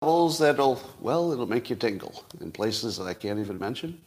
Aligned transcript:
that'll, 0.00 0.80
well, 1.00 1.32
it'll 1.32 1.46
make 1.46 1.70
you 1.70 1.76
tingle 1.76 2.24
in 2.40 2.52
places 2.52 2.96
that 2.98 3.04
I 3.04 3.14
can't 3.14 3.38
even 3.38 3.58
mention. 3.58 4.00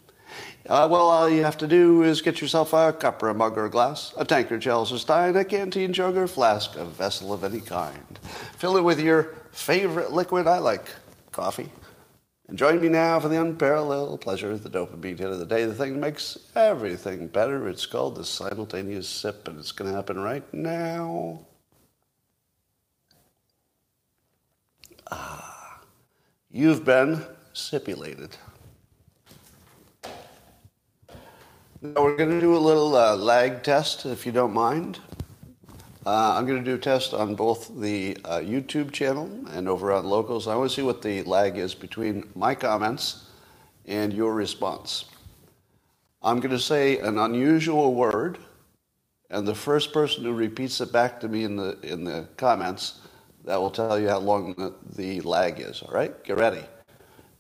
Uh, 0.68 0.88
well, 0.90 1.10
all 1.10 1.30
you 1.30 1.44
have 1.44 1.58
to 1.58 1.68
do 1.68 2.04
is 2.04 2.22
get 2.22 2.40
yourself 2.40 2.74
a 2.74 2.94
cup 2.94 3.24
or 3.24 3.30
a 3.30 3.34
mug 3.34 3.58
or 3.58 3.66
a 3.66 3.70
glass, 3.70 4.14
a 4.18 4.24
tankard, 4.24 4.62
chalice 4.62 4.92
or 4.92 5.00
stein, 5.00 5.36
a 5.36 5.44
canteen 5.44 5.92
jug 5.92 6.16
or 6.16 6.28
flask, 6.28 6.76
a 6.76 6.86
vessel 6.86 7.34
of 7.34 7.44
any 7.44 7.60
kind. 7.60 8.20
Fill 8.58 8.78
it 8.78 8.84
with 8.84 9.00
your 9.00 9.36
favorite 9.52 10.12
liquid. 10.12 10.46
I 10.46 10.60
like 10.60 10.90
coffee. 11.32 11.72
And 12.48 12.58
join 12.58 12.80
me 12.82 12.90
now 12.90 13.20
for 13.20 13.28
the 13.28 13.42
unparalleled 13.42 14.22
pleasure, 14.22 14.52
of 14.52 14.64
the 14.64 14.70
dopamine 14.70 15.18
hit 15.18 15.30
of 15.30 15.40
the 15.40 15.46
day, 15.46 15.66
the 15.66 15.74
thing 15.74 15.94
that 15.94 16.00
makes 16.00 16.38
everything 16.56 17.28
better. 17.28 17.68
It's 17.68 17.86
called 17.86 18.16
the 18.16 18.26
simultaneous 18.26 19.08
sip, 19.10 19.48
and 19.48 19.58
it's 19.58 19.72
going 19.72 19.90
to 19.90 19.96
happen 19.96 20.20
right 20.20 20.52
now. 20.54 21.40
Ah, 25.12 25.49
you've 26.52 26.84
been 26.84 27.24
sipulated. 27.54 28.36
Now 31.82 32.04
we're 32.04 32.18
going 32.18 32.32
to 32.32 32.42
do 32.42 32.58
a 32.58 32.60
little 32.60 32.96
uh, 32.96 33.16
lag 33.16 33.64
test, 33.64 34.06
if 34.06 34.26
you 34.26 34.32
don't 34.32 34.54
mind. 34.54 35.00
Uh, 36.06 36.34
I'm 36.36 36.46
going 36.46 36.58
to 36.58 36.66
do 36.66 36.76
a 36.76 36.80
test 36.80 37.14
on 37.14 37.36
both 37.36 37.80
the 37.80 38.18
uh, 38.26 38.40
YouTube 38.40 38.92
channel 38.92 39.30
and 39.52 39.68
over 39.70 39.92
on 39.92 40.06
Locals. 40.06 40.48
I 40.48 40.56
want 40.56 40.72
to 40.72 40.76
see 40.76 40.82
what 40.82 41.02
the 41.02 41.24
lag 41.24 41.58
is 41.58 41.76
between 41.76 42.28
my 42.36 42.56
comments 42.56 43.28
and 43.86 44.12
your 44.12 44.34
response. 44.34 45.06
I'm 46.22 46.40
going 46.40 46.52
to 46.52 46.60
say 46.60 46.98
an 47.00 47.18
unusual 47.18 47.94
word, 47.94 48.40
and 49.30 49.48
the 49.48 49.56
first 49.56 49.94
person 49.94 50.24
who 50.24 50.34
repeats 50.34 50.82
it 50.82 50.92
back 50.92 51.20
to 51.22 51.28
me 51.30 51.44
in 51.44 51.56
the 51.56 51.78
in 51.82 52.04
the 52.04 52.28
comments, 52.36 53.02
that 53.46 53.60
will 53.60 53.72
tell 53.72 54.00
you 54.00 54.10
how 54.10 54.20
long 54.20 54.54
the, 54.54 54.74
the 54.96 55.22
lag 55.22 55.60
is. 55.60 55.82
All 55.82 55.94
right, 55.94 56.24
get 56.24 56.38
ready. 56.38 56.64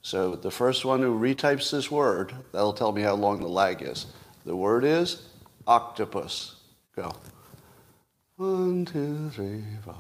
So 0.02 0.36
the 0.36 0.52
first 0.52 0.86
one 0.86 1.02
who 1.02 1.20
retypes 1.20 1.72
this 1.72 1.92
word, 1.92 2.34
that'll 2.52 2.74
tell 2.74 2.92
me 2.92 3.02
how 3.02 3.16
long 3.16 3.42
the 3.42 3.48
lag 3.48 3.82
is. 3.82 4.08
The 4.46 4.56
word 4.56 4.86
is 4.86 5.24
octopus. 5.68 6.56
Go. 6.96 7.14
One, 8.38 8.86
two, 8.86 9.30
three, 9.32 9.64
four. 9.84 9.96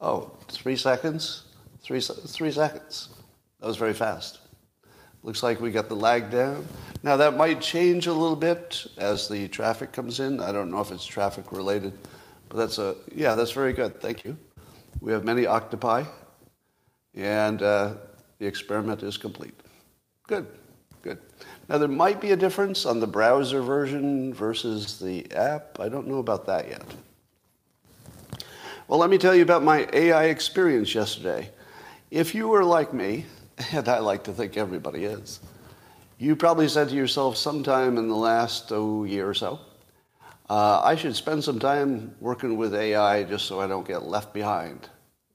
Oh, 0.00 0.32
three 0.48 0.76
seconds? 0.76 1.44
Three, 1.82 2.00
three 2.00 2.52
seconds. 2.52 3.08
That 3.60 3.66
was 3.66 3.76
very 3.76 3.94
fast. 3.94 4.38
Looks 5.22 5.42
like 5.42 5.60
we 5.60 5.70
got 5.70 5.88
the 5.88 5.96
lag 5.96 6.30
down. 6.30 6.66
Now 7.02 7.16
that 7.16 7.36
might 7.36 7.60
change 7.60 8.06
a 8.06 8.12
little 8.12 8.36
bit 8.36 8.86
as 8.96 9.28
the 9.28 9.48
traffic 9.48 9.92
comes 9.92 10.20
in. 10.20 10.40
I 10.40 10.52
don't 10.52 10.70
know 10.70 10.80
if 10.80 10.90
it's 10.92 11.04
traffic 11.04 11.52
related, 11.52 11.92
but 12.48 12.56
that's 12.56 12.78
a, 12.78 12.96
yeah, 13.14 13.34
that's 13.34 13.52
very 13.52 13.72
good. 13.72 14.00
Thank 14.00 14.24
you. 14.24 14.36
We 15.00 15.12
have 15.12 15.24
many 15.24 15.46
octopi, 15.46 16.04
and 17.14 17.62
uh, 17.62 17.94
the 18.38 18.46
experiment 18.46 19.02
is 19.02 19.16
complete. 19.16 19.58
Good, 20.26 20.46
good. 21.02 21.18
Now, 21.68 21.78
there 21.78 21.88
might 21.88 22.20
be 22.20 22.32
a 22.32 22.36
difference 22.36 22.84
on 22.84 23.00
the 23.00 23.06
browser 23.06 23.62
version 23.62 24.34
versus 24.34 24.98
the 24.98 25.30
app. 25.32 25.80
I 25.80 25.88
don't 25.88 26.06
know 26.06 26.18
about 26.18 26.46
that 26.46 26.68
yet. 26.68 26.84
Well, 28.88 28.98
let 28.98 29.08
me 29.08 29.18
tell 29.18 29.34
you 29.34 29.42
about 29.42 29.62
my 29.62 29.88
AI 29.92 30.24
experience 30.24 30.94
yesterday. 30.94 31.50
If 32.10 32.34
you 32.34 32.48
were 32.48 32.64
like 32.64 32.92
me, 32.92 33.24
and 33.72 33.88
I 33.88 34.00
like 34.00 34.24
to 34.24 34.32
think 34.32 34.56
everybody 34.56 35.04
is, 35.04 35.40
you 36.18 36.36
probably 36.36 36.68
said 36.68 36.88
to 36.90 36.94
yourself 36.94 37.36
sometime 37.36 37.96
in 37.96 38.08
the 38.08 38.16
last 38.16 38.70
oh, 38.72 39.04
year 39.04 39.28
or 39.28 39.32
so, 39.32 39.60
uh, 40.50 40.80
I 40.82 40.96
should 40.96 41.14
spend 41.14 41.44
some 41.44 41.60
time 41.60 42.12
working 42.20 42.56
with 42.56 42.74
AI 42.74 43.22
just 43.22 43.46
so 43.46 43.60
I 43.60 43.68
don't 43.68 43.86
get 43.86 44.02
left 44.02 44.34
behind. 44.34 44.88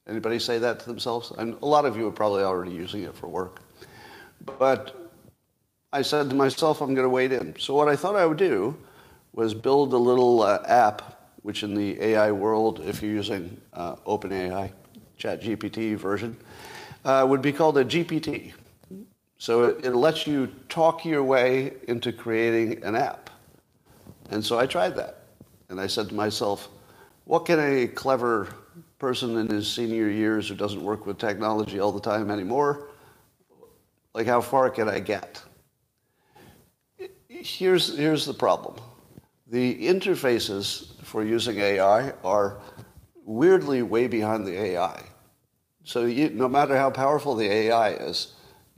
Anybody 0.07 0.39
say 0.39 0.59
that 0.59 0.81
to 0.81 0.85
themselves? 0.85 1.31
And 1.31 1.55
a 1.61 1.65
lot 1.65 1.85
of 1.85 1.95
you 1.95 2.05
are 2.07 2.11
probably 2.11 2.43
already 2.43 2.73
using 2.73 3.03
it 3.03 3.15
for 3.15 3.27
work. 3.27 3.61
But 4.59 5.09
I 5.93 6.01
said 6.01 6.29
to 6.29 6.35
myself, 6.35 6.81
I'm 6.81 6.93
going 6.93 7.05
to 7.05 7.09
wait 7.09 7.31
in. 7.31 7.55
So 7.57 7.73
what 7.73 7.87
I 7.87 7.95
thought 7.95 8.17
I 8.17 8.25
would 8.25 8.37
do 8.37 8.75
was 9.31 9.53
build 9.53 9.93
a 9.93 9.97
little 9.97 10.43
uh, 10.43 10.61
app, 10.67 11.31
which 11.43 11.63
in 11.63 11.73
the 11.75 11.99
AI 12.01 12.33
world, 12.33 12.81
if 12.85 13.01
you're 13.01 13.13
using 13.13 13.59
uh, 13.71 13.95
OpenAI, 14.05 14.69
ChatGPT 15.17 15.95
version, 15.95 16.35
uh, 17.05 17.25
would 17.27 17.41
be 17.41 17.53
called 17.53 17.77
a 17.77 17.85
GPT. 17.85 18.51
So 19.37 19.63
it, 19.63 19.85
it 19.85 19.95
lets 19.95 20.27
you 20.27 20.47
talk 20.67 21.05
your 21.05 21.23
way 21.23 21.75
into 21.87 22.11
creating 22.11 22.83
an 22.83 22.97
app. 22.97 23.24
And 24.29 24.43
so 24.43 24.57
I 24.59 24.65
tried 24.65 24.95
that. 24.95 25.23
And 25.69 25.79
I 25.79 25.87
said 25.87 26.09
to 26.09 26.15
myself, 26.15 26.69
what 27.25 27.45
can 27.45 27.59
a 27.59 27.87
clever 27.87 28.53
person 28.99 29.37
in 29.37 29.47
his 29.47 29.67
senior 29.67 30.09
years 30.09 30.47
who 30.47 30.55
doesn't 30.55 30.83
work 30.83 31.05
with 31.05 31.17
technology 31.17 31.79
all 31.79 31.91
the 31.91 31.99
time 31.99 32.29
anymore, 32.29 32.89
like 34.13 34.27
how 34.27 34.41
far 34.41 34.69
can 34.69 34.87
I 34.87 34.99
get? 34.99 35.43
here's, 37.45 37.97
here's 37.97 38.25
the 38.25 38.33
problem. 38.33 38.75
The 39.47 39.87
interfaces 39.87 41.01
for 41.03 41.23
using 41.23 41.59
AI 41.59 42.11
are 42.23 42.57
weirdly 43.23 43.81
way 43.81 44.07
behind 44.07 44.45
the 44.45 44.59
AI. 44.59 45.03
So 45.83 46.05
you, 46.05 46.29
no 46.29 46.47
matter 46.47 46.75
how 46.75 46.89
powerful 46.89 47.35
the 47.35 47.45
AI 47.45 47.91
is, 47.91 48.33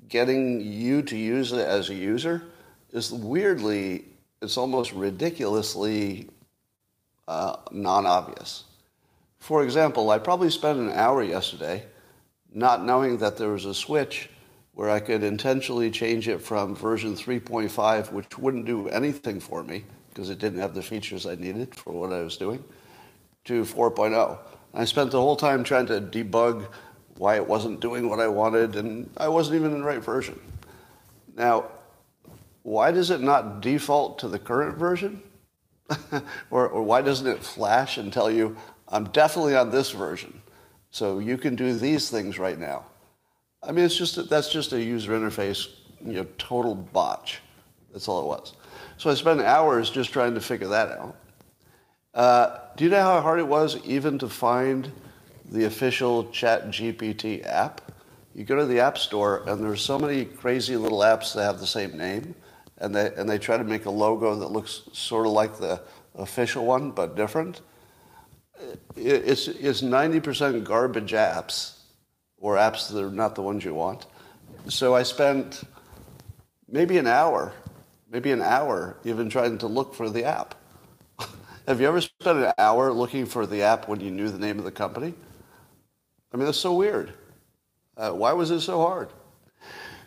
getting 0.09 0.59
you 0.61 1.01
to 1.03 1.17
use 1.17 1.53
it 1.53 1.65
as 1.65 1.89
a 1.89 1.93
user 1.93 2.43
is 2.91 3.11
weirdly, 3.11 4.05
it's 4.41 4.57
almost 4.57 4.93
ridiculously 4.93 6.29
uh, 7.27 7.57
non-obvious. 7.71 8.63
For 9.39 9.63
example, 9.63 10.09
I 10.09 10.19
probably 10.19 10.49
spent 10.49 10.79
an 10.79 10.91
hour 10.91 11.23
yesterday 11.23 11.85
not 12.53 12.83
knowing 12.83 13.17
that 13.17 13.37
there 13.37 13.49
was 13.49 13.65
a 13.65 13.73
switch 13.73 14.29
where 14.73 14.89
I 14.89 14.99
could 14.99 15.23
intentionally 15.23 15.89
change 15.89 16.27
it 16.27 16.39
from 16.39 16.75
version 16.75 17.15
3.5, 17.15 18.11
which 18.11 18.37
wouldn't 18.37 18.65
do 18.65 18.87
anything 18.89 19.39
for 19.39 19.63
me 19.63 19.83
because 20.09 20.29
it 20.29 20.39
didn't 20.39 20.59
have 20.59 20.73
the 20.73 20.81
features 20.81 21.25
I 21.25 21.35
needed 21.35 21.75
for 21.75 21.93
what 21.93 22.13
I 22.13 22.21
was 22.21 22.37
doing, 22.37 22.63
to 23.45 23.63
4.0. 23.63 24.37
I 24.73 24.85
spent 24.85 25.11
the 25.11 25.21
whole 25.21 25.35
time 25.35 25.63
trying 25.63 25.87
to 25.87 26.01
debug 26.01 26.67
why 27.17 27.35
it 27.35 27.47
wasn't 27.47 27.79
doing 27.79 28.09
what 28.09 28.19
I 28.19 28.27
wanted, 28.27 28.75
and 28.75 29.09
I 29.17 29.27
wasn't 29.27 29.57
even 29.57 29.71
in 29.71 29.79
the 29.79 29.85
right 29.85 30.03
version. 30.03 30.39
Now, 31.35 31.65
why 32.67 32.91
does 32.91 33.11
it 33.11 33.21
not 33.21 33.61
default 33.61 34.19
to 34.19 34.27
the 34.27 34.37
current 34.37 34.77
version? 34.77 35.23
or, 36.51 36.67
or 36.67 36.83
why 36.83 37.01
doesn't 37.01 37.25
it 37.25 37.41
flash 37.41 37.97
and 37.97 38.11
tell 38.11 38.29
you, 38.29 38.57
I'm 38.89 39.05
definitely 39.05 39.55
on 39.55 39.71
this 39.71 39.91
version, 39.91 40.41
so 40.91 41.19
you 41.19 41.37
can 41.37 41.55
do 41.55 41.73
these 41.73 42.09
things 42.09 42.37
right 42.37 42.59
now? 42.59 42.83
I 43.63 43.71
mean, 43.71 43.85
it's 43.85 43.95
just 43.95 44.29
that's 44.29 44.51
just 44.51 44.73
a 44.73 44.83
user 44.83 45.17
interface, 45.17 45.69
you 46.05 46.11
know, 46.11 46.27
total 46.37 46.75
botch. 46.75 47.39
That's 47.93 48.09
all 48.09 48.19
it 48.23 48.27
was. 48.27 48.51
So 48.97 49.09
I 49.09 49.13
spent 49.13 49.39
hours 49.39 49.89
just 49.89 50.11
trying 50.11 50.33
to 50.33 50.41
figure 50.41 50.67
that 50.67 50.89
out. 50.91 51.15
Uh, 52.13 52.59
do 52.75 52.83
you 52.83 52.89
know 52.89 53.01
how 53.01 53.21
hard 53.21 53.39
it 53.39 53.47
was 53.47 53.77
even 53.85 54.19
to 54.19 54.27
find 54.27 54.91
the 55.49 55.63
official 55.63 56.29
Chat 56.31 56.67
GPT 56.67 57.45
app? 57.45 57.93
You 58.35 58.43
go 58.43 58.57
to 58.57 58.65
the 58.65 58.81
App 58.81 58.97
Store, 58.97 59.43
and 59.47 59.63
there's 59.63 59.81
so 59.81 59.97
many 59.97 60.25
crazy 60.25 60.75
little 60.75 60.99
apps 60.99 61.33
that 61.33 61.43
have 61.43 61.61
the 61.61 61.65
same 61.65 61.97
name, 61.97 62.35
and 62.79 62.95
they 62.95 63.13
and 63.15 63.29
they 63.29 63.37
try 63.37 63.57
to 63.57 63.63
make 63.63 63.85
a 63.85 63.89
logo 63.91 64.35
that 64.35 64.51
looks 64.51 64.83
sort 64.93 65.25
of 65.25 65.31
like 65.31 65.57
the 65.57 65.81
official 66.15 66.65
one 66.65 66.91
but 66.91 67.15
different. 67.15 67.61
It's 68.95 69.47
it's 69.47 69.81
90% 69.81 70.63
garbage 70.63 71.11
apps 71.11 71.77
or 72.37 72.55
apps 72.55 72.91
that 72.91 73.03
are 73.03 73.11
not 73.11 73.35
the 73.35 73.41
ones 73.41 73.63
you 73.63 73.73
want. 73.73 74.05
So 74.67 74.95
I 74.95 75.03
spent 75.03 75.63
maybe 76.67 76.97
an 76.97 77.07
hour, 77.07 77.53
maybe 78.11 78.31
an 78.31 78.41
hour 78.41 78.97
even 79.03 79.29
trying 79.29 79.57
to 79.59 79.67
look 79.67 79.93
for 79.93 80.09
the 80.09 80.23
app. 80.23 80.55
Have 81.67 81.79
you 81.79 81.87
ever 81.87 82.01
spent 82.01 82.39
an 82.39 82.53
hour 82.57 82.91
looking 82.91 83.25
for 83.25 83.45
the 83.45 83.61
app 83.61 83.87
when 83.87 83.99
you 83.99 84.11
knew 84.11 84.29
the 84.29 84.39
name 84.39 84.59
of 84.59 84.65
the 84.65 84.71
company? 84.71 85.13
I 86.33 86.37
mean, 86.37 86.45
that's 86.45 86.57
so 86.57 86.73
weird. 86.73 87.13
Uh, 87.95 88.11
why 88.11 88.33
was 88.33 88.51
it 88.51 88.61
so 88.61 88.79
hard? 88.79 89.09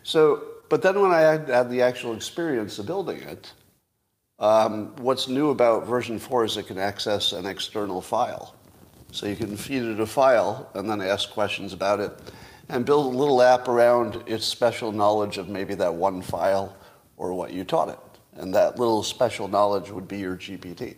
So, 0.03 0.43
but 0.71 0.81
then 0.81 1.01
when 1.01 1.11
I 1.11 1.19
had, 1.19 1.69
the 1.69 1.81
actual 1.81 2.15
experience 2.15 2.79
of 2.79 2.85
building 2.85 3.19
it, 3.23 3.51
um, 4.39 4.95
what's 4.95 5.27
new 5.27 5.49
about 5.49 5.85
version 5.85 6.17
4 6.17 6.45
is 6.45 6.55
it 6.55 6.67
can 6.67 6.77
access 6.77 7.33
an 7.33 7.45
external 7.45 7.99
file. 7.99 8.55
So 9.11 9.25
you 9.25 9.35
can 9.35 9.57
feed 9.57 9.83
it 9.83 9.99
a 9.99 10.05
file 10.05 10.71
and 10.73 10.89
then 10.89 11.01
ask 11.01 11.29
questions 11.31 11.73
about 11.73 11.99
it 11.99 12.17
and 12.69 12.85
build 12.85 13.13
a 13.13 13.17
little 13.17 13.41
app 13.41 13.67
around 13.67 14.23
its 14.27 14.45
special 14.45 14.93
knowledge 14.93 15.37
of 15.37 15.49
maybe 15.49 15.75
that 15.75 15.93
one 15.93 16.21
file 16.21 16.73
or 17.17 17.33
what 17.33 17.51
you 17.51 17.65
taught 17.65 17.89
it. 17.89 17.99
And 18.35 18.55
that 18.55 18.79
little 18.79 19.03
special 19.03 19.49
knowledge 19.49 19.89
would 19.89 20.07
be 20.07 20.19
your 20.19 20.37
GPT. 20.37 20.95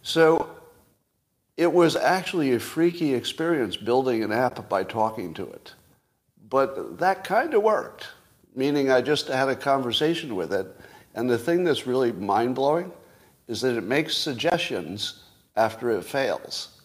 So 0.00 0.48
it 1.58 1.70
was 1.70 1.96
actually 1.96 2.54
a 2.54 2.60
freaky 2.60 3.12
experience 3.12 3.76
building 3.76 4.24
an 4.24 4.32
app 4.32 4.70
by 4.70 4.84
talking 4.84 5.34
to 5.34 5.46
it. 5.50 5.74
But 6.48 6.96
that 6.96 7.24
kind 7.24 7.52
of 7.52 7.62
worked, 7.62 8.08
meaning 8.54 8.90
I 8.90 9.00
just 9.00 9.28
had 9.28 9.48
a 9.48 9.56
conversation 9.56 10.34
with 10.36 10.52
it. 10.52 10.66
And 11.14 11.28
the 11.28 11.38
thing 11.38 11.64
that's 11.64 11.86
really 11.86 12.12
mind 12.12 12.54
blowing 12.54 12.92
is 13.46 13.60
that 13.62 13.76
it 13.76 13.84
makes 13.84 14.16
suggestions 14.16 15.24
after 15.56 15.90
it 15.90 16.04
fails. 16.04 16.80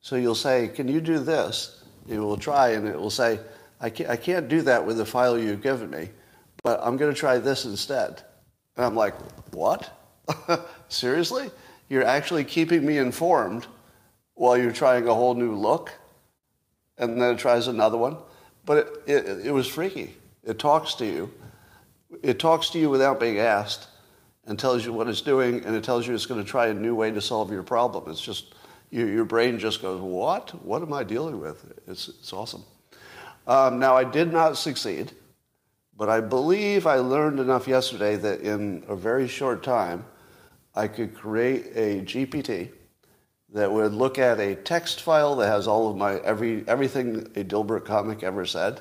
So 0.00 0.16
you'll 0.16 0.34
say, 0.34 0.68
Can 0.68 0.88
you 0.88 1.00
do 1.00 1.18
this? 1.18 1.84
It 2.08 2.18
will 2.18 2.36
try 2.36 2.70
and 2.70 2.86
it 2.86 2.98
will 2.98 3.10
say, 3.10 3.40
I 3.80 3.90
can't, 3.90 4.08
I 4.08 4.16
can't 4.16 4.48
do 4.48 4.62
that 4.62 4.84
with 4.86 4.96
the 4.96 5.04
file 5.04 5.38
you've 5.38 5.62
given 5.62 5.90
me, 5.90 6.10
but 6.62 6.80
I'm 6.82 6.96
going 6.96 7.12
to 7.12 7.18
try 7.18 7.38
this 7.38 7.64
instead. 7.64 8.22
And 8.76 8.86
I'm 8.86 8.94
like, 8.94 9.14
what? 9.52 9.90
Seriously? 10.88 11.50
You're 11.88 12.04
actually 12.04 12.44
keeping 12.44 12.84
me 12.84 12.98
informed 12.98 13.66
while 14.34 14.56
you're 14.56 14.72
trying 14.72 15.06
a 15.08 15.14
whole 15.14 15.34
new 15.34 15.54
look? 15.54 15.92
And 16.98 17.20
then 17.20 17.34
it 17.34 17.38
tries 17.38 17.68
another 17.68 17.98
one. 17.98 18.16
But 18.64 19.02
it, 19.06 19.26
it, 19.26 19.46
it 19.46 19.50
was 19.50 19.66
freaky. 19.66 20.16
It 20.46 20.58
talks 20.58 20.94
to 20.94 21.04
you. 21.04 21.30
It 22.22 22.38
talks 22.38 22.70
to 22.70 22.78
you 22.78 22.88
without 22.88 23.18
being 23.20 23.38
asked 23.38 23.88
and 24.46 24.58
tells 24.58 24.86
you 24.86 24.92
what 24.92 25.08
it's 25.08 25.20
doing, 25.20 25.64
and 25.64 25.74
it 25.74 25.82
tells 25.82 26.06
you 26.06 26.14
it's 26.14 26.26
going 26.26 26.42
to 26.42 26.48
try 26.48 26.68
a 26.68 26.74
new 26.74 26.94
way 26.94 27.10
to 27.10 27.20
solve 27.20 27.50
your 27.50 27.64
problem. 27.64 28.08
It's 28.08 28.20
just, 28.20 28.54
your, 28.90 29.08
your 29.08 29.24
brain 29.24 29.58
just 29.58 29.82
goes, 29.82 30.00
what? 30.00 30.50
What 30.64 30.82
am 30.82 30.92
I 30.92 31.02
dealing 31.02 31.40
with? 31.40 31.72
It's, 31.88 32.06
it's 32.08 32.32
awesome. 32.32 32.64
Um, 33.48 33.80
now, 33.80 33.96
I 33.96 34.04
did 34.04 34.32
not 34.32 34.56
succeed, 34.56 35.10
but 35.96 36.08
I 36.08 36.20
believe 36.20 36.86
I 36.86 36.96
learned 36.96 37.40
enough 37.40 37.66
yesterday 37.66 38.14
that 38.16 38.40
in 38.40 38.84
a 38.88 38.94
very 38.94 39.26
short 39.26 39.64
time, 39.64 40.04
I 40.76 40.86
could 40.86 41.14
create 41.14 41.66
a 41.74 42.02
GPT 42.02 42.70
that 43.52 43.72
would 43.72 43.92
look 43.92 44.18
at 44.18 44.38
a 44.38 44.54
text 44.54 45.00
file 45.00 45.34
that 45.36 45.48
has 45.48 45.66
all 45.66 45.90
of 45.90 45.96
my 45.96 46.16
every 46.18 46.68
everything 46.68 47.20
a 47.36 47.44
Dilbert 47.44 47.84
comic 47.84 48.22
ever 48.22 48.44
said, 48.44 48.80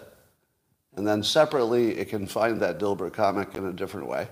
and 0.95 1.06
then 1.07 1.24
separately 1.24 1.97
it 1.97 2.09
can 2.09 2.25
find 2.25 2.59
that 2.62 2.80
Dilbert 2.80 3.13
comic 3.13 3.56
in 3.56 3.65
a 3.65 3.74
different 3.74 4.07
way, 4.07 4.27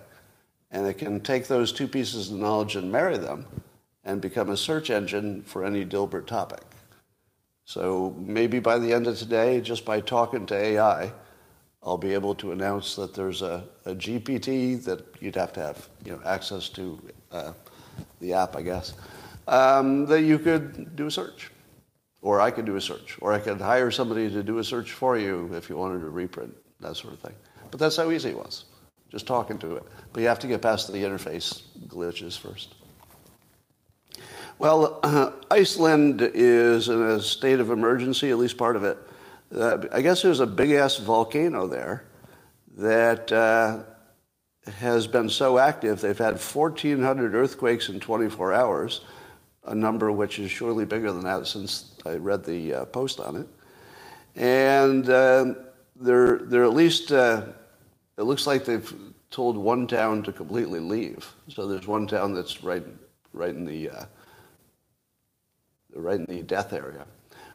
and 0.71 0.88
it 0.88 0.98
can 0.98 1.19
take 1.19 1.48
those 1.48 1.71
two 1.71 1.88
pieces 1.88 2.31
of 2.31 2.38
knowledge 2.38 2.75
and 2.75 2.92
marry 2.92 3.18
them, 3.18 3.45
and 4.04 4.21
become 4.21 4.50
a 4.50 4.57
search 4.57 4.89
engine 4.89 5.42
for 5.44 5.63
any 5.63 5.86
Dilbert 5.86 6.27
topic. 6.27 6.63
So 7.65 8.15
maybe 8.19 8.60
by 8.60 8.77
the 8.77 8.92
end 8.92 9.07
of 9.07 9.18
today, 9.18 9.62
just 9.62 9.86
by 9.86 10.01
talking 10.01 10.45
to 10.48 10.56
AI, 10.56 11.12
I'll 11.81 11.98
be 11.98 12.13
able 12.13 12.36
to 12.36 12.51
announce 12.51 12.95
that 12.95 13.13
there's 13.13 13.42
a, 13.42 13.63
a 13.86 13.94
GPT 13.94 14.83
that 14.83 15.06
you'd 15.19 15.36
have 15.36 15.54
to 15.54 15.62
have 15.62 15.89
you 16.06 16.13
know, 16.13 16.21
access 16.25 16.69
to 16.69 17.00
uh, 17.31 17.54
the 18.19 18.33
app, 18.33 18.56
I 18.56 18.62
guess, 18.62 18.94
um, 19.48 20.06
that 20.06 20.21
you 20.21 20.39
could 20.39 20.95
do 20.95 21.07
a 21.07 21.12
search. 21.12 21.51
Or 22.24 22.42
I 22.42 22.50
could 22.50 22.66
do 22.66 22.78
a 22.78 22.81
search. 22.81 23.18
Or 23.22 23.34
I 23.34 23.40
could 23.40 23.62
hire 23.62 23.92
somebody 23.92 24.31
to 24.31 24.42
do 24.42 24.58
a 24.58 24.64
search 24.64 24.92
for 24.92 25.18
you 25.18 25.52
if 25.54 25.70
you 25.70 25.78
wanted 25.78 26.00
to 26.00 26.10
reprint, 26.10 26.56
that 26.80 26.96
sort 26.96 27.14
of 27.14 27.20
thing. 27.20 27.36
But 27.70 27.80
that's 27.80 27.98
how 27.98 28.10
easy 28.10 28.30
it 28.30 28.38
was, 28.38 28.66
just 29.12 29.28
talking 29.28 29.60
to 29.60 29.75
it. 29.75 29.84
But 30.12 30.22
you 30.22 30.28
have 30.28 30.40
to 30.40 30.48
get 30.48 30.62
past 30.62 30.92
the 30.92 31.04
interface 31.04 31.62
glitches 31.88 32.40
first. 32.40 32.74
Well, 34.58 35.00
uh, 35.04 35.31
Iceland 35.52 36.22
is 36.34 36.88
in 36.88 37.02
a 37.02 37.22
state 37.22 37.60
of 37.60 37.70
emergency, 37.70 38.31
at 38.31 38.38
least 38.38 38.58
part 38.58 38.78
of 38.78 38.84
it. 38.84 38.98
Uh, 39.54 39.86
I 39.92 40.02
guess 40.02 40.22
there's 40.22 40.40
a 40.40 40.48
big 40.48 40.72
ass 40.72 40.98
volcano 40.98 41.68
there 41.68 42.06
that 42.78 43.31
uh, 43.31 43.84
has 44.72 45.08
been 45.08 45.30
so 45.30 45.58
active, 45.58 46.02
they've 46.02 46.18
had 46.18 46.40
1,400 46.40 47.36
earthquakes 47.36 47.90
in 47.90 48.00
24 48.00 48.54
hours, 48.54 49.02
a 49.65 49.75
number 49.75 50.12
which 50.12 50.39
is 50.39 50.51
surely 50.51 50.86
bigger 50.86 51.12
than 51.12 51.24
that 51.24 51.48
since 51.48 51.95
I 52.06 52.15
read 52.15 52.44
the 52.44 52.74
uh, 52.74 52.86
post 52.86 53.19
on 53.19 53.36
it. 53.38 53.48
And 54.36 55.10
um, 55.10 55.57
they're, 55.95 56.39
they're 56.39 56.63
at 56.63 56.74
least, 56.74 57.12
uh, 57.12 57.44
it 58.18 58.24
looks 58.24 58.48
like 58.48 58.65
they've 58.65 58.94
told 59.31 59.57
one 59.57 59.88
town 59.88 60.24
to 60.24 60.31
completely 60.31 60.80
leave. 60.80 61.33
So 61.48 61.68
there's 61.68 61.88
one 61.88 62.07
town 62.07 62.33
that's 62.33 62.63
right, 62.63 62.83
right 63.33 63.54
in 63.54 63.65
the 63.65 63.89
uh, 63.89 64.06
right 65.95 66.19
in 66.19 66.25
the 66.25 66.42
death 66.44 66.74
area. 66.74 67.06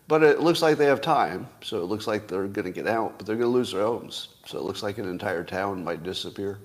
But 0.07 0.23
it 0.23 0.41
looks 0.41 0.63
like 0.63 0.79
they 0.79 0.87
have 0.87 1.01
time, 1.01 1.47
so 1.63 1.83
it 1.83 1.85
looks 1.85 2.07
like 2.07 2.29
they're 2.29 2.47
going 2.49 2.65
to 2.65 2.73
get 2.73 2.87
out, 2.87 3.19
but 3.19 3.27
they're 3.27 3.37
going 3.37 3.51
to 3.51 3.57
lose 3.57 3.73
their 3.73 3.83
homes. 3.83 4.29
So 4.47 4.59
it 4.59 4.65
looks 4.65 4.83
like 4.83 4.97
an 4.99 5.09
entire 5.09 5.45
town 5.45 5.85
might 5.85 6.03
disappear. 6.03 6.59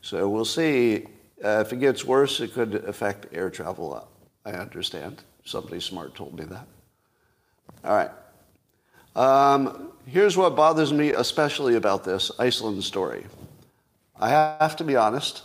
So 0.00 0.28
we'll 0.28 0.46
see. 0.46 1.06
Uh, 1.44 1.62
if 1.66 1.72
it 1.72 1.80
gets 1.80 2.04
worse, 2.04 2.40
it 2.40 2.54
could 2.54 2.76
affect 2.76 3.26
air 3.32 3.50
travel. 3.50 4.08
I 4.44 4.52
understand. 4.52 5.22
Somebody 5.44 5.80
smart 5.80 6.14
told 6.14 6.38
me 6.38 6.44
that. 6.44 6.66
All 7.84 7.96
right. 7.96 8.10
Um, 9.16 9.92
here's 10.06 10.36
what 10.36 10.56
bothers 10.56 10.92
me 10.92 11.10
especially 11.10 11.76
about 11.76 12.04
this 12.04 12.30
Iceland 12.38 12.82
story. 12.84 13.24
I 14.18 14.28
have 14.30 14.76
to 14.76 14.84
be 14.84 14.96
honest. 14.96 15.42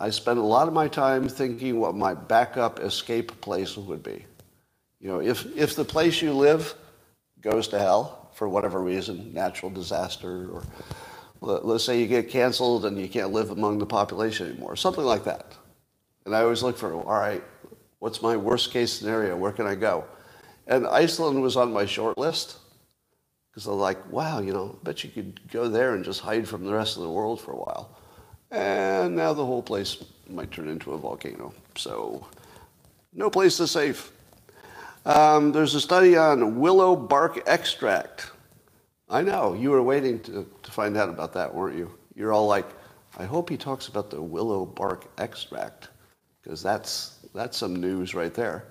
I 0.00 0.10
spend 0.10 0.38
a 0.38 0.42
lot 0.42 0.68
of 0.68 0.74
my 0.74 0.88
time 0.88 1.28
thinking 1.28 1.80
what 1.80 1.94
my 1.94 2.14
backup 2.14 2.80
escape 2.80 3.40
place 3.40 3.76
would 3.76 4.02
be. 4.02 4.24
You 5.00 5.08
know, 5.08 5.20
if, 5.20 5.44
if 5.56 5.74
the 5.74 5.84
place 5.84 6.22
you 6.22 6.32
live 6.32 6.74
goes 7.40 7.68
to 7.68 7.78
hell 7.78 8.30
for 8.34 8.48
whatever 8.48 8.80
reason, 8.80 9.32
natural 9.32 9.70
disaster, 9.70 10.48
or 10.50 10.62
let's 11.40 11.84
say 11.84 12.00
you 12.00 12.06
get 12.06 12.28
canceled 12.28 12.84
and 12.84 13.00
you 13.00 13.08
can't 13.08 13.32
live 13.32 13.50
among 13.50 13.78
the 13.78 13.86
population 13.86 14.48
anymore, 14.48 14.76
something 14.76 15.04
like 15.04 15.24
that. 15.24 15.56
And 16.24 16.34
I 16.34 16.42
always 16.42 16.62
look 16.62 16.76
for, 16.76 16.92
all 16.92 17.18
right, 17.18 17.42
what's 17.98 18.22
my 18.22 18.36
worst 18.36 18.70
case 18.72 18.92
scenario? 18.92 19.36
Where 19.36 19.52
can 19.52 19.66
I 19.66 19.74
go? 19.74 20.04
And 20.66 20.86
Iceland 20.86 21.42
was 21.42 21.56
on 21.56 21.72
my 21.72 21.86
short 21.86 22.18
list 22.18 22.58
because 23.50 23.66
I'm 23.66 23.78
like, 23.78 24.12
wow, 24.12 24.40
you 24.40 24.52
know, 24.52 24.78
I 24.80 24.84
bet 24.84 25.02
you 25.02 25.10
could 25.10 25.40
go 25.50 25.68
there 25.68 25.94
and 25.94 26.04
just 26.04 26.20
hide 26.20 26.46
from 26.46 26.64
the 26.64 26.72
rest 26.72 26.96
of 26.96 27.02
the 27.02 27.10
world 27.10 27.40
for 27.40 27.52
a 27.52 27.56
while. 27.56 27.98
And 28.50 29.16
now 29.16 29.32
the 29.32 29.44
whole 29.44 29.62
place 29.62 30.04
might 30.28 30.50
turn 30.50 30.68
into 30.68 30.92
a 30.92 30.98
volcano. 30.98 31.52
So, 31.76 32.26
no 33.12 33.30
place 33.30 33.58
is 33.60 33.70
safe. 33.70 34.12
Um, 35.04 35.52
there's 35.52 35.74
a 35.74 35.80
study 35.80 36.16
on 36.16 36.60
willow 36.60 36.94
bark 36.94 37.42
extract. 37.46 38.30
I 39.08 39.22
know, 39.22 39.54
you 39.54 39.70
were 39.70 39.82
waiting 39.82 40.20
to, 40.20 40.46
to 40.62 40.70
find 40.70 40.96
out 40.96 41.08
about 41.08 41.32
that, 41.32 41.54
weren't 41.54 41.76
you? 41.76 41.90
You're 42.14 42.32
all 42.32 42.46
like, 42.46 42.66
I 43.16 43.24
hope 43.24 43.48
he 43.48 43.56
talks 43.56 43.88
about 43.88 44.10
the 44.10 44.20
willow 44.20 44.66
bark 44.66 45.10
extract, 45.18 45.88
because 46.42 46.62
that's, 46.62 47.17
that's 47.34 47.58
some 47.58 47.76
news 47.76 48.14
right 48.14 48.32
there. 48.34 48.64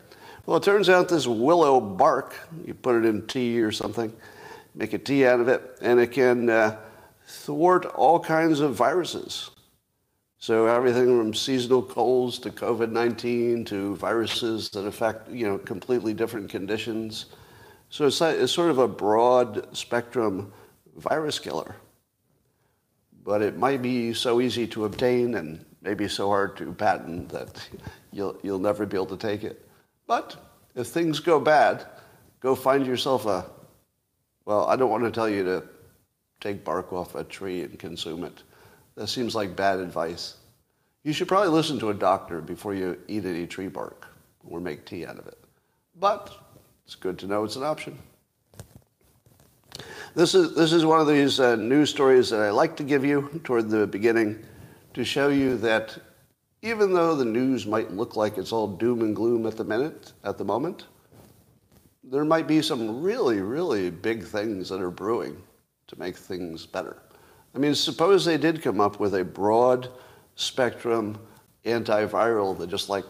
Well, 0.45 0.57
it 0.57 0.63
turns 0.63 0.89
out 0.89 1.09
this 1.09 1.27
willow 1.27 1.81
bark, 1.81 2.35
you 2.65 2.73
put 2.73 2.95
it 2.95 3.05
in 3.05 3.27
tea 3.27 3.59
or 3.59 3.71
something, 3.71 4.13
make 4.75 4.93
a 4.93 4.97
tea 4.97 5.25
out 5.25 5.39
of 5.39 5.49
it, 5.49 5.77
and 5.81 5.99
it 5.99 6.11
can 6.11 6.49
uh, 6.49 6.77
thwart 7.27 7.85
all 7.85 8.19
kinds 8.19 8.61
of 8.61 8.73
viruses. 8.73 9.51
So 10.39 10.67
everything 10.67 11.05
from 11.07 11.33
seasonal 11.33 11.81
colds 11.81 12.39
to 12.39 12.51
COVID-19 12.51 13.65
to 13.67 13.95
viruses 13.95 14.69
that 14.69 14.85
affect, 14.85 15.29
you 15.29 15.47
know, 15.47 15.57
completely 15.57 16.13
different 16.13 16.49
conditions. 16.49 17.25
So 17.89 18.05
it's, 18.05 18.21
it's 18.21 18.53
sort 18.53 18.69
of 18.69 18.77
a 18.77 18.87
broad 18.87 19.75
spectrum 19.75 20.53
virus 20.95 21.39
killer. 21.39 21.75
But 23.25 23.41
it 23.41 23.57
might 23.57 23.81
be 23.81 24.13
so 24.13 24.39
easy 24.39 24.67
to 24.67 24.85
obtain 24.85 25.35
and 25.35 25.65
maybe 25.81 26.07
so 26.07 26.27
hard 26.27 26.57
to 26.57 26.71
patent 26.73 27.29
that 27.29 27.69
you'll, 28.11 28.37
you'll 28.43 28.59
never 28.59 28.85
be 28.85 28.97
able 28.97 29.05
to 29.07 29.17
take 29.17 29.43
it. 29.43 29.67
But 30.07 30.35
if 30.75 30.87
things 30.87 31.19
go 31.19 31.39
bad, 31.39 31.85
go 32.39 32.55
find 32.55 32.85
yourself 32.85 33.25
a, 33.25 33.45
well, 34.45 34.65
I 34.65 34.75
don't 34.75 34.89
want 34.89 35.03
to 35.03 35.11
tell 35.11 35.29
you 35.29 35.43
to 35.43 35.63
take 36.39 36.63
bark 36.63 36.93
off 36.93 37.15
a 37.15 37.23
tree 37.23 37.63
and 37.63 37.77
consume 37.77 38.23
it. 38.23 38.43
That 38.95 39.07
seems 39.07 39.35
like 39.35 39.55
bad 39.55 39.79
advice. 39.79 40.37
You 41.03 41.13
should 41.13 41.27
probably 41.27 41.49
listen 41.49 41.79
to 41.79 41.89
a 41.89 41.93
doctor 41.93 42.41
before 42.41 42.73
you 42.73 42.97
eat 43.07 43.25
any 43.25 43.47
tree 43.47 43.67
bark 43.67 44.07
or 44.45 44.59
make 44.59 44.85
tea 44.85 45.05
out 45.05 45.19
of 45.19 45.27
it. 45.27 45.37
But 45.99 46.33
it's 46.85 46.95
good 46.95 47.17
to 47.19 47.27
know 47.27 47.43
it's 47.43 47.55
an 47.55 47.63
option. 47.63 47.97
This 50.15 50.33
is, 50.33 50.55
this 50.55 50.73
is 50.73 50.85
one 50.85 50.99
of 50.99 51.07
these 51.07 51.39
uh, 51.39 51.55
news 51.55 51.89
stories 51.89 52.29
that 52.31 52.39
I 52.39 52.49
like 52.49 52.75
to 52.77 52.83
give 52.83 53.05
you 53.05 53.39
toward 53.43 53.69
the 53.69 53.85
beginning 53.85 54.43
to 54.97 55.05
show 55.05 55.27
you 55.27 55.55
that 55.57 55.95
even 56.63 56.91
though 56.91 57.15
the 57.15 57.23
news 57.23 57.67
might 57.67 57.91
look 57.91 58.15
like 58.15 58.39
it's 58.39 58.51
all 58.51 58.65
doom 58.65 59.01
and 59.01 59.15
gloom 59.15 59.45
at 59.45 59.55
the 59.55 59.63
minute, 59.63 60.13
at 60.23 60.39
the 60.39 60.43
moment, 60.43 60.87
there 62.03 62.25
might 62.25 62.47
be 62.47 62.63
some 62.63 62.99
really, 63.03 63.39
really 63.39 63.91
big 63.91 64.23
things 64.23 64.69
that 64.69 64.81
are 64.81 64.89
brewing 64.89 65.39
to 65.85 65.99
make 65.99 66.17
things 66.17 66.65
better. 66.65 66.97
I 67.53 67.59
mean, 67.59 67.75
suppose 67.75 68.25
they 68.25 68.37
did 68.37 68.63
come 68.63 68.81
up 68.81 68.99
with 68.99 69.13
a 69.13 69.23
broad 69.23 69.87
spectrum 70.35 71.19
antiviral 71.63 72.57
that 72.57 72.67
just 72.67 72.89
like 72.89 73.05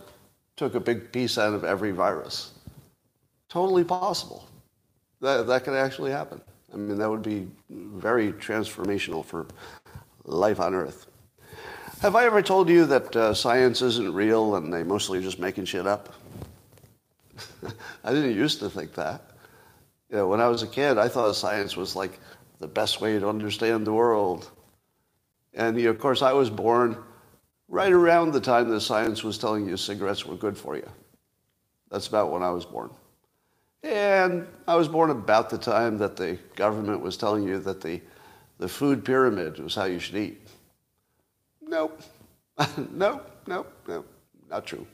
took 0.58 0.76
a 0.76 0.82
big 0.82 1.14
piece 1.14 1.38
out 1.38 1.54
of 1.54 1.64
every 1.64 1.92
virus. 1.92 2.52
Totally 3.48 3.86
possible. 3.86 4.46
That, 5.22 5.48
that 5.48 5.64
could 5.64 5.74
actually 5.74 6.12
happen. 6.12 6.42
I 6.74 6.76
mean, 6.76 6.98
that 6.98 7.10
would 7.10 7.24
be 7.24 7.48
very 7.70 8.34
transformational 8.34 9.24
for 9.24 9.48
life 10.26 10.60
on 10.60 10.76
Earth. 10.76 11.08
Have 12.02 12.16
I 12.16 12.26
ever 12.26 12.44
told 12.44 12.70
you 12.70 12.86
that 12.88 13.16
uh, 13.16 13.34
science 13.34 13.82
isn't 13.82 14.14
real 14.14 14.56
and 14.56 14.74
they 14.74 14.84
mostly 14.84 15.22
just 15.22 15.40
making 15.40 15.66
shit 15.66 15.88
up? 15.88 16.14
I 18.04 18.14
didn't 18.14 18.36
used 18.36 18.60
to 18.60 18.70
think 18.70 18.94
that. 18.96 19.22
You 20.10 20.18
know, 20.18 20.28
when 20.28 20.42
I 20.42 20.48
was 20.48 20.64
a 20.64 20.68
kid, 20.68 20.98
I 20.98 21.10
thought 21.10 21.36
science 21.36 21.78
was 21.78 21.96
like 21.96 22.20
the 22.60 22.68
best 22.68 23.02
way 23.02 23.20
to 23.20 23.28
understand 23.30 23.88
the 23.88 23.94
world. 23.94 24.52
And 25.54 25.78
you 25.78 25.86
know, 25.86 25.90
of 25.92 26.00
course, 26.00 26.22
I 26.22 26.34
was 26.34 26.50
born 26.50 26.98
right 27.70 27.92
around 27.92 28.32
the 28.34 28.42
time 28.42 28.70
that 28.70 28.82
science 28.82 29.24
was 29.24 29.38
telling 29.38 29.68
you 29.68 29.78
cigarettes 29.78 30.26
were 30.26 30.36
good 30.36 30.58
for 30.58 30.76
you. 30.78 30.90
That's 31.92 32.08
about 32.08 32.32
when 32.32 32.44
I 32.44 32.52
was 32.52 32.66
born. 32.66 32.92
And 33.84 34.48
I 34.68 34.76
was 34.76 34.88
born 34.88 35.10
about 35.12 35.50
the 35.50 35.58
time 35.58 35.98
that 36.00 36.18
the 36.18 36.38
government 36.56 37.02
was 37.02 37.18
telling 37.18 37.48
you 37.48 37.60
that 37.62 37.82
the, 37.82 38.02
the 38.60 38.70
food 38.70 39.06
pyramid 39.06 39.60
was 39.60 39.76
how 39.76 39.86
you 39.86 40.00
should 40.00 40.18
eat. 40.18 40.47
Nope. 41.68 42.02
nope, 42.92 43.30
nope, 43.46 43.72
nope. 43.88 44.08
Not 44.50 44.66
true. 44.66 44.88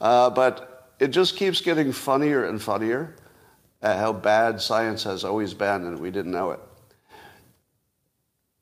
Uh, 0.00 0.30
but 0.30 0.92
it 0.98 1.08
just 1.08 1.36
keeps 1.36 1.60
getting 1.60 1.92
funnier 1.92 2.46
and 2.46 2.60
funnier 2.60 3.14
at 3.82 3.98
how 3.98 4.12
bad 4.12 4.60
science 4.60 5.04
has 5.04 5.24
always 5.24 5.54
been, 5.54 5.84
and 5.84 5.98
we 5.98 6.10
didn't 6.10 6.32
know 6.32 6.52
it. 6.52 6.60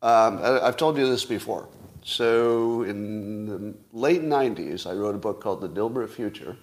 Um, 0.02 0.40
I've 0.42 0.76
told 0.76 0.98
you 0.98 1.06
this 1.08 1.24
before. 1.24 1.68
So 2.02 2.82
in 2.82 3.46
the 3.46 3.74
late 3.92 4.22
90s, 4.22 4.86
I 4.86 4.92
wrote 4.92 5.14
a 5.14 5.18
book 5.18 5.40
called 5.40 5.62
The 5.62 5.68
Dilbert 5.68 6.10
Future. 6.10 6.56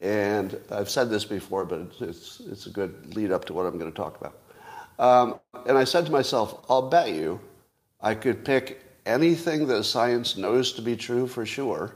And 0.00 0.58
I've 0.70 0.90
said 0.90 1.08
this 1.08 1.24
before, 1.24 1.64
but 1.64 1.78
it's, 1.78 2.00
it's, 2.00 2.40
it's 2.40 2.66
a 2.66 2.70
good 2.70 3.14
lead 3.14 3.30
up 3.30 3.44
to 3.44 3.52
what 3.52 3.66
I'm 3.66 3.78
going 3.78 3.90
to 3.90 3.96
talk 3.96 4.20
about. 4.20 4.38
Um, 4.98 5.38
and 5.66 5.78
I 5.78 5.84
said 5.84 6.06
to 6.06 6.12
myself, 6.12 6.64
I'll 6.68 6.88
bet 6.88 7.10
you 7.10 7.38
I 8.00 8.16
could 8.16 8.44
pick 8.44 8.82
anything 9.06 9.66
that 9.66 9.84
science 9.84 10.36
knows 10.36 10.72
to 10.72 10.82
be 10.82 10.96
true 10.96 11.26
for 11.26 11.46
sure. 11.46 11.94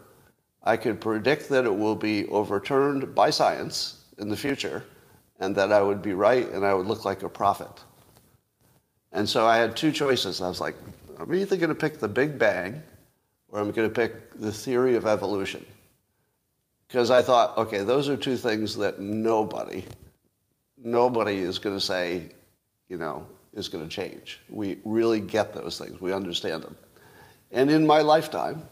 I 0.62 0.76
could 0.76 1.00
predict 1.00 1.48
that 1.50 1.64
it 1.64 1.76
will 1.76 1.94
be 1.94 2.26
overturned 2.26 3.14
by 3.14 3.30
science 3.30 4.04
in 4.18 4.28
the 4.28 4.36
future, 4.36 4.82
and 5.38 5.54
that 5.56 5.72
I 5.72 5.82
would 5.82 6.02
be 6.02 6.14
right 6.14 6.50
and 6.50 6.64
I 6.64 6.74
would 6.74 6.86
look 6.86 7.04
like 7.04 7.22
a 7.22 7.28
prophet. 7.28 7.70
And 9.12 9.28
so 9.28 9.46
I 9.46 9.58
had 9.58 9.76
two 9.76 9.92
choices. 9.92 10.40
I 10.40 10.48
was 10.48 10.60
like, 10.60 10.74
I'm 11.18 11.32
either 11.32 11.56
going 11.56 11.68
to 11.68 11.74
pick 11.74 11.98
the 11.98 12.08
Big 12.08 12.38
Bang 12.38 12.82
or 13.48 13.60
I'm 13.60 13.70
going 13.70 13.88
to 13.88 13.94
pick 13.94 14.38
the 14.38 14.52
theory 14.52 14.96
of 14.96 15.06
evolution. 15.06 15.64
Because 16.88 17.10
I 17.10 17.22
thought, 17.22 17.56
okay, 17.58 17.82
those 17.82 18.08
are 18.08 18.16
two 18.16 18.36
things 18.36 18.76
that 18.76 19.00
nobody, 19.00 19.84
nobody 20.76 21.38
is 21.38 21.58
going 21.58 21.76
to 21.76 21.80
say, 21.80 22.30
you 22.88 22.96
know, 22.96 23.26
is 23.54 23.68
going 23.68 23.84
to 23.84 23.90
change. 23.90 24.40
We 24.48 24.78
really 24.84 25.20
get 25.20 25.54
those 25.54 25.78
things. 25.78 26.00
We 26.00 26.12
understand 26.12 26.62
them. 26.62 26.76
And 27.56 27.70
in 27.70 27.86
my 27.86 28.02
lifetime, 28.02 28.62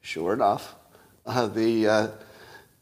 sure 0.00 0.32
enough, 0.32 0.74
uh, 1.26 1.46
the, 1.46 1.86
uh, 1.86 2.08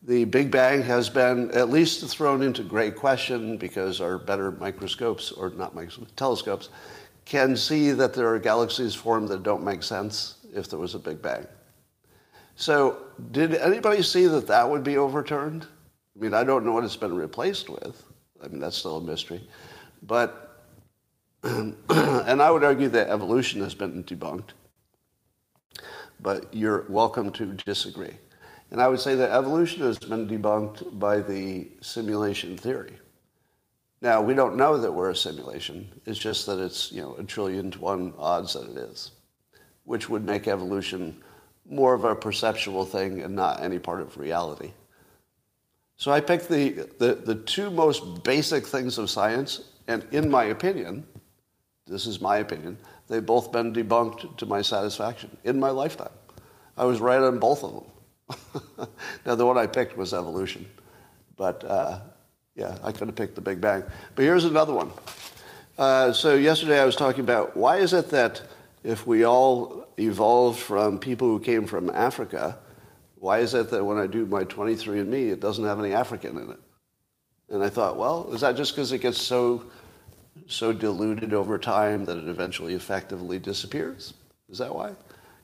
the 0.03 0.25
Big 0.25 0.51
Bang 0.51 0.81
has 0.81 1.11
been 1.11 1.51
at 1.51 1.69
least 1.69 2.03
thrown 2.09 2.41
into 2.41 2.63
great 2.63 2.97
question 2.97 3.59
because 3.59 4.01
our 4.01 4.17
better 4.17 4.53
microscopes, 4.53 5.33
or 5.33 5.51
not 5.51 5.75
microscopes, 5.75 6.13
telescopes, 6.17 6.71
can 7.27 7.59
see 7.59 7.91
that 7.91 8.15
there 8.15 8.27
are 8.33 8.39
galaxies 8.39 8.95
formed 8.95 9.29
that 9.29 9.43
don't 9.43 9.63
make 9.63 9.83
sense 9.83 10.37
if 10.55 10.71
there 10.71 10.79
was 10.79 10.95
a 10.95 10.99
Big 10.99 11.21
Bang. 11.21 11.47
So, 12.57 13.03
did 13.31 13.55
anybody 13.55 14.03
see 14.03 14.27
that 14.27 14.47
that 14.47 14.71
would 14.71 14.83
be 14.83 14.97
overturned? 14.97 15.67
I 16.17 16.23
mean, 16.23 16.33
I 16.33 16.43
don't 16.43 16.65
know 16.65 16.73
what 16.73 16.85
it's 16.85 16.97
been 16.97 17.15
replaced 17.15 17.69
with. 17.69 18.03
I 18.43 18.49
mean, 18.49 18.61
that's 18.61 18.79
still 18.79 18.97
a 18.97 19.03
mystery. 19.03 19.47
But, 20.05 20.65
and 21.43 21.77
I 22.41 22.51
would 22.51 22.65
argue 22.65 22.89
that 22.89 23.11
evolution 23.11 23.61
has 23.61 23.75
been 23.75 24.05
debunked. 24.05 24.53
But 26.25 26.52
you're 26.54 26.87
welcome 26.88 27.31
to 27.33 27.52
disagree. 27.66 28.14
And 28.71 28.81
I 28.81 28.88
would 28.88 28.99
say 28.99 29.14
that 29.14 29.31
evolution 29.31 29.83
has 29.83 29.99
been 29.99 30.26
debunked 30.26 30.99
by 30.99 31.21
the 31.21 31.69
simulation 31.83 32.57
theory. 32.57 32.95
Now, 34.00 34.23
we 34.23 34.33
don't 34.33 34.57
know 34.57 34.78
that 34.78 34.90
we're 34.90 35.11
a 35.11 35.16
simulation. 35.16 35.87
It's 36.07 36.19
just 36.19 36.47
that 36.47 36.59
it's, 36.59 36.90
you 36.90 37.02
know, 37.02 37.14
a 37.19 37.25
trillion 37.25 37.71
to 37.73 37.78
one 37.78 38.14
odds 38.19 38.54
that 38.54 38.71
it 38.71 38.76
is, 38.78 39.11
which 39.85 40.09
would 40.09 40.25
make 40.25 40.49
evolution 40.49 41.23
more 41.69 41.93
of 41.93 42.04
a 42.04 42.16
perceptual 42.16 42.87
thing 42.87 43.21
and 43.21 43.37
not 43.37 43.61
any 43.61 43.78
part 43.78 44.00
of 44.00 44.16
reality. 44.16 44.73
So 45.99 46.11
I 46.11 46.21
picked 46.21 46.49
the, 46.49 46.88
the, 46.99 47.16
the 47.16 47.35
two 47.35 47.69
most 47.69 48.25
basic 48.25 48.66
things 48.66 48.97
of 48.97 49.11
science, 49.11 49.61
and 49.88 50.07
in 50.11 50.31
my 50.31 50.45
opinion, 50.45 51.07
this 51.87 52.07
is 52.07 52.23
my 52.23 52.38
opinion, 52.38 52.78
they've 53.09 53.25
both 53.25 53.53
been 53.53 53.73
debunked 53.73 54.37
to 54.39 54.47
my 54.47 54.63
satisfaction 54.63 55.37
in 55.45 55.59
my 55.59 55.71
lifetime. 55.71 56.13
I 56.77 56.85
was 56.85 57.01
right 57.01 57.21
on 57.21 57.39
both 57.39 57.63
of 57.63 57.73
them. 57.73 58.89
now, 59.27 59.35
the 59.35 59.47
one 59.47 59.59
I 59.59 59.67
picked 59.67 59.97
was 59.97 60.15
evolution, 60.15 60.67
but 61.37 61.63
uh, 61.65 62.01
yeah, 62.55 62.79
I 62.83 62.93
could 62.93 63.09
have 63.09 63.17
picked 63.17 63.35
the 63.35 63.41
Big 63.41 63.61
Bang. 63.61 63.85
But 64.15 64.23
here's 64.23 64.45
another 64.45 64.73
one. 64.73 64.91
Uh, 65.77 66.13
so 66.13 66.35
yesterday 66.35 66.81
I 66.81 66.85
was 66.85 66.97
talking 66.97 67.21
about 67.21 67.57
why 67.57 67.79
is 67.79 67.93
it 67.93 68.11
that 68.11 68.43
if 68.85 69.07
we 69.07 69.25
all 69.25 69.87
evolved 69.99 70.59
from 70.59 70.99
people 70.99 71.29
who 71.29 71.41
came 71.41 71.67
from 71.67 71.91
Africa, 71.91 72.59
why 73.17 73.39
is 73.39 73.55
it 73.55 73.71
that 73.71 73.85
when 73.85 73.99
I 73.99 74.07
do 74.07 74.27
my 74.27 74.45
23andMe, 74.45 75.33
it 75.33 75.41
doesn't 75.41 75.65
have 75.65 75.81
any 75.81 75.93
African 75.93 76.37
in 76.37 76.51
it? 76.51 76.61
And 77.49 77.63
I 77.63 77.69
thought, 77.69 77.97
well, 77.97 78.31
is 78.33 78.43
that 78.43 78.57
just 78.57 78.75
because 78.75 78.93
it 78.93 78.99
gets 78.99 79.21
so 79.21 79.65
so 80.47 80.73
diluted 80.73 81.33
over 81.33 81.59
time 81.59 82.05
that 82.05 82.19
it 82.19 82.29
eventually 82.29 82.75
effectively 82.75 83.38
disappears? 83.38 84.14
Is 84.50 84.59
that 84.59 84.75
why? 84.75 84.93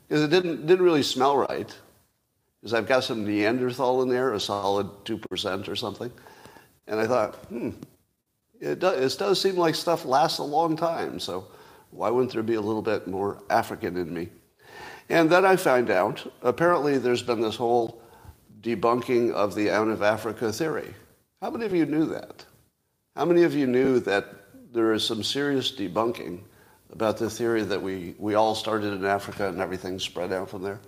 Because 0.08 0.22
it 0.22 0.30
didn't 0.30 0.66
didn't 0.66 0.84
really 0.84 1.02
smell 1.02 1.36
right. 1.36 1.74
Because 2.60 2.74
I've 2.74 2.86
got 2.86 3.04
some 3.04 3.24
Neanderthal 3.24 4.02
in 4.02 4.08
there, 4.08 4.34
a 4.34 4.40
solid 4.40 4.88
two 5.04 5.16
percent 5.16 5.68
or 5.68 5.76
something. 5.76 6.12
And 6.86 7.00
I 7.00 7.06
thought, 7.06 7.36
hmm, 7.46 7.70
it 8.60 8.80
does, 8.80 9.14
it 9.14 9.18
does 9.18 9.40
seem 9.40 9.56
like 9.56 9.74
stuff 9.74 10.04
lasts 10.04 10.38
a 10.38 10.42
long 10.42 10.76
time, 10.76 11.18
so 11.18 11.46
why 11.90 12.10
wouldn't 12.10 12.32
there 12.32 12.42
be 12.42 12.54
a 12.54 12.60
little 12.60 12.82
bit 12.82 13.06
more 13.06 13.42
African 13.48 13.96
in 13.96 14.12
me? 14.12 14.28
And 15.08 15.30
then 15.30 15.44
I 15.44 15.56
find 15.56 15.90
out, 15.90 16.30
apparently 16.42 16.98
there's 16.98 17.22
been 17.22 17.40
this 17.40 17.56
whole 17.56 18.00
debunking 18.60 19.32
of 19.32 19.54
the 19.54 19.70
out 19.70 19.88
of 19.88 20.02
Africa 20.02 20.52
theory. 20.52 20.94
How 21.40 21.50
many 21.50 21.64
of 21.64 21.74
you 21.74 21.86
knew 21.86 22.06
that? 22.06 22.44
How 23.16 23.24
many 23.24 23.42
of 23.42 23.54
you 23.54 23.66
knew 23.66 23.98
that 24.00 24.26
there 24.72 24.92
is 24.92 25.04
some 25.04 25.22
serious 25.22 25.72
debunking 25.72 26.40
about 26.92 27.18
the 27.18 27.30
theory 27.30 27.62
that 27.62 27.82
we, 27.82 28.14
we 28.18 28.34
all 28.34 28.54
started 28.54 28.92
in 28.92 29.04
Africa 29.04 29.48
and 29.48 29.60
everything 29.60 29.98
spread 29.98 30.32
out 30.32 30.50
from 30.50 30.62
there? 30.62 30.80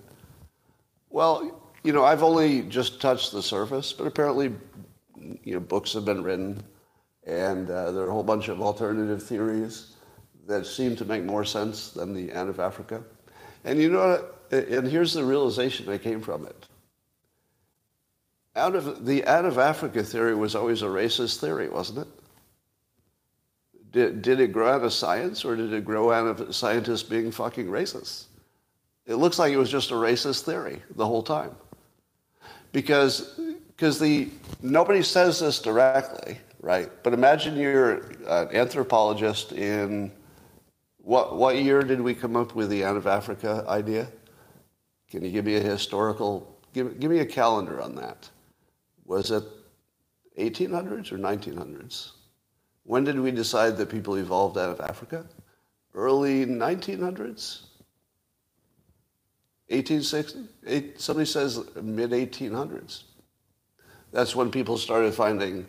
Well, 1.10 1.62
you 1.82 1.92
know, 1.92 2.04
I've 2.04 2.22
only 2.22 2.62
just 2.62 3.00
touched 3.00 3.32
the 3.32 3.42
surface, 3.42 3.92
but 3.92 4.06
apparently 4.06 4.52
you 5.44 5.54
know, 5.54 5.60
books 5.60 5.92
have 5.92 6.04
been 6.04 6.22
written, 6.22 6.62
and 7.24 7.70
uh, 7.70 7.92
there 7.92 8.04
are 8.04 8.08
a 8.08 8.12
whole 8.12 8.22
bunch 8.22 8.48
of 8.48 8.60
alternative 8.60 9.22
theories 9.22 9.94
that 10.46 10.66
seem 10.66 10.96
to 10.96 11.04
make 11.04 11.22
more 11.22 11.44
sense 11.44 11.90
than 11.90 12.12
the 12.12 12.32
Out 12.32 12.48
of 12.48 12.58
Africa. 12.58 13.02
And 13.64 13.80
you 13.80 13.90
know, 13.90 14.24
and 14.50 14.86
here's 14.86 15.14
the 15.14 15.24
realization 15.24 15.86
that 15.86 16.02
came 16.02 16.20
from 16.20 16.46
it. 16.46 16.66
Out 18.54 18.74
of 18.74 19.06
the 19.06 19.24
out 19.24 19.46
of 19.46 19.56
Africa 19.56 20.02
theory 20.02 20.34
was 20.34 20.54
always 20.54 20.82
a 20.82 20.86
racist 20.86 21.40
theory, 21.40 21.68
wasn't 21.68 22.00
it? 22.00 22.08
Did, 23.92 24.22
did 24.22 24.40
it 24.40 24.52
grow 24.52 24.68
out 24.72 24.82
of 24.82 24.92
science 24.92 25.44
or 25.44 25.54
did 25.54 25.72
it 25.72 25.84
grow 25.84 26.10
out 26.10 26.26
of 26.26 26.54
scientists 26.54 27.02
being 27.02 27.30
fucking 27.30 27.66
racist? 27.66 28.24
It 29.06 29.16
looks 29.16 29.38
like 29.38 29.52
it 29.52 29.58
was 29.58 29.70
just 29.70 29.90
a 29.90 29.94
racist 29.94 30.42
theory 30.44 30.82
the 30.96 31.06
whole 31.06 31.22
time. 31.22 31.54
Because 32.72 33.38
because 33.76 33.98
the 33.98 34.30
nobody 34.62 35.02
says 35.02 35.40
this 35.40 35.58
directly, 35.58 36.38
right? 36.60 36.90
But 37.02 37.12
imagine 37.12 37.56
you're 37.56 37.96
an 38.26 38.48
anthropologist 38.54 39.52
in 39.52 40.10
what 40.98 41.36
what 41.36 41.56
year 41.58 41.82
did 41.82 42.00
we 42.00 42.14
come 42.14 42.34
up 42.34 42.54
with 42.54 42.70
the 42.70 42.84
out 42.84 42.96
of 42.96 43.06
Africa 43.06 43.64
idea? 43.68 44.08
Can 45.10 45.22
you 45.22 45.30
give 45.30 45.44
me 45.44 45.56
a 45.56 45.60
historical 45.60 46.58
give 46.72 46.98
give 46.98 47.10
me 47.10 47.18
a 47.18 47.26
calendar 47.26 47.82
on 47.82 47.94
that? 47.96 48.30
Was 49.04 49.30
it 49.30 49.44
1800s 50.38 51.12
or 51.12 51.18
1900s? 51.18 52.12
When 52.84 53.04
did 53.04 53.18
we 53.18 53.30
decide 53.30 53.76
that 53.76 53.88
people 53.88 54.16
evolved 54.16 54.58
out 54.58 54.70
of 54.70 54.80
Africa? 54.80 55.26
Early 55.94 56.46
1900s? 56.46 57.62
1860? 59.68 60.92
Somebody 60.96 61.26
says 61.26 61.60
mid 61.80 62.10
1800s. 62.10 63.04
That's 64.12 64.36
when 64.36 64.50
people 64.50 64.76
started 64.76 65.14
finding 65.14 65.66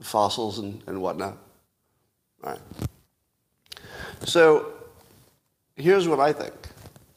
fossils 0.00 0.58
and, 0.58 0.82
and 0.86 1.00
whatnot. 1.00 1.36
All 2.42 2.52
right. 2.52 2.60
So 4.24 4.72
here's 5.76 6.08
what 6.08 6.20
I 6.20 6.32
think. 6.32 6.54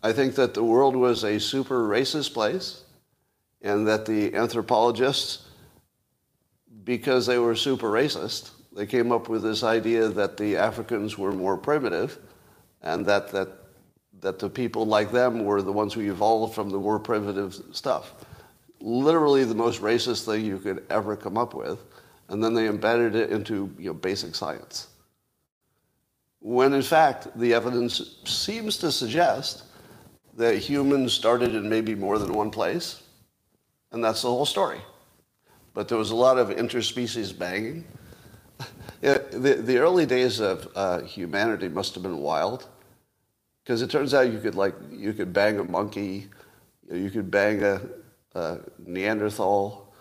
I 0.03 0.11
think 0.11 0.35
that 0.35 0.53
the 0.53 0.63
world 0.63 0.95
was 0.95 1.23
a 1.23 1.39
super 1.39 1.87
racist 1.87 2.33
place 2.33 2.83
and 3.61 3.87
that 3.87 4.05
the 4.05 4.35
anthropologists, 4.35 5.47
because 6.83 7.25
they 7.25 7.37
were 7.37 7.55
super 7.55 7.89
racist, 7.89 8.51
they 8.75 8.85
came 8.85 9.11
up 9.11 9.29
with 9.29 9.43
this 9.43 9.63
idea 9.63 10.07
that 10.09 10.37
the 10.37 10.57
Africans 10.57 11.17
were 11.17 11.31
more 11.31 11.57
primitive 11.57 12.17
and 12.81 13.05
that, 13.05 13.31
that, 13.31 13.49
that 14.21 14.39
the 14.39 14.49
people 14.49 14.85
like 14.85 15.11
them 15.11 15.45
were 15.45 15.61
the 15.61 15.71
ones 15.71 15.93
who 15.93 16.01
evolved 16.01 16.55
from 16.55 16.69
the 16.69 16.79
more 16.79 16.99
primitive 16.99 17.59
stuff 17.71 18.13
literally 18.83 19.45
the 19.45 19.55
most 19.55 19.81
racist 19.81 20.25
thing 20.25 20.45
you 20.45 20.59
could 20.59 20.85
ever 20.89 21.15
come 21.15 21.37
up 21.37 21.53
with, 21.53 21.79
and 22.27 22.43
then 22.43 22.53
they 22.53 22.67
embedded 22.67 23.15
it 23.15 23.31
into 23.31 23.73
you 23.79 23.87
know, 23.87 23.93
basic 23.93 24.35
science. 24.35 24.87
When 26.39 26.73
in 26.73 26.81
fact, 26.81 27.27
the 27.39 27.53
evidence 27.53 28.17
seems 28.25 28.77
to 28.79 28.91
suggest 28.91 29.63
that 30.35 30.57
humans 30.57 31.13
started 31.13 31.55
in 31.55 31.69
maybe 31.69 31.95
more 31.95 32.19
than 32.19 32.33
one 32.33 32.51
place, 32.51 33.01
and 33.93 34.03
that's 34.03 34.21
the 34.21 34.27
whole 34.27 34.45
story. 34.45 34.81
but 35.73 35.87
there 35.87 35.97
was 35.97 36.11
a 36.11 36.15
lot 36.15 36.37
of 36.37 36.49
interspecies 36.49 37.35
banging. 37.35 37.83
Yeah, 39.01 39.17
the, 39.31 39.55
the 39.55 39.77
early 39.79 40.05
days 40.05 40.39
of 40.39 40.67
uh, 40.75 41.01
humanity 41.01 41.67
must 41.67 41.93
have 41.95 42.03
been 42.03 42.19
wild, 42.19 42.67
because 43.63 43.81
it 43.81 43.89
turns 43.89 44.13
out 44.13 44.31
you 44.31 44.39
could 44.39 44.55
like 44.55 44.75
you 44.91 45.13
could 45.13 45.33
bang 45.33 45.59
a 45.59 45.63
monkey, 45.63 46.29
you 46.91 47.09
could 47.09 47.29
bang 47.29 47.63
a, 47.63 47.81
a 48.35 48.59
Neanderthal, 48.85 49.93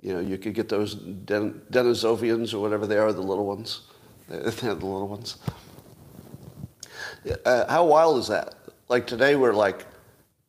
you 0.00 0.12
know, 0.12 0.20
you 0.20 0.38
could 0.38 0.54
get 0.54 0.68
those 0.68 0.94
Den- 0.94 1.62
Denisovians 1.70 2.52
or 2.52 2.58
whatever 2.60 2.86
they 2.86 2.98
are, 2.98 3.12
the 3.12 3.22
little 3.22 3.46
ones. 3.46 3.82
The 4.28 4.74
little 4.74 5.08
ones. 5.08 5.36
Uh, 7.44 7.70
how 7.70 7.84
wild 7.84 8.18
is 8.18 8.28
that? 8.28 8.54
Like 8.88 9.06
today, 9.06 9.36
we're 9.36 9.54
like, 9.54 9.86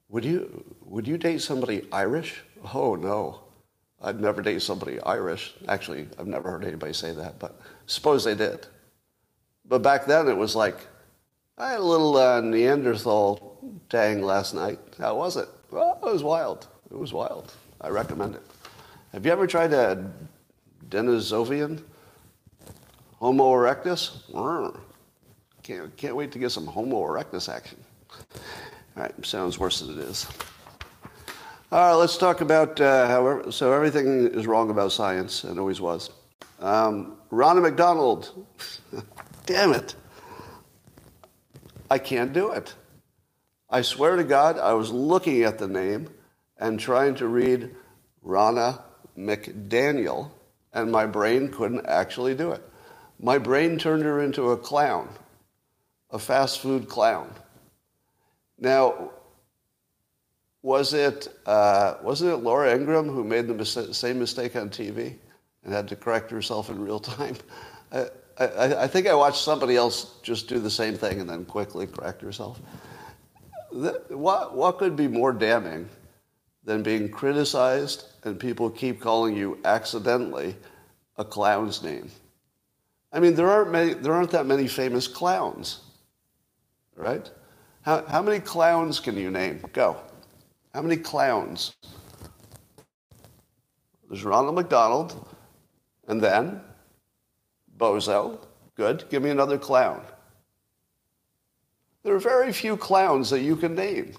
would 0.10 0.26
you 0.26 0.64
would 0.86 1.08
you 1.08 1.18
date 1.18 1.42
somebody 1.42 1.88
Irish? 1.92 2.42
Oh 2.74 2.96
no, 2.96 3.42
I'd 4.04 4.20
never 4.20 4.42
dated 4.42 4.62
somebody 4.62 5.00
Irish. 5.02 5.54
Actually, 5.68 6.08
I've 6.20 6.28
never 6.28 6.52
heard 6.52 6.66
anybody 6.66 6.94
say 6.94 7.14
that, 7.14 7.40
but 7.40 7.60
suppose 7.88 8.24
they 8.24 8.36
did. 8.36 8.68
But 9.66 9.82
back 9.82 10.06
then, 10.06 10.28
it 10.28 10.36
was 10.36 10.56
like, 10.56 10.78
I 11.58 11.72
had 11.72 11.80
a 11.80 11.84
little 11.84 12.18
uh, 12.18 12.42
Neanderthal 12.42 13.58
tang 13.90 14.22
last 14.22 14.54
night. 14.54 14.80
How 15.00 15.16
was 15.16 15.38
it? 15.38 15.48
Well, 15.72 16.00
it 16.02 16.06
was 16.06 16.24
wild. 16.24 16.68
It 16.92 16.98
was 16.98 17.14
wild. 17.14 17.54
I 17.80 17.90
recommend 17.90 18.36
it. 18.36 18.44
Have 19.14 19.26
you 19.26 19.32
ever 19.32 19.48
tried 19.48 19.72
a 19.72 20.12
Denisovian? 20.90 21.82
Homo 23.20 23.52
erectus? 23.54 24.20
Can't, 25.64 25.96
can't 25.96 26.16
wait 26.16 26.34
to 26.34 26.40
get 26.40 26.52
some 26.52 26.68
Homo 26.68 26.98
erectus 27.04 27.48
action. 27.48 27.82
All 28.98 29.04
right, 29.04 29.26
sounds 29.26 29.58
worse 29.58 29.80
than 29.80 29.98
it 29.98 30.00
is. 30.00 30.28
All 31.74 31.80
right, 31.80 31.94
let's 31.94 32.18
talk 32.18 32.42
about 32.42 32.80
uh, 32.80 33.08
how, 33.08 33.50
so 33.50 33.74
everything 33.74 34.27
is 34.27 34.46
wrong 34.46 34.70
about 34.70 34.92
science 34.92 35.44
and 35.44 35.58
always 35.58 35.82
was. 35.82 36.12
Um, 36.60 37.18
Ronna 37.32 37.63
McDonald, 37.63 38.46
damn 39.48 39.74
it. 39.74 39.96
I 41.89 41.98
can't 41.98 42.32
do 42.32 42.51
it. 42.51 42.75
I 43.72 43.82
swear 43.82 44.18
to 44.18 44.24
God, 44.24 44.60
I 44.60 44.74
was 44.74 44.92
looking 44.92 45.42
at 45.42 45.58
the 45.58 45.68
name 45.68 46.10
and 46.60 46.80
trying 46.80 47.15
to 47.15 47.27
read 47.27 47.75
Ronna 48.24 48.80
McDaniel, 49.18 50.30
and 50.74 50.92
my 50.92 51.08
brain 51.08 51.48
couldn't 51.50 51.88
actually 51.88 52.36
do 52.36 52.51
it. 52.51 52.62
My 53.20 53.39
brain 53.39 53.80
turned 53.80 54.03
her 54.03 54.22
into 54.22 54.51
a 54.51 54.58
clown, 54.58 55.10
a 56.12 56.20
fast 56.20 56.60
food 56.60 56.88
clown. 56.88 57.34
Now, 58.60 59.10
was 60.63 60.93
it, 60.93 61.27
uh, 61.46 61.96
wasn't 62.01 62.32
it 62.32 62.38
Laura 62.38 62.74
Ingraham 62.74 63.10
who 63.10 63.24
made 63.24 63.48
the 63.48 63.53
mis- 63.53 63.89
same 63.91 64.17
mistake 64.17 64.55
on 64.55 64.70
TV 64.70 65.15
and 65.63 65.74
had 65.74 65.89
to 65.89 65.96
correct 65.96 66.32
herself 66.32 66.70
in 66.70 66.82
real 66.82 67.00
time? 67.01 67.36
I, 67.91 68.08
I, 68.39 68.84
I, 68.84 68.88
think 68.88 69.05
I 69.05 69.13
watched 69.13 69.43
somebody 69.43 69.75
else 69.75 70.15
just 70.24 70.48
do 70.48 70.58
the 70.60 70.72
same 70.72 70.96
thing 70.96 71.20
and 71.20 71.29
then 71.29 71.46
quickly 71.46 71.86
correct 71.86 72.22
herself. 72.22 72.60
What, 73.72 74.55
what 74.55 74.77
could 74.77 74.96
be 74.96 75.08
more 75.08 75.34
damning 75.34 75.89
than 76.63 76.82
being 76.82 77.10
criticized 77.10 78.05
and 78.24 78.39
people 78.39 78.70
keep 78.70 79.01
calling 79.01 79.36
you 79.36 79.60
accidentally 79.65 80.55
a 81.17 81.25
clown's 81.25 81.84
name? 81.84 82.10
I 83.12 83.20
mean, 83.20 83.36
there 83.36 83.50
aren't, 83.50 83.72
many, 83.72 83.93
there 83.93 84.13
aren't 84.13 84.32
that 84.32 84.46
many 84.46 84.67
famous 84.67 85.08
clowns, 85.08 85.82
right? 86.96 87.29
How, 87.82 88.05
how 88.05 88.22
many 88.22 88.39
clowns 88.39 89.00
can 89.00 89.17
you 89.17 89.29
name? 89.29 89.62
Go. 89.74 89.98
How 90.74 90.82
many 90.82 90.98
clowns? 90.98 91.75
There's 94.10 94.24
Ronald 94.24 94.56
McDonald, 94.56 95.27
and 96.08 96.22
then 96.22 96.62
Bozo. 97.77 98.39
Good. 98.75 99.06
Give 99.10 99.22
me 99.22 99.30
another 99.30 99.58
clown. 99.58 100.03
There 102.03 102.15
are 102.15 102.20
very 102.20 102.51
few 102.51 102.75
clowns 102.75 103.30
that 103.30 103.42
you 103.42 103.56
can 103.56 103.75
name, 103.75 104.13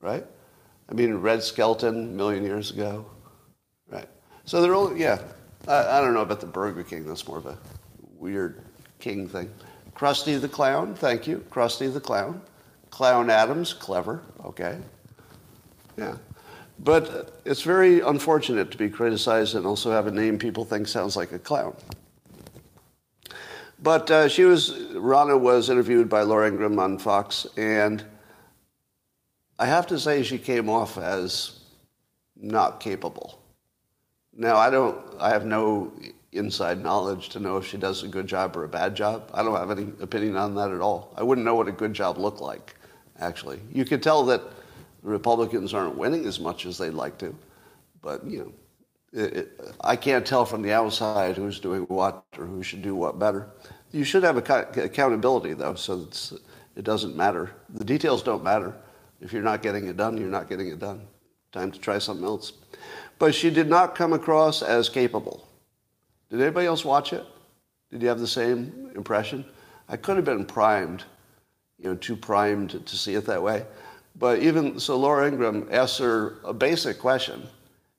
right? 0.00 0.24
I 0.88 0.94
mean, 0.94 1.14
Red 1.14 1.42
Skelton, 1.42 2.16
million 2.16 2.44
years 2.44 2.70
ago, 2.70 3.06
right? 3.88 4.08
So 4.44 4.60
they're 4.60 4.74
all, 4.74 4.96
yeah. 4.96 5.18
I, 5.66 5.98
I 5.98 6.00
don't 6.00 6.14
know 6.14 6.22
about 6.22 6.40
the 6.40 6.46
Burger 6.46 6.82
King. 6.82 7.06
That's 7.06 7.26
more 7.26 7.38
of 7.38 7.46
a 7.46 7.58
weird 8.18 8.62
king 8.98 9.28
thing. 9.28 9.50
Krusty 9.94 10.40
the 10.40 10.48
Clown, 10.48 10.94
thank 10.94 11.26
you. 11.26 11.44
Krusty 11.50 11.92
the 11.92 12.00
Clown. 12.00 12.40
Clown 12.90 13.30
Adams, 13.30 13.72
clever, 13.72 14.22
okay. 14.44 14.78
Yeah. 16.00 16.16
But 16.78 17.42
it's 17.44 17.60
very 17.60 18.00
unfortunate 18.00 18.70
to 18.70 18.78
be 18.78 18.88
criticized 18.88 19.54
and 19.54 19.66
also 19.66 19.90
have 19.90 20.06
a 20.06 20.10
name 20.10 20.38
people 20.38 20.64
think 20.64 20.88
sounds 20.88 21.14
like 21.14 21.30
a 21.32 21.38
clown. 21.38 21.76
But 23.82 24.10
uh, 24.10 24.28
she 24.28 24.44
was, 24.44 24.70
Ronna 24.94 25.38
was 25.38 25.68
interviewed 25.68 26.08
by 26.08 26.22
Laura 26.22 26.48
Ingraham 26.48 26.78
on 26.78 26.98
Fox, 26.98 27.46
and 27.56 28.02
I 29.58 29.66
have 29.66 29.86
to 29.88 29.98
say 29.98 30.22
she 30.22 30.38
came 30.38 30.70
off 30.70 30.96
as 30.96 31.60
not 32.34 32.80
capable. 32.80 33.38
Now, 34.34 34.56
I 34.56 34.70
don't, 34.70 34.98
I 35.18 35.30
have 35.30 35.44
no 35.44 35.92
inside 36.32 36.82
knowledge 36.82 37.28
to 37.30 37.40
know 37.40 37.58
if 37.58 37.66
she 37.66 37.76
does 37.76 38.02
a 38.04 38.08
good 38.08 38.26
job 38.26 38.56
or 38.56 38.64
a 38.64 38.68
bad 38.68 38.94
job. 38.94 39.30
I 39.34 39.42
don't 39.42 39.56
have 39.56 39.70
any 39.70 39.92
opinion 40.00 40.36
on 40.36 40.54
that 40.54 40.70
at 40.70 40.80
all. 40.80 41.12
I 41.16 41.22
wouldn't 41.22 41.44
know 41.44 41.54
what 41.54 41.68
a 41.68 41.72
good 41.72 41.92
job 41.92 42.16
looked 42.16 42.40
like, 42.40 42.74
actually. 43.18 43.60
You 43.72 43.84
could 43.84 44.02
tell 44.02 44.24
that 44.26 44.42
the 45.02 45.10
Republicans 45.10 45.74
aren't 45.74 45.96
winning 45.96 46.26
as 46.26 46.40
much 46.40 46.66
as 46.66 46.78
they'd 46.78 46.90
like 46.90 47.18
to. 47.18 47.34
But, 48.02 48.24
you 48.26 48.38
know, 48.38 48.52
it, 49.12 49.36
it, 49.36 49.60
I 49.80 49.96
can't 49.96 50.26
tell 50.26 50.44
from 50.44 50.62
the 50.62 50.72
outside 50.72 51.36
who's 51.36 51.60
doing 51.60 51.82
what 51.82 52.24
or 52.38 52.46
who 52.46 52.62
should 52.62 52.82
do 52.82 52.94
what 52.94 53.18
better. 53.18 53.48
You 53.92 54.04
should 54.04 54.22
have 54.22 54.36
accountability, 54.36 55.54
though, 55.54 55.74
so 55.74 56.06
it 56.76 56.84
doesn't 56.84 57.16
matter. 57.16 57.50
The 57.70 57.84
details 57.84 58.22
don't 58.22 58.44
matter. 58.44 58.74
If 59.20 59.32
you're 59.32 59.42
not 59.42 59.62
getting 59.62 59.86
it 59.86 59.96
done, 59.96 60.16
you're 60.16 60.28
not 60.28 60.48
getting 60.48 60.68
it 60.68 60.78
done. 60.78 61.06
Time 61.52 61.72
to 61.72 61.78
try 61.78 61.98
something 61.98 62.24
else. 62.24 62.52
But 63.18 63.34
she 63.34 63.50
did 63.50 63.68
not 63.68 63.94
come 63.94 64.12
across 64.12 64.62
as 64.62 64.88
capable. 64.88 65.46
Did 66.30 66.40
anybody 66.40 66.66
else 66.66 66.84
watch 66.84 67.12
it? 67.12 67.26
Did 67.90 68.02
you 68.02 68.08
have 68.08 68.20
the 68.20 68.26
same 68.26 68.92
impression? 68.94 69.44
I 69.88 69.96
could 69.96 70.16
have 70.16 70.24
been 70.24 70.46
primed, 70.46 71.04
you 71.78 71.90
know, 71.90 71.96
too 71.96 72.14
primed 72.14 72.86
to 72.86 72.96
see 72.96 73.16
it 73.16 73.26
that 73.26 73.42
way. 73.42 73.66
But 74.16 74.40
even 74.40 74.78
so, 74.78 74.98
Laura 74.98 75.28
Ingraham 75.28 75.68
asks 75.70 75.98
her 75.98 76.36
a 76.44 76.52
basic 76.52 76.98
question, 76.98 77.46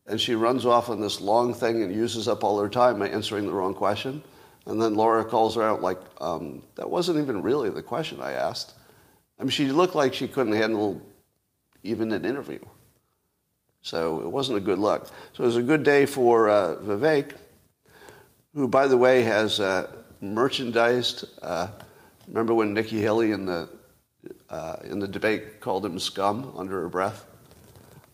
and 0.05 0.19
she 0.19 0.35
runs 0.35 0.65
off 0.65 0.89
on 0.89 1.01
this 1.01 1.21
long 1.21 1.53
thing 1.53 1.81
and 1.81 1.93
uses 1.93 2.27
up 2.27 2.43
all 2.43 2.59
her 2.59 2.69
time 2.69 2.99
by 2.99 3.09
answering 3.09 3.45
the 3.45 3.53
wrong 3.53 3.73
question. 3.73 4.21
And 4.65 4.79
then 4.79 4.95
Laura 4.95 5.25
calls 5.25 5.55
her 5.55 5.63
out 5.63 5.81
like, 5.81 5.99
um, 6.19 6.61
"That 6.75 6.89
wasn't 6.89 7.19
even 7.19 7.41
really 7.41 7.69
the 7.69 7.81
question 7.81 8.21
I 8.21 8.33
asked." 8.33 8.73
I 9.39 9.43
mean, 9.43 9.49
she 9.49 9.71
looked 9.71 9.95
like 9.95 10.13
she 10.13 10.27
couldn't 10.27 10.53
handle 10.53 11.01
even 11.83 12.11
an 12.11 12.25
interview. 12.25 12.59
So 13.81 14.21
it 14.21 14.27
wasn't 14.27 14.59
a 14.59 14.61
good 14.61 14.77
look. 14.77 15.07
So 15.33 15.43
it 15.43 15.47
was 15.47 15.57
a 15.57 15.63
good 15.63 15.83
day 15.83 16.05
for 16.05 16.49
uh, 16.49 16.75
Vivek, 16.75 17.33
who, 18.53 18.67
by 18.67 18.87
the 18.87 18.97
way, 18.97 19.23
has 19.23 19.59
uh, 19.59 19.87
merchandised. 20.21 21.25
Uh, 21.41 21.67
remember 22.27 22.53
when 22.53 22.73
Nikki 22.73 23.01
Haley 23.01 23.31
and 23.31 23.47
the 23.47 23.67
uh, 24.51 24.75
in 24.83 24.99
the 24.99 25.07
debate 25.07 25.61
called 25.61 25.85
him 25.85 25.97
scum 25.97 26.53
under 26.55 26.81
her 26.81 26.89
breath. 26.89 27.25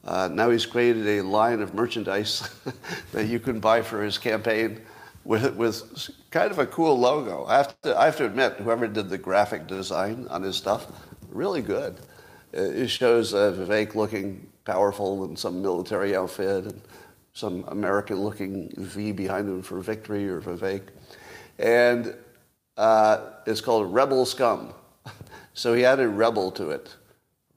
Uh, 0.06 0.30
now 0.32 0.50
he's 0.50 0.65
created 0.65 1.06
a 1.06 1.21
line 1.21 1.62
of 1.62 1.73
merchandise 1.73 2.50
that 3.12 3.28
you 3.28 3.39
can 3.39 3.60
buy 3.60 3.82
for 3.82 4.02
his 4.02 4.17
campaign 4.17 4.80
with, 5.26 5.54
with 5.56 6.10
kind 6.32 6.50
of 6.50 6.60
a 6.60 6.65
cool 6.67 6.97
logo. 6.97 7.45
I 7.45 7.58
have, 7.58 7.82
to, 7.82 8.00
I 8.00 8.06
have 8.06 8.15
to 8.17 8.26
admit, 8.26 8.54
whoever 8.54 8.88
did 8.88 9.10
the 9.10 9.17
graphic 9.17 9.67
design 9.67 10.28
on 10.30 10.43
his 10.43 10.56
stuff, 10.56 10.88
really 11.30 11.62
good. 11.62 11.97
Uh, 12.56 12.62
it 12.62 12.88
shows 12.88 13.34
uh, 13.34 13.54
Vivek 13.58 13.95
looking 13.95 14.47
powerful 14.63 15.26
in 15.26 15.36
some 15.36 15.62
military 15.62 16.15
outfit 16.15 16.65
and 16.65 16.82
some 17.34 17.65
American 17.67 18.21
looking 18.21 18.71
V 18.78 19.12
behind 19.12 19.50
him 19.50 19.62
for 19.62 19.80
victory 19.82 20.30
or 20.30 20.39
Vivek. 20.39 20.84
And 21.60 22.15
uh, 22.78 23.32
it's 23.45 23.60
called 23.60 23.93
Rebel 23.93 24.26
Scum. 24.26 24.73
So 25.58 25.74
he 25.74 25.86
added 25.86 26.10
rebel 26.10 26.52
to 26.52 26.70
it. 26.70 26.96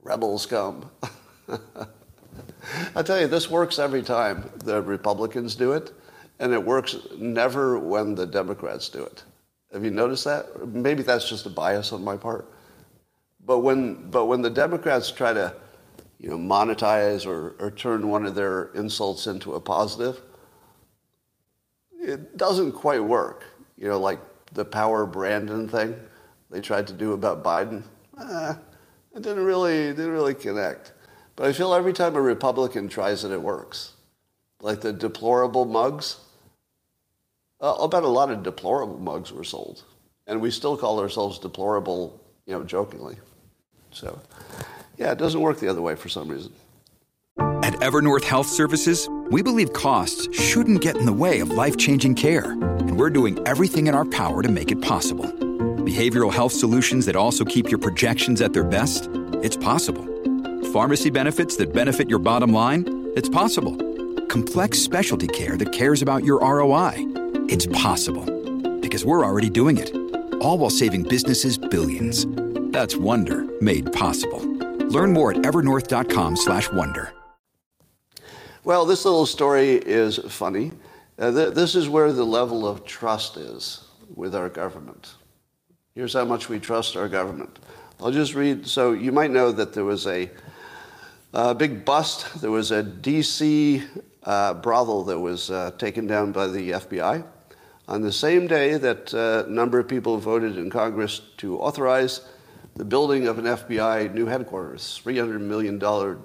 Rebel 0.02 0.38
scum. 0.38 0.90
I 2.96 3.02
tell 3.02 3.20
you, 3.20 3.26
this 3.26 3.50
works 3.50 3.78
every 3.78 4.02
time 4.02 4.50
the 4.64 4.80
Republicans 4.80 5.54
do 5.54 5.72
it, 5.72 5.92
and 6.38 6.54
it 6.54 6.64
works 6.64 6.96
never 7.18 7.78
when 7.78 8.14
the 8.14 8.26
Democrats 8.26 8.88
do 8.88 9.04
it. 9.04 9.22
Have 9.74 9.84
you 9.84 9.90
noticed 9.90 10.24
that? 10.24 10.66
Maybe 10.66 11.02
that's 11.02 11.28
just 11.28 11.44
a 11.44 11.50
bias 11.50 11.92
on 11.92 12.02
my 12.02 12.16
part. 12.16 12.50
But 13.44 13.58
when, 13.58 14.10
but 14.10 14.24
when 14.24 14.40
the 14.40 14.48
Democrats 14.48 15.10
try 15.10 15.34
to 15.34 15.54
you 16.18 16.30
know, 16.30 16.38
monetize 16.38 17.26
or, 17.26 17.54
or 17.58 17.70
turn 17.70 18.08
one 18.08 18.24
of 18.24 18.34
their 18.34 18.70
insults 18.72 19.26
into 19.26 19.56
a 19.56 19.60
positive, 19.60 20.22
it 22.00 22.38
doesn't 22.38 22.72
quite 22.72 23.04
work. 23.04 23.44
You 23.76 23.88
know, 23.88 24.00
like 24.00 24.20
the 24.54 24.64
Power 24.64 25.04
Brandon 25.04 25.68
thing 25.68 26.00
they 26.50 26.60
tried 26.60 26.86
to 26.88 26.92
do 26.92 27.12
about 27.12 27.42
Biden, 27.44 27.82
eh, 28.20 28.54
it 29.14 29.22
didn't 29.22 29.44
really, 29.44 29.88
didn't 29.88 30.12
really 30.12 30.34
connect. 30.34 30.92
But 31.36 31.46
I 31.48 31.52
feel 31.52 31.72
every 31.72 31.92
time 31.92 32.16
a 32.16 32.20
Republican 32.20 32.88
tries 32.88 33.24
it, 33.24 33.30
it 33.32 33.40
works. 33.40 33.94
like 34.62 34.80
the 34.80 34.92
deplorable 34.92 35.64
mugs. 35.64 36.16
Uh, 37.60 37.74
I'll 37.74 37.88
bet 37.88 38.02
a 38.02 38.08
lot 38.08 38.30
of 38.30 38.42
deplorable 38.42 38.98
mugs 38.98 39.32
were 39.32 39.44
sold, 39.44 39.84
and 40.26 40.40
we 40.40 40.50
still 40.50 40.76
call 40.76 41.00
ourselves 41.00 41.38
deplorable, 41.38 42.20
you 42.46 42.54
know, 42.54 42.64
jokingly. 42.64 43.16
So, 43.90 44.20
yeah, 44.96 45.12
it 45.12 45.18
doesn't 45.18 45.40
work 45.40 45.58
the 45.58 45.68
other 45.68 45.82
way 45.82 45.94
for 45.94 46.08
some 46.08 46.28
reason. 46.28 46.52
At 47.62 47.74
Evernorth 47.74 48.24
Health 48.24 48.48
Services, 48.48 49.08
we 49.30 49.42
believe 49.42 49.72
costs 49.72 50.28
shouldn't 50.38 50.80
get 50.80 50.96
in 50.96 51.06
the 51.06 51.12
way 51.12 51.40
of 51.40 51.50
life-changing 51.50 52.14
care, 52.14 52.52
and 52.52 52.98
we're 52.98 53.10
doing 53.10 53.38
everything 53.46 53.86
in 53.86 53.94
our 53.94 54.04
power 54.04 54.42
to 54.42 54.48
make 54.48 54.72
it 54.72 54.80
possible. 54.80 55.30
Behavioral 55.90 56.32
health 56.32 56.52
solutions 56.52 57.04
that 57.06 57.16
also 57.16 57.44
keep 57.44 57.68
your 57.68 57.80
projections 57.80 58.40
at 58.40 58.52
their 58.52 58.62
best? 58.62 59.08
It's 59.42 59.56
possible. 59.56 60.06
Pharmacy 60.72 61.10
benefits 61.10 61.56
that 61.56 61.72
benefit 61.72 62.08
your 62.08 62.20
bottom 62.20 62.52
line? 62.52 63.10
It's 63.16 63.28
possible. 63.28 63.76
Complex 64.28 64.78
specialty 64.78 65.26
care 65.26 65.56
that 65.56 65.72
cares 65.72 66.00
about 66.00 66.22
your 66.22 66.38
ROI? 66.42 66.92
It's 67.48 67.66
possible. 67.66 68.24
Because 68.78 69.04
we're 69.04 69.24
already 69.24 69.50
doing 69.50 69.78
it. 69.78 69.92
All 70.40 70.58
while 70.58 70.70
saving 70.70 71.08
businesses 71.08 71.58
billions. 71.58 72.24
That's 72.72 72.94
Wonder 72.94 73.48
made 73.60 73.92
possible. 73.92 74.42
Learn 74.96 75.12
more 75.12 75.32
at 75.32 75.38
evernorth.com/wonder. 75.38 77.12
Well, 78.62 78.84
this 78.86 79.04
little 79.04 79.26
story 79.26 79.70
is 79.74 80.20
funny. 80.28 80.70
Uh, 81.18 81.32
th- 81.32 81.54
this 81.54 81.74
is 81.74 81.88
where 81.88 82.12
the 82.12 82.24
level 82.24 82.68
of 82.68 82.84
trust 82.84 83.36
is 83.36 83.88
with 84.14 84.36
our 84.36 84.48
government. 84.48 85.14
Here's 85.96 86.12
how 86.12 86.24
much 86.24 86.48
we 86.48 86.60
trust 86.60 86.96
our 86.96 87.08
government. 87.08 87.58
I'll 87.98 88.12
just 88.12 88.34
read. 88.34 88.68
So 88.68 88.92
you 88.92 89.10
might 89.10 89.32
know 89.32 89.50
that 89.50 89.72
there 89.72 89.84
was 89.84 90.06
a, 90.06 90.30
a 91.34 91.52
big 91.52 91.84
bust. 91.84 92.40
There 92.40 92.52
was 92.52 92.70
a 92.70 92.80
D.C. 92.80 93.82
Uh, 94.22 94.54
brothel 94.54 95.02
that 95.04 95.18
was 95.18 95.50
uh, 95.50 95.72
taken 95.78 96.06
down 96.06 96.30
by 96.30 96.46
the 96.46 96.70
FBI 96.70 97.24
on 97.88 98.02
the 98.02 98.12
same 98.12 98.46
day 98.46 98.76
that 98.76 99.12
uh, 99.12 99.48
a 99.48 99.50
number 99.50 99.80
of 99.80 99.88
people 99.88 100.16
voted 100.18 100.56
in 100.56 100.70
Congress 100.70 101.22
to 101.38 101.58
authorize 101.58 102.20
the 102.76 102.84
building 102.84 103.26
of 103.26 103.38
an 103.38 103.46
FBI 103.46 104.14
new 104.14 104.26
headquarters, 104.26 105.00
$300 105.04 105.40
million 105.40 105.76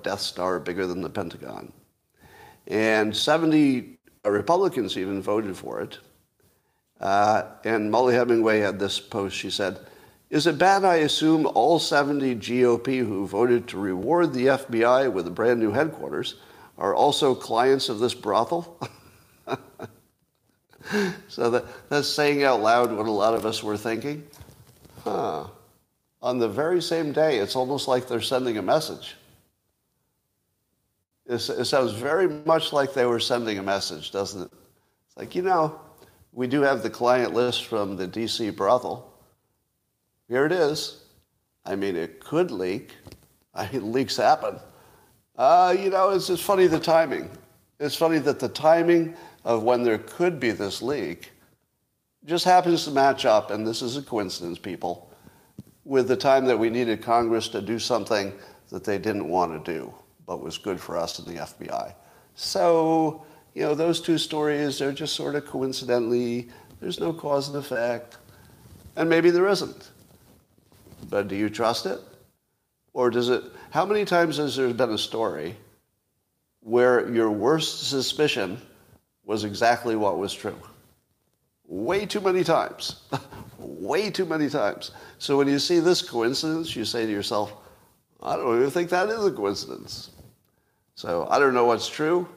Death 0.04 0.22
Star 0.22 0.60
bigger 0.60 0.86
than 0.86 1.02
the 1.02 1.10
Pentagon. 1.10 1.74
And 2.68 3.18
70 3.18 3.98
Republicans 4.24 4.96
even 4.96 5.24
voted 5.24 5.58
for 5.58 5.82
it. 5.82 5.98
Uh, 7.00 7.44
and 7.64 7.92
Mollie 7.92 8.16
Hemingway 8.16 8.60
had 8.60 8.80
this 8.80 9.00
post. 9.00 9.36
She 9.36 9.50
said, 9.50 9.80
Is 10.30 10.48
it 10.48 10.58
bad 10.58 10.86
I 10.86 10.96
assume 10.98 11.46
all 11.48 11.80
70 11.80 12.36
GOP 12.36 13.00
who 13.00 13.28
voted 13.28 13.68
to 13.70 13.78
reward 13.78 14.34
the 14.34 14.48
FBI 14.48 15.12
with 15.12 15.28
a 15.28 15.32
brand 15.32 15.60
new 15.60 15.72
headquarters 15.72 16.36
are 16.78 16.96
also 16.96 17.36
clients 17.36 17.90
of 17.90 18.00
this 18.00 18.14
brothel? 18.14 18.80
so 21.28 21.50
that, 21.50 21.66
that's 21.90 22.08
saying 22.08 22.44
out 22.44 22.62
loud 22.62 22.92
what 22.92 23.08
a 23.08 23.12
lot 23.12 23.34
of 23.34 23.46
us 23.46 23.64
were 23.64 23.78
thinking. 23.78 24.26
Huh. 25.04 25.48
On 26.22 26.40
the 26.40 26.50
very 26.50 26.82
same 26.82 27.12
day, 27.12 27.38
it's 27.38 27.56
almost 27.56 27.88
like 27.88 28.08
they're 28.08 28.22
sending 28.22 28.58
a 28.58 28.62
message. 28.62 29.16
It 31.28 31.40
sounds 31.40 31.92
very 31.94 32.28
much 32.28 32.72
like 32.72 32.94
they 32.94 33.06
were 33.06 33.20
sending 33.20 33.58
a 33.58 33.64
message, 33.64 34.12
doesn't 34.12 34.44
it? 34.44 34.52
It's 35.08 35.18
like, 35.18 35.34
you 35.34 35.42
know, 35.42 35.80
we 36.36 36.48
do 36.48 36.62
have 36.62 36.84
the 36.84 36.90
client 36.90 37.34
list 37.34 37.66
from 37.66 37.96
the 37.96 38.08
DC 38.08 38.54
brothel. 38.56 39.12
Here 40.28 40.46
it 40.46 40.52
is. 40.52 41.02
I 41.66 41.76
mean, 41.76 41.96
it 41.96 42.20
could 42.20 42.52
leak. 42.52 42.92
I 43.54 43.72
mean, 43.72 43.92
leaks 43.94 44.18
happen. 44.18 44.60
Uh, 45.38 45.76
you 45.80 45.90
know, 45.90 46.10
it's 46.10 46.28
just 46.28 46.44
funny 46.44 46.68
the 46.68 46.80
timing. 46.80 47.30
It's 47.80 47.96
funny 47.96 48.20
that 48.20 48.40
the 48.40 48.50
timing 48.50 49.16
of 49.46 49.64
when 49.64 49.84
there 49.84 49.98
could 49.98 50.40
be 50.40 50.52
this 50.52 50.82
leak 50.82 51.32
just 52.26 52.44
happens 52.44 52.84
to 52.84 52.92
match 52.92 53.26
up, 53.26 53.52
and 53.52 53.66
this 53.66 53.82
is 53.82 53.96
a 53.96 54.02
coincidence, 54.02 54.60
people, 54.60 55.10
with 55.86 56.08
the 56.08 56.18
time 56.18 56.46
that 56.46 56.58
we 56.58 56.70
needed 56.70 57.02
Congress 57.02 57.48
to 57.50 57.62
do 57.62 57.80
something 57.80 58.34
that 58.70 58.84
they 58.84 58.98
didn't 58.98 59.30
want 59.30 59.66
to 59.66 59.72
do, 59.72 59.94
but 60.26 60.42
was 60.42 60.58
good 60.58 60.82
for 60.82 60.98
us 60.98 61.20
in 61.20 61.34
the 61.34 61.40
FBI. 61.40 61.94
So, 62.34 63.26
you 63.56 63.62
know, 63.62 63.74
those 63.74 64.02
two 64.02 64.18
stories 64.18 64.82
are 64.82 64.92
just 64.92 65.16
sort 65.16 65.34
of 65.34 65.46
coincidentally, 65.46 66.50
there's 66.82 67.00
no 67.00 67.14
cause 67.14 67.48
and 67.48 67.58
effect. 67.58 68.18
And 68.98 69.10
maybe 69.10 69.32
there 69.32 69.48
isn't. 69.48 69.92
But 71.10 71.30
do 71.30 71.36
you 71.36 71.50
trust 71.50 71.86
it? 71.86 72.00
Or 72.94 73.10
does 73.10 73.30
it, 73.30 73.44
how 73.72 73.86
many 73.86 74.04
times 74.04 74.38
has 74.38 74.58
there 74.58 74.74
been 74.74 74.92
a 74.92 74.98
story 74.98 75.56
where 76.60 77.10
your 77.10 77.32
worst 77.32 77.90
suspicion 77.90 78.62
was 79.24 79.46
exactly 79.46 79.96
what 79.96 80.18
was 80.18 80.34
true? 80.34 80.60
Way 81.66 82.06
too 82.06 82.22
many 82.22 82.44
times. 82.44 83.04
Way 83.58 84.10
too 84.10 84.26
many 84.26 84.50
times. 84.50 84.92
So 85.18 85.38
when 85.38 85.48
you 85.48 85.60
see 85.60 85.80
this 85.80 86.02
coincidence, 86.02 86.76
you 86.76 86.84
say 86.84 87.06
to 87.06 87.12
yourself, 87.12 87.54
I 88.22 88.36
don't 88.36 88.58
even 88.58 88.70
think 88.70 88.90
that 88.90 89.10
is 89.10 89.26
a 89.26 89.32
coincidence. 89.32 90.12
So 90.96 91.28
I 91.30 91.40
don't 91.40 91.54
know 91.54 91.66
what's 91.66 91.88
true, 91.88 92.28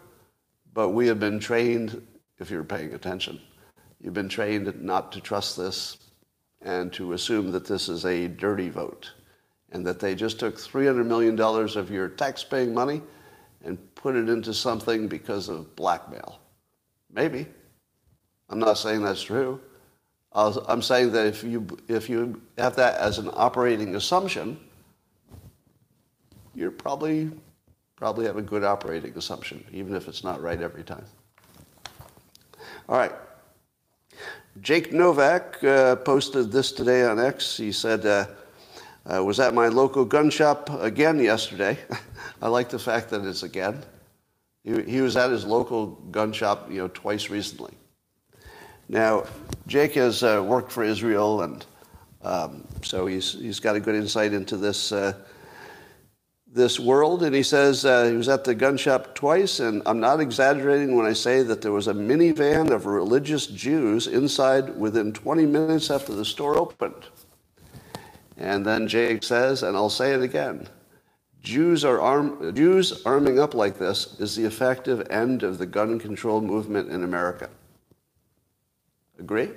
but 0.79 0.91
we 0.91 1.09
have 1.09 1.19
been 1.19 1.41
trained, 1.41 2.01
if 2.38 2.53
you're 2.53 2.62
paying 2.62 2.95
attention, 2.95 3.41
you've 4.01 4.14
been 4.14 4.29
trained 4.29 4.81
not 4.81 5.11
to 5.11 5.21
trust 5.21 5.57
this 5.57 5.99
and 6.62 6.93
to 6.93 7.14
assume 7.14 7.51
that 7.51 7.67
this 7.67 7.88
is 7.88 8.07
a 8.07 8.29
dirty 8.29 8.69
vote 8.69 9.11
and 9.73 9.85
that 9.85 9.99
they 9.99 10.14
just 10.14 10.38
took 10.38 10.55
$300 10.55 11.05
million 11.05 11.41
of 11.41 11.91
your 11.91 12.09
tax-paying 12.11 12.73
money 12.73 13.03
and 13.64 13.77
put 13.97 14.14
it 14.14 14.29
into 14.29 14.55
something 14.55 15.09
because 15.09 15.49
of 15.49 15.75
blackmail. 15.75 16.38
Maybe. 17.12 17.47
I'm 18.49 18.61
not 18.61 18.79
saying 18.79 19.03
that's 19.03 19.21
true. 19.21 19.61
I'm 20.33 20.81
saying 20.83 21.11
that 21.11 21.27
if 21.27 21.43
you, 21.43 21.67
if 21.88 22.09
you 22.09 22.41
have 22.57 22.77
that 22.77 23.01
as 23.01 23.19
an 23.19 23.31
operating 23.33 23.97
assumption, 23.97 24.61
you're 26.55 26.71
probably, 26.71 27.33
probably 27.99 28.27
have 28.27 28.37
a 28.37 28.43
good 28.43 28.63
operating 28.63 29.13
assumption, 29.19 29.65
even 29.73 29.97
if 29.97 30.07
it's 30.07 30.23
not 30.23 30.41
right 30.41 30.63
every 30.63 30.85
time. 30.85 31.05
All 32.89 32.97
right. 32.97 33.11
Jake 34.61 34.93
Novak 34.93 35.63
uh, 35.65 35.97
posted 35.97 36.53
this 36.53 36.71
today 36.71 37.05
on 37.05 37.19
X. 37.19 37.57
He 37.57 37.73
said, 37.73 38.07
uh, 38.07 38.27
uh, 39.05 39.25
was 39.25 39.41
at 39.41 39.53
my 39.53 39.67
local 39.67 40.05
gun 40.05 40.31
shop 40.31 40.71
again 40.81 41.19
yesterday. 41.19 41.77
I 42.43 42.47
like 42.47 42.69
the 42.69 42.79
fact 42.79 43.11
that 43.11 43.25
it's 43.25 43.43
again. 43.43 43.83
He, 44.63 44.81
he 44.83 45.01
was 45.01 45.17
at 45.17 45.31
his 45.31 45.45
local 45.45 45.87
gun 46.13 46.33
shop, 46.33 46.71
you 46.71 46.79
know, 46.79 46.89
twice 46.89 47.31
recently. 47.31 47.75
Now, 48.89 49.25
Jake 49.67 49.95
has 49.95 50.23
uh, 50.23 50.45
worked 50.47 50.71
for 50.71 50.85
Israel, 50.85 51.43
and 51.43 51.67
um, 52.23 52.65
so 52.83 53.07
he's, 53.07 53.33
he's 53.33 53.59
got 53.59 53.75
a 53.75 53.81
good 53.81 53.97
insight 53.97 54.33
into 54.33 54.57
this, 54.57 54.93
uh, 54.93 55.15
this 56.53 56.81
world. 56.81 57.23
And 57.23 57.35
he 57.35 57.43
says 57.43 57.85
uh, 57.85 58.05
he 58.05 58.17
was 58.17 58.29
at 58.29 58.45
the 58.45 58.55
gun 58.55 58.77
shop 58.77 59.15
twice, 59.15 59.61
and 59.61 59.83
I'm 59.87 60.01
not 60.01 60.21
exaggerating 60.21 60.97
when 60.97 61.07
I 61.07 61.13
say 61.13 61.43
that 61.43 61.63
there 61.63 61.73
was 61.73 61.89
a 61.89 61.95
minivan 61.95 62.71
of 62.71 62.87
religious 62.87 63.47
Jews 63.47 64.07
inside 64.07 64.79
within 64.79 65.13
20 65.13 65.47
minutes 65.47 65.91
after 65.91 66.15
the 66.15 66.25
store 66.25 66.59
opened. 66.59 67.07
And 68.37 68.65
then 68.65 68.87
Jake 68.87 69.25
says, 69.25 69.63
and 69.63 69.77
I'll 69.77 69.91
say 69.91 70.13
it 70.13 70.23
again 70.23 70.69
Jews, 71.43 71.85
are 71.85 72.01
arm, 72.01 72.55
Jews 72.55 73.03
arming 73.05 73.39
up 73.39 73.55
like 73.55 73.79
this 73.79 74.19
is 74.21 74.37
the 74.37 74.45
effective 74.45 75.07
end 75.11 75.43
of 75.43 75.59
the 75.59 75.67
gun 75.67 75.99
control 75.99 76.41
movement 76.41 76.91
in 76.91 77.05
America. 77.05 77.49
Agree? 79.19 79.51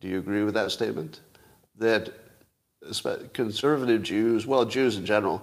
Do 0.00 0.08
you 0.08 0.18
agree 0.18 0.44
with 0.44 0.54
that 0.54 0.70
statement? 0.70 1.20
That 1.76 2.12
conservative 3.32 4.02
Jews, 4.02 4.46
well, 4.46 4.64
Jews 4.64 4.96
in 4.96 5.04
general, 5.04 5.42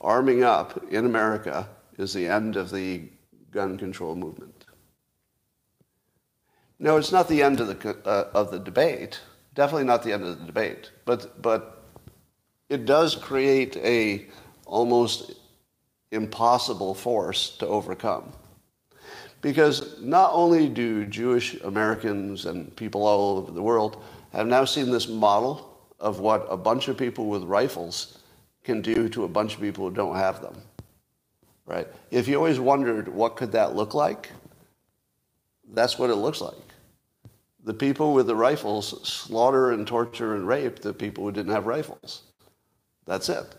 arming 0.00 0.42
up 0.42 0.82
in 0.90 1.06
America 1.06 1.68
is 1.98 2.12
the 2.12 2.26
end 2.26 2.56
of 2.56 2.70
the 2.70 3.02
gun 3.50 3.76
control 3.76 4.14
movement. 4.14 4.64
No, 6.78 6.96
it's 6.96 7.12
not 7.12 7.28
the 7.28 7.42
end 7.42 7.60
of 7.60 7.68
the, 7.68 7.96
uh, 8.06 8.30
of 8.32 8.50
the 8.50 8.58
debate. 8.58 9.20
Definitely 9.54 9.84
not 9.84 10.02
the 10.02 10.12
end 10.12 10.24
of 10.24 10.38
the 10.38 10.46
debate. 10.46 10.90
But, 11.04 11.42
but 11.42 11.84
it 12.70 12.86
does 12.86 13.14
create 13.14 13.76
a 13.76 14.26
almost 14.64 15.32
impossible 16.10 16.94
force 16.94 17.56
to 17.58 17.66
overcome. 17.66 18.32
Because 19.42 20.00
not 20.00 20.30
only 20.32 20.68
do 20.68 21.06
Jewish 21.06 21.54
Americans 21.62 22.46
and 22.46 22.74
people 22.76 23.06
all 23.06 23.38
over 23.38 23.52
the 23.52 23.62
world 23.62 24.02
have 24.32 24.46
now 24.46 24.64
seen 24.64 24.90
this 24.90 25.08
model 25.08 25.69
of 26.00 26.18
what 26.18 26.46
a 26.50 26.56
bunch 26.56 26.88
of 26.88 26.96
people 26.96 27.26
with 27.26 27.44
rifles 27.44 28.18
can 28.64 28.80
do 28.80 29.08
to 29.10 29.24
a 29.24 29.28
bunch 29.28 29.54
of 29.54 29.60
people 29.60 29.88
who 29.88 29.94
don't 29.94 30.16
have 30.16 30.40
them. 30.40 30.54
Right? 31.66 31.86
If 32.10 32.26
you 32.26 32.36
always 32.36 32.58
wondered 32.58 33.08
what 33.08 33.36
could 33.36 33.52
that 33.52 33.76
look 33.76 33.94
like, 33.94 34.30
that's 35.72 35.98
what 35.98 36.10
it 36.10 36.16
looks 36.16 36.40
like. 36.40 36.54
The 37.62 37.74
people 37.74 38.14
with 38.14 38.26
the 38.26 38.34
rifles 38.34 39.06
slaughter 39.08 39.72
and 39.72 39.86
torture 39.86 40.34
and 40.34 40.48
rape 40.48 40.80
the 40.80 40.94
people 40.94 41.24
who 41.24 41.32
didn't 41.32 41.52
have 41.52 41.66
rifles. 41.66 42.22
That's 43.06 43.28
it. 43.28 43.54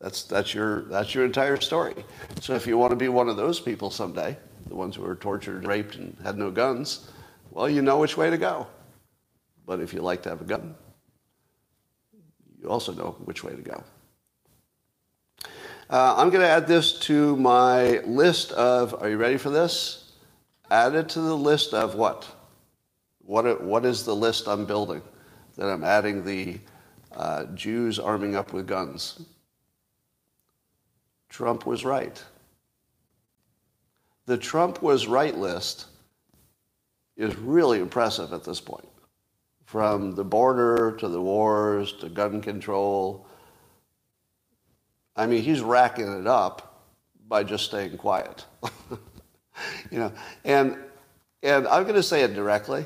That's, 0.00 0.24
that's, 0.24 0.52
your, 0.52 0.82
that's 0.82 1.14
your 1.14 1.24
entire 1.24 1.58
story. 1.60 1.94
So 2.40 2.54
if 2.54 2.66
you 2.66 2.76
want 2.76 2.90
to 2.90 2.96
be 2.96 3.08
one 3.08 3.28
of 3.28 3.36
those 3.36 3.60
people 3.60 3.90
someday, 3.90 4.36
the 4.66 4.74
ones 4.74 4.96
who 4.96 5.02
were 5.02 5.14
tortured, 5.14 5.58
and 5.58 5.68
raped, 5.68 5.96
and 5.96 6.16
had 6.22 6.36
no 6.36 6.50
guns, 6.50 7.08
well, 7.50 7.68
you 7.68 7.80
know 7.80 7.98
which 7.98 8.16
way 8.16 8.28
to 8.28 8.36
go. 8.36 8.66
But 9.64 9.80
if 9.80 9.94
you 9.94 10.02
like 10.02 10.22
to 10.24 10.28
have 10.28 10.40
a 10.40 10.44
gun, 10.44 10.74
you 12.64 12.70
also 12.70 12.92
know 12.92 13.14
which 13.24 13.44
way 13.44 13.54
to 13.54 13.62
go. 13.62 13.84
Uh, 15.90 16.14
I'm 16.16 16.30
going 16.30 16.40
to 16.40 16.48
add 16.48 16.66
this 16.66 16.98
to 17.00 17.36
my 17.36 17.98
list 18.00 18.52
of, 18.52 19.00
are 19.02 19.10
you 19.10 19.18
ready 19.18 19.36
for 19.36 19.50
this? 19.50 20.12
Add 20.70 20.94
it 20.94 21.10
to 21.10 21.20
the 21.20 21.36
list 21.36 21.74
of 21.74 21.94
what? 21.94 22.26
What, 23.18 23.62
what 23.62 23.84
is 23.84 24.04
the 24.04 24.16
list 24.16 24.48
I'm 24.48 24.64
building? 24.64 25.02
That 25.56 25.66
I'm 25.66 25.84
adding 25.84 26.24
the 26.24 26.58
uh, 27.14 27.44
Jews 27.54 27.98
arming 27.98 28.34
up 28.34 28.54
with 28.54 28.66
guns. 28.66 29.20
Trump 31.28 31.66
was 31.66 31.84
right. 31.84 32.22
The 34.24 34.38
Trump 34.38 34.82
was 34.82 35.06
right 35.06 35.36
list 35.36 35.86
is 37.16 37.36
really 37.36 37.78
impressive 37.78 38.32
at 38.32 38.42
this 38.42 38.60
point. 38.60 38.88
From 39.74 40.14
the 40.14 40.22
border 40.22 40.92
to 41.00 41.08
the 41.08 41.20
wars 41.20 41.94
to 41.94 42.08
gun 42.08 42.40
control. 42.40 43.26
I 45.16 45.26
mean, 45.26 45.42
he's 45.42 45.62
racking 45.62 46.20
it 46.20 46.28
up 46.28 46.86
by 47.26 47.42
just 47.42 47.64
staying 47.64 47.96
quiet. 47.96 48.44
you 49.90 49.98
know, 49.98 50.12
and 50.44 50.78
and 51.42 51.66
I'm 51.66 51.82
going 51.82 51.96
to 51.96 52.04
say 52.04 52.22
it 52.22 52.34
directly. 52.34 52.84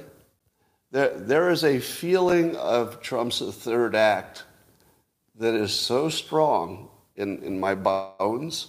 There, 0.91 1.11
there 1.11 1.51
is 1.51 1.63
a 1.63 1.79
feeling 1.79 2.57
of 2.57 3.03
Trump's 3.03 3.41
third 3.41 3.95
act 3.95 4.45
that 5.35 5.53
is 5.53 5.75
so 5.75 6.09
strong 6.09 6.89
in, 7.17 7.43
in 7.43 7.61
my 7.61 7.75
bones 7.75 8.69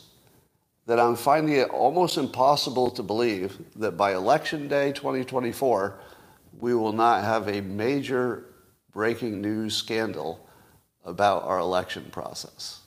that 0.87 0.99
I'm 0.99 1.15
finding 1.15 1.55
it 1.55 1.69
almost 1.69 2.17
impossible 2.17 2.91
to 2.91 3.01
believe 3.01 3.57
that 3.77 3.95
by 3.95 4.13
election 4.13 4.67
day 4.67 4.91
2024, 4.91 5.97
we 6.59 6.75
will 6.75 6.93
not 6.93 7.23
have 7.23 7.47
a 7.47 7.61
major 7.61 8.45
breaking 8.91 9.41
news 9.41 9.75
scandal 9.75 10.47
about 11.05 11.43
our 11.43 11.59
election 11.59 12.09
process. 12.11 12.81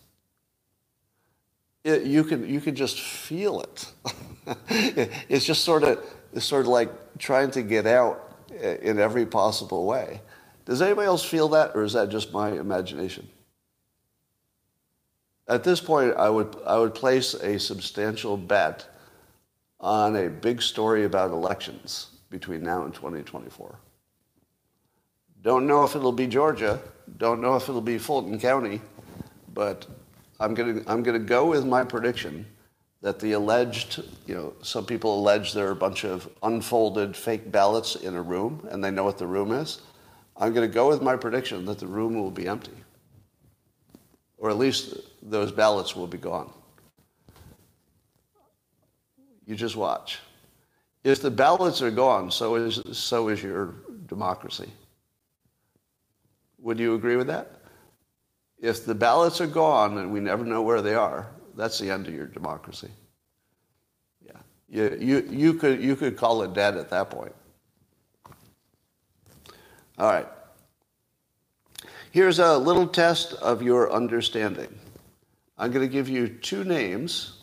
It, 1.84 2.04
you 2.04 2.22
can 2.22 2.48
you 2.48 2.60
can 2.60 2.76
just 2.76 3.00
feel 3.00 3.60
it. 3.60 3.92
it's 5.28 5.44
just 5.44 5.64
sort 5.64 5.82
of 5.82 6.04
it's 6.32 6.44
sort 6.44 6.62
of 6.62 6.68
like 6.68 7.18
trying 7.18 7.50
to 7.52 7.62
get 7.62 7.86
out 7.86 8.36
eh, 8.56 8.76
in 8.82 8.98
every 8.98 9.26
possible 9.26 9.86
way. 9.86 10.20
Does 10.64 10.80
anybody 10.80 11.06
else 11.06 11.24
feel 11.24 11.48
that, 11.48 11.72
or 11.74 11.82
is 11.82 11.94
that 11.94 12.08
just 12.08 12.32
my 12.32 12.52
imagination? 12.52 13.28
At 15.48 15.64
this 15.64 15.80
point, 15.80 16.14
I 16.16 16.30
would, 16.30 16.56
I 16.64 16.78
would 16.78 16.94
place 16.94 17.34
a 17.34 17.58
substantial 17.58 18.36
bet 18.36 18.86
on 19.80 20.14
a 20.14 20.30
big 20.30 20.62
story 20.62 21.04
about 21.04 21.32
elections 21.32 22.11
between 22.32 22.64
now 22.64 22.82
and 22.82 22.92
2024. 22.92 23.78
Don't 25.42 25.66
know 25.66 25.84
if 25.84 25.94
it'll 25.94 26.10
be 26.10 26.26
Georgia, 26.26 26.80
don't 27.18 27.40
know 27.40 27.54
if 27.54 27.68
it'll 27.68 27.80
be 27.80 27.98
Fulton 27.98 28.40
County, 28.40 28.80
but 29.54 29.86
I'm 30.40 30.54
going 30.54 30.82
to 30.82 30.90
I'm 30.90 31.04
going 31.04 31.20
to 31.20 31.24
go 31.24 31.46
with 31.46 31.64
my 31.64 31.84
prediction 31.84 32.46
that 33.02 33.18
the 33.18 33.32
alleged, 33.32 34.02
you 34.26 34.34
know, 34.34 34.54
some 34.62 34.86
people 34.86 35.20
allege 35.20 35.52
there 35.52 35.66
are 35.66 35.72
a 35.72 35.76
bunch 35.76 36.04
of 36.04 36.28
unfolded 36.42 37.16
fake 37.16 37.50
ballots 37.50 37.96
in 37.96 38.14
a 38.14 38.22
room 38.22 38.66
and 38.70 38.82
they 38.82 38.90
know 38.90 39.04
what 39.04 39.18
the 39.18 39.26
room 39.26 39.52
is. 39.52 39.82
I'm 40.36 40.54
going 40.54 40.68
to 40.68 40.72
go 40.72 40.88
with 40.88 41.02
my 41.02 41.16
prediction 41.16 41.64
that 41.66 41.80
the 41.80 41.86
room 41.86 42.14
will 42.14 42.30
be 42.30 42.46
empty. 42.48 42.72
Or 44.38 44.50
at 44.50 44.56
least 44.56 44.96
those 45.20 45.50
ballots 45.50 45.94
will 45.96 46.06
be 46.06 46.18
gone. 46.18 46.52
You 49.46 49.56
just 49.56 49.76
watch. 49.76 50.20
If 51.04 51.20
the 51.20 51.30
ballots 51.30 51.82
are 51.82 51.90
gone, 51.90 52.30
so 52.30 52.54
is, 52.54 52.80
so 52.92 53.28
is 53.28 53.42
your 53.42 53.74
democracy. 54.06 54.70
Would 56.58 56.78
you 56.78 56.94
agree 56.94 57.16
with 57.16 57.26
that? 57.26 57.50
If 58.60 58.86
the 58.86 58.94
ballots 58.94 59.40
are 59.40 59.48
gone 59.48 59.98
and 59.98 60.12
we 60.12 60.20
never 60.20 60.44
know 60.44 60.62
where 60.62 60.80
they 60.80 60.94
are, 60.94 61.28
that's 61.56 61.78
the 61.78 61.90
end 61.90 62.06
of 62.06 62.14
your 62.14 62.26
democracy. 62.26 62.90
Yeah. 64.24 64.38
You, 64.68 64.96
you, 65.00 65.28
you, 65.28 65.54
could, 65.54 65.82
you 65.82 65.96
could 65.96 66.16
call 66.16 66.42
it 66.42 66.54
dead 66.54 66.76
at 66.76 66.88
that 66.90 67.10
point. 67.10 67.34
All 69.98 70.08
right. 70.08 70.28
Here's 72.12 72.38
a 72.38 72.56
little 72.56 72.86
test 72.86 73.32
of 73.34 73.62
your 73.62 73.92
understanding. 73.92 74.78
I'm 75.58 75.72
going 75.72 75.86
to 75.86 75.92
give 75.92 76.08
you 76.08 76.28
two 76.28 76.62
names 76.62 77.38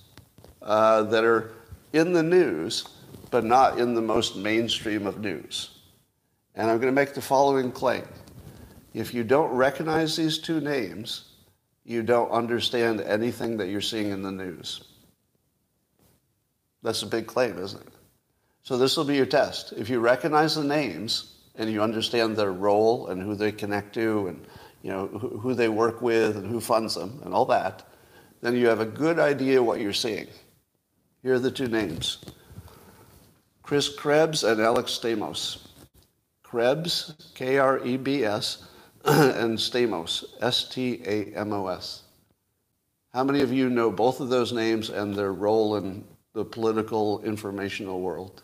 uh, 0.61 1.03
that 1.03 1.23
are 1.23 1.53
in 1.91 2.13
the 2.13 2.23
news, 2.23 2.87
but 3.31 3.43
not 3.43 3.79
in 3.79 3.93
the 3.93 4.01
most 4.01 4.35
mainstream 4.35 5.05
of 5.05 5.19
news. 5.19 5.71
And 6.55 6.69
I'm 6.69 6.77
going 6.77 6.93
to 6.93 7.01
make 7.01 7.13
the 7.13 7.21
following 7.21 7.71
claim. 7.71 8.07
If 8.93 9.13
you 9.13 9.23
don't 9.23 9.51
recognize 9.51 10.15
these 10.15 10.39
two 10.39 10.59
names, 10.59 11.25
you 11.85 12.03
don't 12.03 12.29
understand 12.31 13.01
anything 13.01 13.57
that 13.57 13.67
you're 13.67 13.81
seeing 13.81 14.11
in 14.11 14.21
the 14.21 14.31
news. 14.31 14.83
That's 16.81 17.03
a 17.03 17.07
big 17.07 17.27
claim, 17.27 17.57
isn't 17.57 17.81
it? 17.81 17.93
So 18.63 18.77
this 18.77 18.95
will 18.97 19.05
be 19.05 19.15
your 19.15 19.25
test. 19.25 19.73
If 19.73 19.89
you 19.89 19.99
recognize 19.99 20.55
the 20.55 20.63
names 20.63 21.35
and 21.55 21.71
you 21.71 21.81
understand 21.81 22.35
their 22.35 22.51
role 22.51 23.07
and 23.07 23.21
who 23.21 23.35
they 23.35 23.51
connect 23.51 23.93
to 23.95 24.27
and 24.27 24.45
you 24.81 24.91
know 24.91 25.07
who 25.07 25.53
they 25.53 25.67
work 25.67 26.01
with 26.01 26.37
and 26.37 26.47
who 26.47 26.61
funds 26.61 26.95
them 26.95 27.21
and 27.25 27.33
all 27.33 27.45
that, 27.45 27.83
then 28.41 28.55
you 28.55 28.67
have 28.67 28.79
a 28.79 28.85
good 28.85 29.19
idea 29.19 29.61
what 29.61 29.81
you're 29.81 29.91
seeing. 29.91 30.27
Here 31.21 31.33
are 31.33 31.39
the 31.39 31.51
two 31.51 31.67
names. 31.67 32.23
Chris 33.69 33.87
Krebs 33.87 34.43
and 34.43 34.59
Alex 34.59 34.99
Stamos. 34.99 35.67
Krebs, 36.41 37.13
K-R-E-B-S, 37.35 38.67
and 39.05 39.59
Stamos, 39.59 40.25
S-T-A-M-O-S. 40.41 42.01
How 43.13 43.23
many 43.23 43.41
of 43.41 43.53
you 43.53 43.69
know 43.69 43.91
both 43.91 44.21
of 44.21 44.29
those 44.29 44.51
names 44.51 44.89
and 44.89 45.13
their 45.13 45.33
role 45.33 45.75
in 45.75 46.03
the 46.33 46.43
political 46.43 47.21
informational 47.21 48.01
world? 48.01 48.41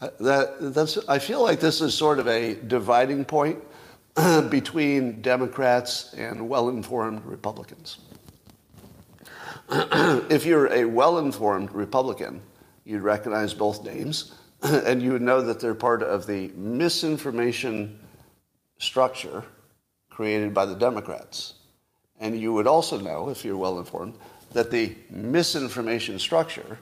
Uh, 0.00 0.10
that, 0.20 0.72
that's, 0.72 0.96
I 1.08 1.18
feel 1.18 1.42
like 1.42 1.58
this 1.58 1.80
is 1.80 1.92
sort 1.92 2.20
of 2.20 2.28
a 2.28 2.54
dividing 2.54 3.24
point 3.24 3.58
between 4.48 5.22
Democrats 5.22 6.14
and 6.14 6.48
well-informed 6.48 7.24
Republicans. 7.24 7.98
if 10.30 10.44
you're 10.44 10.72
a 10.72 10.84
well-informed 10.84 11.72
Republican, 11.72 12.42
you'd 12.84 13.02
recognize 13.02 13.54
both 13.54 13.84
names 13.84 14.34
and 14.62 15.02
you 15.02 15.12
would 15.12 15.22
know 15.22 15.40
that 15.42 15.60
they're 15.60 15.74
part 15.74 16.02
of 16.02 16.26
the 16.26 16.48
misinformation 16.54 17.98
structure 18.78 19.44
created 20.10 20.54
by 20.54 20.66
the 20.66 20.74
Democrats. 20.74 21.54
And 22.20 22.38
you 22.38 22.52
would 22.52 22.66
also 22.66 23.00
know, 23.00 23.28
if 23.28 23.44
you're 23.44 23.56
well 23.56 23.78
informed, 23.78 24.14
that 24.52 24.70
the 24.70 24.94
misinformation 25.10 26.18
structure, 26.18 26.78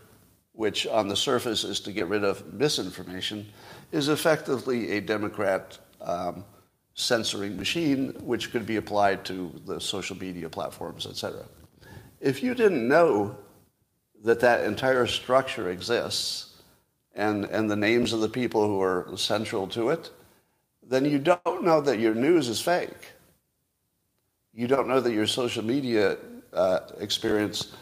which 0.53 0.87
on 0.87 1.09
the 1.09 1.17
surface 1.17 1.65
is 1.65 1.81
to 1.81 1.93
get 1.93 2.09
rid 2.09 2.25
of 2.25 2.53
misinformation, 2.53 3.47
is 3.91 4.09
effectively 4.09 4.93
a 4.93 5.01
Democrat 5.01 5.79
um, 6.01 6.45
censoring 6.95 7.57
machine, 7.57 8.09
which 8.21 8.51
could 8.51 8.67
be 8.67 8.77
applied 8.77 9.25
to 9.25 9.53
the 9.67 9.81
social 9.81 10.17
media 10.17 10.49
platforms, 10.49 11.07
etc. 11.07 11.45
If 12.23 12.43
you 12.43 12.55
didn't 12.55 12.89
know 12.89 13.37
that 14.25 14.41
that 14.41 14.65
entire 14.65 15.07
structure 15.07 15.71
exists, 15.71 16.53
and, 17.15 17.45
and 17.47 17.71
the 17.71 17.77
names 17.77 18.13
of 18.13 18.21
the 18.21 18.29
people 18.29 18.67
who 18.67 18.81
are 18.81 19.07
central 19.17 19.67
to 19.69 19.91
it, 19.91 20.11
then 20.83 21.05
you 21.05 21.19
don't 21.19 21.63
know 21.63 21.81
that 21.81 21.99
your 21.99 22.15
news 22.15 22.49
is 22.49 22.61
fake. 22.61 23.13
You 24.55 24.67
don't 24.67 24.89
know 24.89 25.01
that 25.01 25.13
your 25.13 25.27
social 25.27 25.65
media 25.65 26.17
uh, 26.53 26.81
experience 26.99 27.73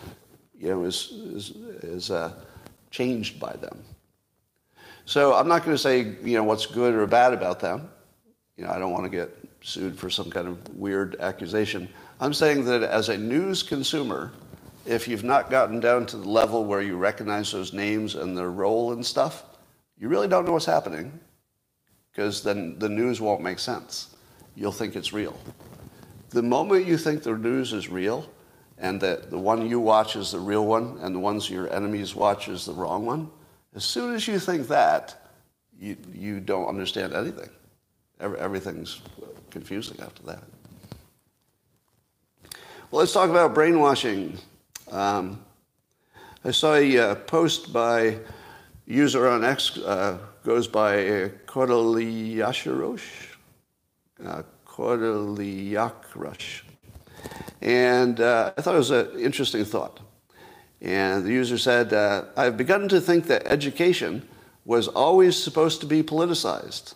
you 0.58 0.70
know, 0.70 0.84
is, 0.84 1.10
is, 1.12 1.50
is 1.82 2.10
uh, 2.10 2.32
changed 2.90 3.40
by 3.40 3.52
them. 3.54 3.82
So 5.04 5.34
I'm 5.34 5.48
not 5.48 5.64
going 5.64 5.74
to 5.74 5.82
say 5.82 6.16
you 6.22 6.36
know, 6.36 6.44
what's 6.44 6.66
good 6.66 6.94
or 6.94 7.06
bad 7.06 7.32
about 7.32 7.60
them. 7.60 7.88
You 8.56 8.64
know, 8.64 8.70
I 8.70 8.78
don't 8.78 8.92
want 8.92 9.04
to 9.04 9.10
get 9.10 9.30
sued 9.62 9.98
for 9.98 10.10
some 10.10 10.30
kind 10.30 10.46
of 10.46 10.76
weird 10.76 11.16
accusation. 11.20 11.88
I'm 12.22 12.34
saying 12.34 12.66
that 12.66 12.82
as 12.82 13.08
a 13.08 13.16
news 13.16 13.62
consumer, 13.62 14.30
if 14.84 15.08
you've 15.08 15.24
not 15.24 15.48
gotten 15.48 15.80
down 15.80 16.04
to 16.06 16.18
the 16.18 16.28
level 16.28 16.66
where 16.66 16.82
you 16.82 16.98
recognize 16.98 17.50
those 17.50 17.72
names 17.72 18.14
and 18.14 18.36
their 18.36 18.50
role 18.50 18.92
and 18.92 19.04
stuff, 19.04 19.44
you 19.96 20.08
really 20.08 20.28
don't 20.28 20.44
know 20.44 20.52
what's 20.52 20.66
happening 20.66 21.18
because 22.12 22.42
then 22.42 22.78
the 22.78 22.90
news 22.90 23.22
won't 23.22 23.40
make 23.40 23.58
sense. 23.58 24.14
You'll 24.54 24.70
think 24.70 24.96
it's 24.96 25.14
real. 25.14 25.34
The 26.28 26.42
moment 26.42 26.84
you 26.84 26.98
think 26.98 27.22
the 27.22 27.34
news 27.34 27.72
is 27.72 27.88
real 27.88 28.28
and 28.76 29.00
that 29.00 29.30
the 29.30 29.38
one 29.38 29.66
you 29.66 29.80
watch 29.80 30.14
is 30.14 30.32
the 30.32 30.40
real 30.40 30.66
one 30.66 30.98
and 31.00 31.14
the 31.14 31.20
ones 31.20 31.48
your 31.48 31.72
enemies 31.72 32.14
watch 32.14 32.48
is 32.48 32.66
the 32.66 32.74
wrong 32.74 33.06
one, 33.06 33.30
as 33.74 33.84
soon 33.84 34.14
as 34.14 34.28
you 34.28 34.38
think 34.38 34.68
that, 34.68 35.30
you, 35.78 35.96
you 36.12 36.40
don't 36.40 36.66
understand 36.66 37.14
anything. 37.14 37.48
Everything's 38.20 39.00
confusing 39.50 39.98
after 40.00 40.22
that. 40.24 40.42
Well, 42.90 42.98
let's 42.98 43.12
talk 43.12 43.30
about 43.30 43.54
brainwashing. 43.54 44.36
Um, 44.90 45.40
I 46.44 46.50
saw 46.50 46.74
a 46.74 46.98
uh, 46.98 47.14
post 47.14 47.72
by 47.72 48.18
user 48.84 49.28
on 49.28 49.44
X 49.44 49.78
uh, 49.78 50.18
goes 50.44 50.66
by 50.66 51.06
uh, 51.06 51.28
Kodaliasharosh, 51.46 53.36
uh, 54.26 54.42
Kodaliakrush. 54.66 56.62
And 57.62 58.20
uh, 58.20 58.54
I 58.58 58.60
thought 58.60 58.74
it 58.74 58.78
was 58.78 58.90
an 58.90 59.20
interesting 59.20 59.64
thought. 59.64 60.00
And 60.80 61.24
the 61.24 61.30
user 61.30 61.58
said, 61.58 61.92
uh, 61.92 62.24
I've 62.36 62.56
begun 62.56 62.88
to 62.88 63.00
think 63.00 63.28
that 63.28 63.46
education 63.46 64.28
was 64.64 64.88
always 64.88 65.40
supposed 65.40 65.80
to 65.82 65.86
be 65.86 66.02
politicized. 66.02 66.94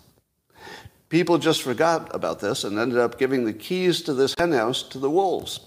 People 1.09 1.38
just 1.38 1.62
forgot 1.62 2.12
about 2.12 2.40
this 2.40 2.64
and 2.64 2.80
ended 2.80 2.98
up 2.98 3.16
giving 3.16 3.44
the 3.44 3.52
keys 3.52 4.02
to 4.02 4.12
this 4.12 4.35
henhouse 4.37 4.83
to 4.88 4.98
the 4.98 5.09
wolves, 5.09 5.61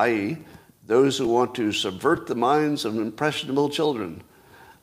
i.e., 0.00 0.38
those 0.86 1.18
who 1.18 1.28
want 1.28 1.54
to 1.54 1.72
subvert 1.72 2.26
the 2.26 2.34
minds 2.34 2.84
of 2.84 2.96
impressionable 2.96 3.68
children. 3.68 4.22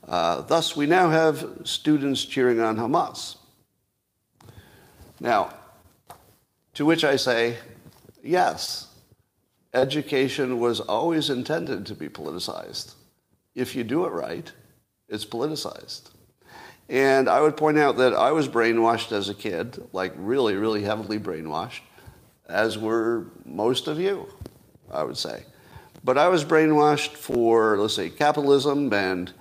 Uh, 0.08 0.42
thus, 0.42 0.76
we 0.76 0.86
now 0.86 1.10
have 1.10 1.46
students 1.64 2.24
cheering 2.24 2.60
on 2.60 2.78
Hamas. 2.78 3.36
Now, 5.20 5.54
to 6.76 6.86
which 6.86 7.04
I 7.04 7.16
say, 7.16 7.58
yes, 8.24 8.88
education 9.74 10.60
was 10.60 10.80
always 10.80 11.30
intended 11.30 11.86
to 11.88 11.96
be 11.96 12.08
politicized. 12.08 12.94
If 13.56 13.76
you 13.76 13.84
do 13.84 14.06
it 14.06 14.12
right, 14.12 14.52
it's 15.10 15.26
politicized. 15.26 16.12
And 16.90 17.28
I 17.28 17.42
would 17.42 17.58
point 17.58 17.78
out 17.78 17.98
that 17.98 18.14
I 18.14 18.32
was 18.32 18.48
brainwashed 18.48 19.12
as 19.12 19.28
a 19.28 19.34
kid, 19.34 19.86
like 19.92 20.14
really, 20.16 20.56
really 20.56 20.84
heavily 20.84 21.20
brainwashed, 21.20 21.82
as 22.48 22.78
were 22.78 23.26
most 23.44 23.88
of 23.88 24.00
you, 24.00 24.28
I 24.92 25.04
would 25.04 25.18
say. 25.18 25.44
But 26.04 26.18
I 26.18 26.28
was 26.28 26.46
brainwashed 26.46 27.14
for, 27.14 27.78
let's 27.78 27.96
say, 27.96 28.10
capitalism 28.10 28.94
and 28.94 29.34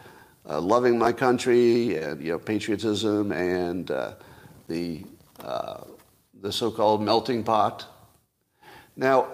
uh, 0.48 0.60
loving 0.60 0.98
my 0.98 1.12
country 1.12 1.96
and 1.96 2.22
you 2.22 2.32
know, 2.32 2.38
patriotism 2.38 3.32
and 3.32 3.90
uh, 3.90 4.14
the, 4.68 5.04
uh, 5.40 5.82
the 6.40 6.52
so-called 6.52 7.02
melting 7.02 7.44
pot. 7.44 7.86
Now, 8.96 9.28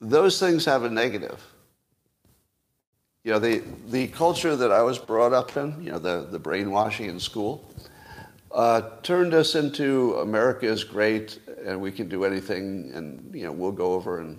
those 0.00 0.40
things 0.40 0.64
have 0.64 0.84
a 0.84 0.90
negative 0.90 1.44
you 3.22 3.32
know, 3.32 3.38
the, 3.38 3.62
the 3.88 4.08
culture 4.08 4.56
that 4.56 4.72
I 4.72 4.82
was 4.82 4.98
brought 4.98 5.32
up 5.32 5.56
in, 5.56 5.82
you 5.82 5.92
know, 5.92 5.98
the, 5.98 6.26
the 6.30 6.38
brainwashing 6.38 7.06
in 7.06 7.20
school, 7.20 7.68
uh, 8.52 8.82
turned 9.02 9.34
us 9.34 9.54
into 9.54 10.14
America 10.16 10.66
is 10.66 10.84
great 10.84 11.38
and 11.64 11.80
we 11.80 11.92
can 11.92 12.08
do 12.08 12.24
anything 12.24 12.90
and, 12.94 13.34
you 13.34 13.44
know, 13.44 13.52
we'll 13.52 13.72
go 13.72 13.92
over 13.92 14.20
and, 14.20 14.38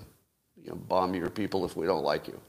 you 0.64 0.70
know, 0.70 0.76
bomb 0.76 1.14
your 1.14 1.30
people 1.30 1.66
if 1.66 1.76
we 1.76 1.86
don't 1.86 2.04
like 2.04 2.28
you. 2.28 2.40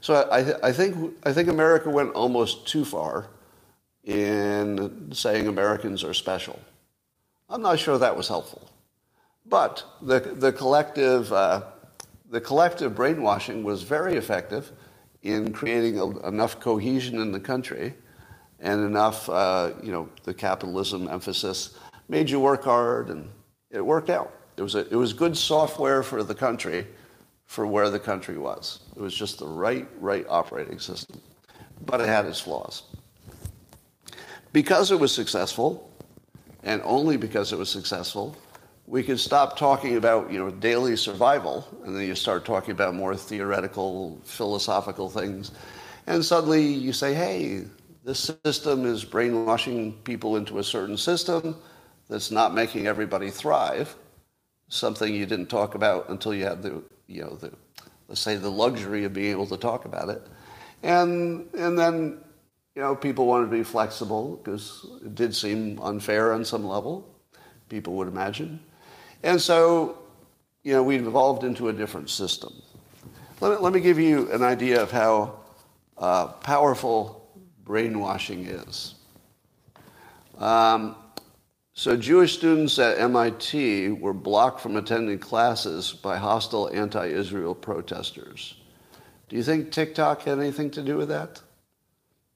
So 0.00 0.14
I, 0.30 0.68
I, 0.68 0.72
think, 0.72 1.16
I 1.24 1.32
think 1.32 1.48
America 1.48 1.90
went 1.90 2.12
almost 2.12 2.66
too 2.66 2.84
far 2.84 3.28
in 4.04 5.10
saying 5.12 5.48
Americans 5.48 6.04
are 6.04 6.14
special. 6.14 6.58
I'm 7.48 7.62
not 7.62 7.78
sure 7.78 7.98
that 7.98 8.16
was 8.16 8.28
helpful. 8.28 8.70
But 9.46 9.84
the, 10.02 10.20
the, 10.20 10.52
collective, 10.52 11.32
uh, 11.32 11.62
the 12.30 12.40
collective 12.40 12.94
brainwashing 12.94 13.64
was 13.64 13.82
very 13.82 14.14
effective 14.16 14.72
in 15.22 15.52
creating 15.52 15.98
a, 15.98 16.28
enough 16.28 16.60
cohesion 16.60 17.20
in 17.20 17.32
the 17.32 17.40
country 17.40 17.94
and 18.60 18.84
enough, 18.84 19.28
uh, 19.28 19.72
you 19.82 19.92
know, 19.92 20.08
the 20.24 20.34
capitalism 20.34 21.08
emphasis 21.08 21.78
made 22.08 22.28
you 22.28 22.40
work 22.40 22.64
hard, 22.64 23.08
and 23.08 23.28
it 23.70 23.84
worked 23.84 24.10
out. 24.10 24.32
It 24.56 24.62
was, 24.62 24.74
a, 24.74 24.80
it 24.88 24.96
was 24.96 25.12
good 25.12 25.36
software 25.36 26.02
for 26.02 26.22
the 26.22 26.34
country 26.34 26.86
for 27.48 27.66
where 27.66 27.88
the 27.90 27.98
country 27.98 28.36
was. 28.38 28.80
It 28.94 29.00
was 29.00 29.14
just 29.14 29.38
the 29.38 29.46
right, 29.46 29.88
right 29.98 30.24
operating 30.28 30.78
system. 30.78 31.20
But 31.84 32.00
it 32.00 32.06
had 32.06 32.26
its 32.26 32.40
flaws. 32.40 32.82
Because 34.52 34.92
it 34.92 35.00
was 35.00 35.12
successful, 35.12 35.90
and 36.62 36.82
only 36.84 37.16
because 37.16 37.52
it 37.52 37.58
was 37.58 37.70
successful, 37.70 38.36
we 38.86 39.02
could 39.02 39.18
stop 39.18 39.56
talking 39.56 39.96
about 39.96 40.30
you 40.30 40.38
know 40.38 40.50
daily 40.50 40.96
survival 40.96 41.66
and 41.84 41.96
then 41.96 42.06
you 42.06 42.14
start 42.14 42.44
talking 42.44 42.70
about 42.70 42.94
more 42.94 43.14
theoretical 43.14 44.18
philosophical 44.24 45.10
things 45.10 45.50
and 46.06 46.24
suddenly 46.24 46.64
you 46.66 46.90
say 46.90 47.12
hey 47.12 47.64
this 48.02 48.32
system 48.44 48.86
is 48.86 49.04
brainwashing 49.04 49.92
people 50.04 50.36
into 50.36 50.58
a 50.58 50.64
certain 50.64 50.96
system 50.96 51.54
that's 52.08 52.30
not 52.30 52.54
making 52.54 52.86
everybody 52.86 53.28
thrive 53.28 53.94
something 54.68 55.14
you 55.14 55.26
didn't 55.26 55.50
talk 55.50 55.74
about 55.74 56.08
until 56.08 56.32
you 56.32 56.44
had 56.44 56.62
the 56.62 56.82
you 57.08 57.22
know 57.22 57.34
the 57.36 57.52
let's 58.06 58.20
say 58.20 58.36
the 58.36 58.50
luxury 58.50 59.04
of 59.04 59.12
being 59.12 59.32
able 59.32 59.46
to 59.46 59.56
talk 59.56 59.84
about 59.84 60.08
it 60.08 60.22
and 60.84 61.48
and 61.54 61.76
then 61.76 62.18
you 62.76 62.82
know 62.82 62.94
people 62.94 63.26
wanted 63.26 63.46
to 63.46 63.50
be 63.50 63.64
flexible 63.64 64.36
because 64.36 64.86
it 65.04 65.14
did 65.16 65.34
seem 65.34 65.80
unfair 65.82 66.32
on 66.32 66.44
some 66.44 66.64
level 66.64 67.04
people 67.68 67.94
would 67.94 68.08
imagine 68.08 68.60
and 69.22 69.40
so, 69.40 69.98
you 70.62 70.72
know, 70.72 70.82
we've 70.82 71.06
evolved 71.06 71.44
into 71.44 71.68
a 71.68 71.72
different 71.72 72.10
system. 72.10 72.52
Let 73.40 73.52
me, 73.52 73.56
let 73.58 73.72
me 73.72 73.80
give 73.80 73.98
you 73.98 74.30
an 74.32 74.42
idea 74.42 74.82
of 74.82 74.90
how 74.90 75.40
uh, 75.96 76.28
powerful 76.28 77.28
brainwashing 77.64 78.46
is. 78.46 78.94
Um, 80.38 80.94
so, 81.78 81.96
Jewish 81.96 82.36
students 82.36 82.76
at 82.80 82.98
MIT 82.98 83.90
were 83.90 84.12
blocked 84.12 84.60
from 84.60 84.74
attending 84.74 85.20
classes 85.20 85.92
by 85.92 86.16
hostile 86.16 86.68
anti 86.72 87.06
Israel 87.06 87.54
protesters. 87.54 88.56
Do 89.28 89.36
you 89.36 89.44
think 89.44 89.70
TikTok 89.70 90.22
had 90.22 90.40
anything 90.40 90.72
to 90.72 90.82
do 90.82 90.96
with 90.96 91.10
that? 91.10 91.40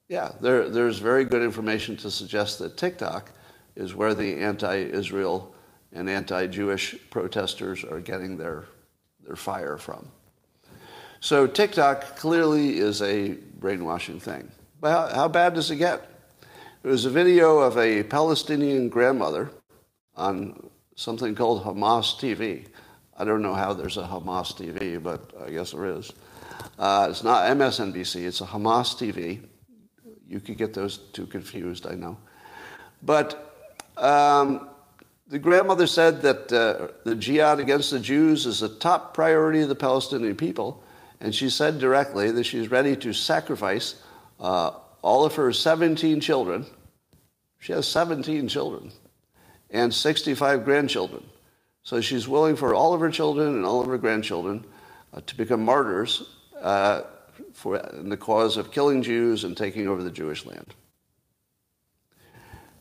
Yeah, 0.09 0.31
there, 0.41 0.69
there's 0.69 0.99
very 0.99 1.25
good 1.25 1.43
information 1.43 1.97
to 1.97 2.11
suggest 2.13 2.61
that 2.61 2.77
TikTok 2.77 3.33
is 3.75 3.97
where 3.97 4.15
the 4.15 4.37
anti 4.37 4.77
Israel 4.77 5.53
and 5.93 6.09
anti-Jewish 6.09 6.95
protesters 7.11 7.83
are 7.83 7.99
getting 7.99 8.37
their, 8.37 8.67
their 9.27 9.35
fire 9.35 9.77
from. 9.77 10.09
So 11.19 11.49
TikTok 11.49 12.15
clearly 12.15 12.79
is 12.79 13.03
a 13.03 13.33
brainwashing 13.59 14.21
thing. 14.21 14.53
How, 14.81 15.09
how 15.13 15.27
bad 15.27 15.55
does 15.55 15.69
it 15.73 15.79
get? 15.79 16.12
There 16.83 16.91
was 16.91 17.05
a 17.05 17.11
video 17.11 17.61
of 17.61 17.79
a 17.79 18.03
Palestinian 18.03 18.89
grandmother 18.89 19.53
on 20.17 20.69
something 20.97 21.37
called 21.37 21.63
Hamas 21.63 22.19
TV. 22.19 22.67
I 23.17 23.25
don't 23.25 23.41
know 23.41 23.55
how 23.55 23.73
there's 23.73 23.99
a 23.99 24.03
Hamas 24.03 24.53
TV, 24.53 25.01
but 25.01 25.31
I 25.47 25.51
guess 25.51 25.71
there 25.71 25.87
is. 25.87 26.13
Uh, 26.77 27.07
it's 27.09 27.23
not 27.23 27.45
MSNBC, 27.57 28.27
it's 28.27 28.41
a 28.41 28.47
Hamas 28.47 28.97
TV. 28.97 29.43
You 30.27 30.41
could 30.41 30.59
get 30.59 30.75
those 30.75 30.99
two 31.13 31.27
confused, 31.27 31.87
I 31.87 31.95
know. 31.95 32.19
But 33.01 33.63
um, 33.97 34.69
the 35.29 35.39
grandmother 35.39 35.87
said 35.87 36.21
that 36.23 36.53
uh, 36.53 36.89
the 37.05 37.15
jihad 37.15 37.61
against 37.61 37.93
the 37.93 38.01
Jews 38.01 38.45
is 38.45 38.61
a 38.63 38.69
top 38.69 39.15
priority 39.15 39.61
of 39.61 39.69
the 39.69 39.77
Palestinian 39.77 40.35
people, 40.35 40.83
and 41.21 41.33
she 41.33 41.49
said 41.49 41.79
directly 41.79 42.33
that 42.33 42.43
she's 42.43 42.73
ready 42.73 42.97
to 42.97 43.13
sacrifice 43.13 44.03
uh, 44.41 44.73
all 45.03 45.25
of 45.25 45.35
her 45.35 45.53
17 45.53 46.21
children. 46.21 46.65
She 47.59 47.73
has 47.73 47.87
17 47.87 48.49
children 48.49 48.93
and 49.71 49.93
65 49.93 50.65
grandchildren. 50.65 51.25
So 51.83 52.01
she's 52.01 52.29
willing 52.29 52.57
for 52.57 52.75
all 52.75 52.95
of 52.95 53.01
her 53.01 53.11
children 53.11 53.49
and 53.57 53.65
all 53.65 53.81
of 53.81 53.89
her 53.89 53.99
grandchildren 53.99 54.65
uh, 55.13 55.21
to 55.27 55.37
become 55.37 55.65
martyrs 55.65 56.23
uh, 56.61 57.03
for 57.53 57.77
in 57.77 58.09
the 58.09 58.17
cause 58.17 58.57
of 58.57 58.71
killing 58.71 59.03
Jews 59.03 59.45
and 59.45 59.57
taking 59.57 59.89
over 59.89 60.03
the 60.03 60.11
Jewish 60.11 60.47
land. 60.47 60.75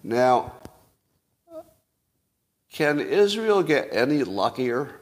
Now, 0.04 0.54
can 2.72 3.00
Israel 3.00 3.64
get 3.64 3.90
any 3.92 4.24
luckier 4.24 5.02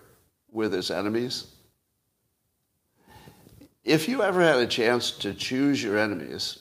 with 0.52 0.74
its 0.74 0.92
enemies? 0.92 1.46
If 3.84 4.08
you 4.08 4.24
ever 4.24 4.42
had 4.42 4.58
a 4.58 4.68
chance 4.68 5.12
to 5.12 5.34
choose 5.34 5.82
your 5.82 5.98
enemies, 5.98 6.60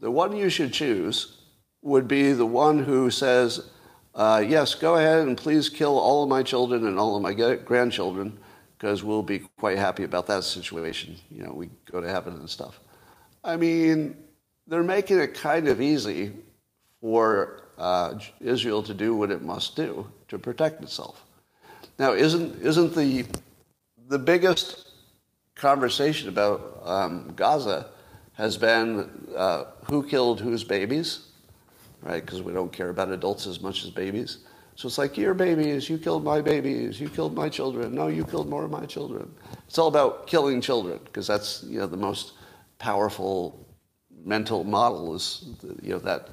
the 0.00 0.10
one 0.10 0.36
you 0.36 0.48
should 0.48 0.72
choose 0.72 1.38
would 1.82 2.08
be 2.08 2.32
the 2.32 2.46
one 2.46 2.82
who 2.82 3.10
says, 3.10 3.70
uh, 4.14 4.42
Yes, 4.46 4.74
go 4.74 4.96
ahead 4.96 5.26
and 5.26 5.36
please 5.36 5.68
kill 5.68 5.98
all 5.98 6.22
of 6.22 6.28
my 6.28 6.42
children 6.42 6.86
and 6.86 6.98
all 6.98 7.16
of 7.16 7.22
my 7.22 7.32
grandchildren, 7.32 8.38
because 8.76 9.04
we'll 9.04 9.22
be 9.22 9.40
quite 9.58 9.78
happy 9.78 10.04
about 10.04 10.26
that 10.26 10.44
situation. 10.44 11.16
You 11.30 11.44
know, 11.44 11.52
we 11.52 11.70
go 11.90 12.00
to 12.00 12.08
heaven 12.08 12.34
and 12.34 12.48
stuff. 12.48 12.80
I 13.42 13.56
mean, 13.56 14.16
they're 14.66 14.82
making 14.82 15.18
it 15.18 15.34
kind 15.34 15.68
of 15.68 15.80
easy 15.80 16.32
for 17.00 17.62
uh, 17.76 18.18
Israel 18.40 18.82
to 18.82 18.94
do 18.94 19.14
what 19.14 19.30
it 19.30 19.42
must 19.42 19.76
do 19.76 20.06
to 20.28 20.38
protect 20.38 20.82
itself. 20.82 21.24
Now, 21.98 22.12
isn't, 22.12 22.60
isn't 22.62 22.94
the, 22.94 23.26
the 24.08 24.18
biggest 24.18 24.88
conversation 25.54 26.28
about 26.28 26.80
um, 26.84 27.32
Gaza 27.36 27.86
has 28.34 28.56
been 28.56 29.28
uh, 29.36 29.64
who 29.84 30.06
killed 30.06 30.40
whose 30.40 30.64
babies, 30.64 31.28
right? 32.02 32.24
Because 32.24 32.42
we 32.42 32.52
don't 32.52 32.72
care 32.72 32.90
about 32.90 33.10
adults 33.10 33.46
as 33.46 33.60
much 33.60 33.84
as 33.84 33.90
babies. 33.90 34.38
So 34.76 34.88
it's 34.88 34.98
like 34.98 35.16
your 35.16 35.34
babies, 35.34 35.88
you 35.88 35.98
killed 35.98 36.24
my 36.24 36.40
babies, 36.40 37.00
you 37.00 37.08
killed 37.08 37.34
my 37.34 37.48
children. 37.48 37.94
No, 37.94 38.08
you 38.08 38.24
killed 38.24 38.48
more 38.48 38.64
of 38.64 38.70
my 38.72 38.84
children. 38.86 39.32
It's 39.68 39.78
all 39.78 39.86
about 39.86 40.26
killing 40.26 40.60
children 40.60 40.98
because 41.04 41.26
that's 41.26 41.62
you 41.64 41.78
know 41.78 41.86
the 41.86 41.96
most 41.96 42.32
powerful 42.78 43.64
mental 44.24 44.64
model 44.64 45.14
is 45.14 45.44
you 45.80 45.90
know 45.90 45.98
that 46.00 46.30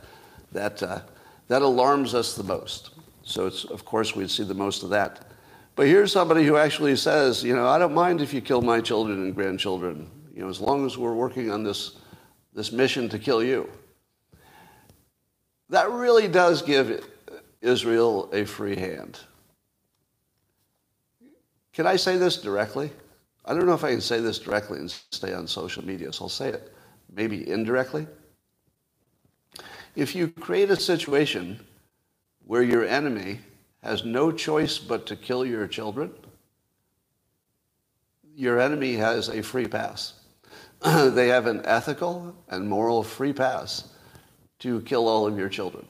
that 0.51 0.81
uh, 0.81 1.01
that 1.49 1.61
alarms 1.61 2.15
us 2.15 2.35
the 2.35 2.43
most. 2.43 2.91
So 3.23 3.45
it's 3.45 3.63
of 3.65 3.85
course 3.85 4.15
we'd 4.15 4.31
see 4.31 4.43
the 4.43 4.55
most 4.55 4.81
of 4.81 4.89
that. 4.89 5.27
But 5.75 5.85
here's 5.87 6.11
somebody 6.11 6.43
who 6.43 6.57
actually 6.57 6.95
says, 6.95 7.43
you 7.43 7.55
know, 7.55 7.67
I 7.67 7.77
don't 7.77 7.93
mind 7.93 8.21
if 8.21 8.33
you 8.33 8.41
kill 8.41 8.61
my 8.61 8.81
children 8.81 9.23
and 9.23 9.33
grandchildren, 9.33 10.09
you 10.33 10.41
know, 10.41 10.49
as 10.49 10.61
long 10.61 10.85
as 10.85 10.97
we're 10.97 11.13
working 11.13 11.51
on 11.51 11.63
this 11.63 11.97
this 12.53 12.71
mission 12.71 13.07
to 13.09 13.19
kill 13.19 13.43
you. 13.43 13.69
That 15.69 15.89
really 15.89 16.27
does 16.27 16.61
give 16.61 17.05
Israel 17.61 18.29
a 18.33 18.45
free 18.45 18.75
hand. 18.75 19.19
Can 21.73 21.87
I 21.87 21.95
say 21.95 22.17
this 22.17 22.37
directly? 22.37 22.91
I 23.45 23.53
don't 23.53 23.65
know 23.65 23.73
if 23.73 23.83
I 23.83 23.91
can 23.91 24.01
say 24.01 24.19
this 24.19 24.37
directly 24.37 24.79
and 24.79 24.91
stay 24.91 25.33
on 25.33 25.47
social 25.47 25.85
media, 25.85 26.11
so 26.11 26.25
I'll 26.25 26.29
say 26.29 26.49
it 26.49 26.73
maybe 27.13 27.49
indirectly. 27.49 28.07
If 29.95 30.15
you 30.15 30.27
create 30.27 30.69
a 30.69 30.75
situation 30.75 31.59
where 32.45 32.63
your 32.63 32.85
enemy 32.85 33.39
has 33.83 34.05
no 34.05 34.31
choice 34.31 34.77
but 34.77 35.05
to 35.07 35.15
kill 35.15 35.45
your 35.45 35.67
children, 35.67 36.13
your 38.35 38.59
enemy 38.59 38.93
has 38.93 39.29
a 39.29 39.41
free 39.41 39.67
pass. 39.67 40.20
they 41.11 41.27
have 41.27 41.45
an 41.45 41.61
ethical 41.65 42.35
and 42.49 42.67
moral 42.67 43.03
free 43.03 43.33
pass 43.33 43.89
to 44.59 44.81
kill 44.81 45.07
all 45.07 45.27
of 45.27 45.37
your 45.37 45.49
children. 45.49 45.85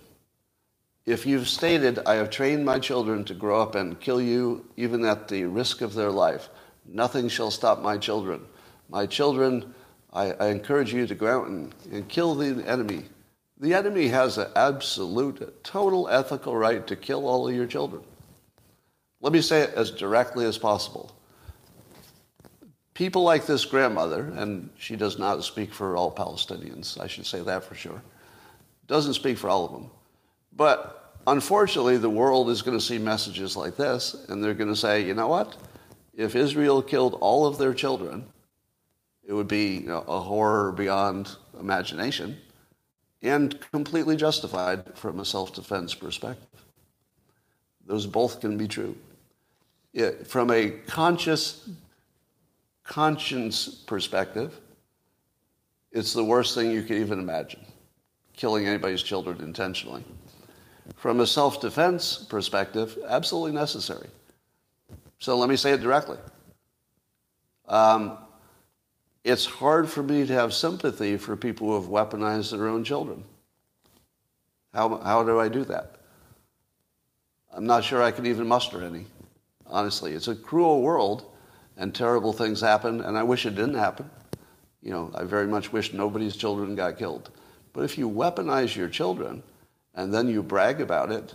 If 1.05 1.25
you've 1.25 1.47
stated, 1.47 1.99
I 2.05 2.15
have 2.15 2.29
trained 2.29 2.65
my 2.65 2.77
children 2.77 3.23
to 3.25 3.33
grow 3.33 3.61
up 3.61 3.75
and 3.75 3.99
kill 3.99 4.21
you 4.21 4.65
even 4.75 5.05
at 5.05 5.29
the 5.29 5.45
risk 5.45 5.81
of 5.81 5.93
their 5.93 6.11
life, 6.11 6.49
nothing 6.85 7.29
shall 7.29 7.51
stop 7.51 7.81
my 7.81 7.97
children. 7.97 8.41
My 8.89 9.05
children, 9.05 9.73
I, 10.11 10.33
I 10.33 10.47
encourage 10.47 10.93
you 10.93 11.07
to 11.07 11.15
go 11.15 11.27
out 11.27 11.47
and, 11.47 11.73
and 11.89 12.07
kill 12.09 12.35
the 12.35 12.67
enemy. 12.67 13.05
The 13.59 13.73
enemy 13.73 14.09
has 14.09 14.37
an 14.37 14.51
absolute, 14.57 15.63
total 15.63 16.09
ethical 16.09 16.57
right 16.57 16.85
to 16.85 16.95
kill 16.97 17.27
all 17.27 17.47
of 17.47 17.55
your 17.55 17.65
children. 17.67 18.03
Let 19.21 19.31
me 19.31 19.41
say 19.41 19.61
it 19.61 19.73
as 19.75 19.89
directly 19.89 20.45
as 20.45 20.57
possible. 20.57 21.15
People 22.93 23.23
like 23.23 23.45
this 23.45 23.63
grandmother, 23.63 24.31
and 24.35 24.69
she 24.77 24.95
does 24.95 25.17
not 25.17 25.43
speak 25.43 25.73
for 25.73 25.95
all 25.95 26.13
Palestinians, 26.13 26.99
I 26.99 27.07
should 27.07 27.25
say 27.25 27.41
that 27.41 27.63
for 27.63 27.75
sure, 27.75 28.01
doesn't 28.87 29.13
speak 29.13 29.37
for 29.37 29.49
all 29.49 29.65
of 29.65 29.71
them. 29.71 29.89
But 30.53 31.15
unfortunately, 31.25 31.97
the 31.97 32.09
world 32.09 32.49
is 32.49 32.61
going 32.61 32.77
to 32.77 32.83
see 32.83 32.97
messages 32.97 33.55
like 33.55 33.77
this, 33.77 34.25
and 34.27 34.43
they're 34.43 34.53
going 34.53 34.69
to 34.69 34.75
say, 34.75 35.05
you 35.05 35.13
know 35.13 35.29
what? 35.29 35.55
If 36.13 36.35
Israel 36.35 36.81
killed 36.81 37.17
all 37.21 37.45
of 37.45 37.57
their 37.57 37.73
children, 37.73 38.25
it 39.23 39.33
would 39.33 39.47
be 39.47 39.77
you 39.77 39.87
know, 39.87 40.03
a 40.07 40.19
horror 40.19 40.73
beyond 40.73 41.35
imagination 41.57 42.37
and 43.21 43.59
completely 43.71 44.15
justified 44.15 44.97
from 44.97 45.19
a 45.19 45.25
self 45.25 45.53
defense 45.53 45.93
perspective. 45.93 46.47
Those 47.85 48.05
both 48.05 48.41
can 48.41 48.57
be 48.57 48.67
true. 48.67 48.97
From 50.25 50.51
a 50.51 50.69
conscious 50.87 51.69
conscience 52.91 53.69
perspective, 53.69 54.59
it's 55.93 56.11
the 56.11 56.23
worst 56.23 56.55
thing 56.55 56.69
you 56.69 56.83
could 56.83 56.97
even 56.97 57.19
imagine 57.19 57.61
killing 58.33 58.67
anybody's 58.67 59.01
children 59.01 59.39
intentionally. 59.41 60.03
From 60.97 61.21
a 61.21 61.27
self 61.27 61.61
defense 61.61 62.17
perspective, 62.17 62.97
absolutely 63.07 63.53
necessary. 63.53 64.09
So 65.19 65.37
let 65.37 65.47
me 65.47 65.55
say 65.55 65.71
it 65.71 65.79
directly. 65.79 66.17
Um, 67.69 68.17
it's 69.23 69.45
hard 69.45 69.89
for 69.89 70.03
me 70.03 70.27
to 70.27 70.33
have 70.33 70.53
sympathy 70.53 71.15
for 71.15 71.37
people 71.37 71.67
who 71.67 71.75
have 71.75 71.89
weaponized 71.89 72.51
their 72.51 72.67
own 72.67 72.83
children. 72.83 73.23
How, 74.73 74.97
how 74.97 75.23
do 75.23 75.39
I 75.39 75.47
do 75.47 75.63
that? 75.63 75.95
I'm 77.53 77.65
not 77.65 77.85
sure 77.85 78.03
I 78.03 78.11
can 78.11 78.25
even 78.25 78.47
muster 78.47 78.83
any, 78.83 79.05
honestly. 79.65 80.11
It's 80.11 80.27
a 80.27 80.35
cruel 80.35 80.81
world, 80.81 81.30
and 81.81 81.95
terrible 81.95 82.31
things 82.31 82.61
happen, 82.61 83.01
and 83.01 83.17
I 83.17 83.23
wish 83.23 83.47
it 83.47 83.55
didn't 83.55 83.73
happen. 83.73 84.07
You 84.83 84.91
know, 84.91 85.11
I 85.15 85.23
very 85.23 85.47
much 85.47 85.73
wish 85.73 85.93
nobody's 85.93 86.35
children 86.35 86.75
got 86.75 86.99
killed. 86.99 87.31
But 87.73 87.85
if 87.85 87.97
you 87.97 88.07
weaponize 88.07 88.75
your 88.75 88.87
children 88.87 89.41
and 89.95 90.13
then 90.13 90.27
you 90.27 90.43
brag 90.43 90.79
about 90.79 91.11
it, 91.11 91.33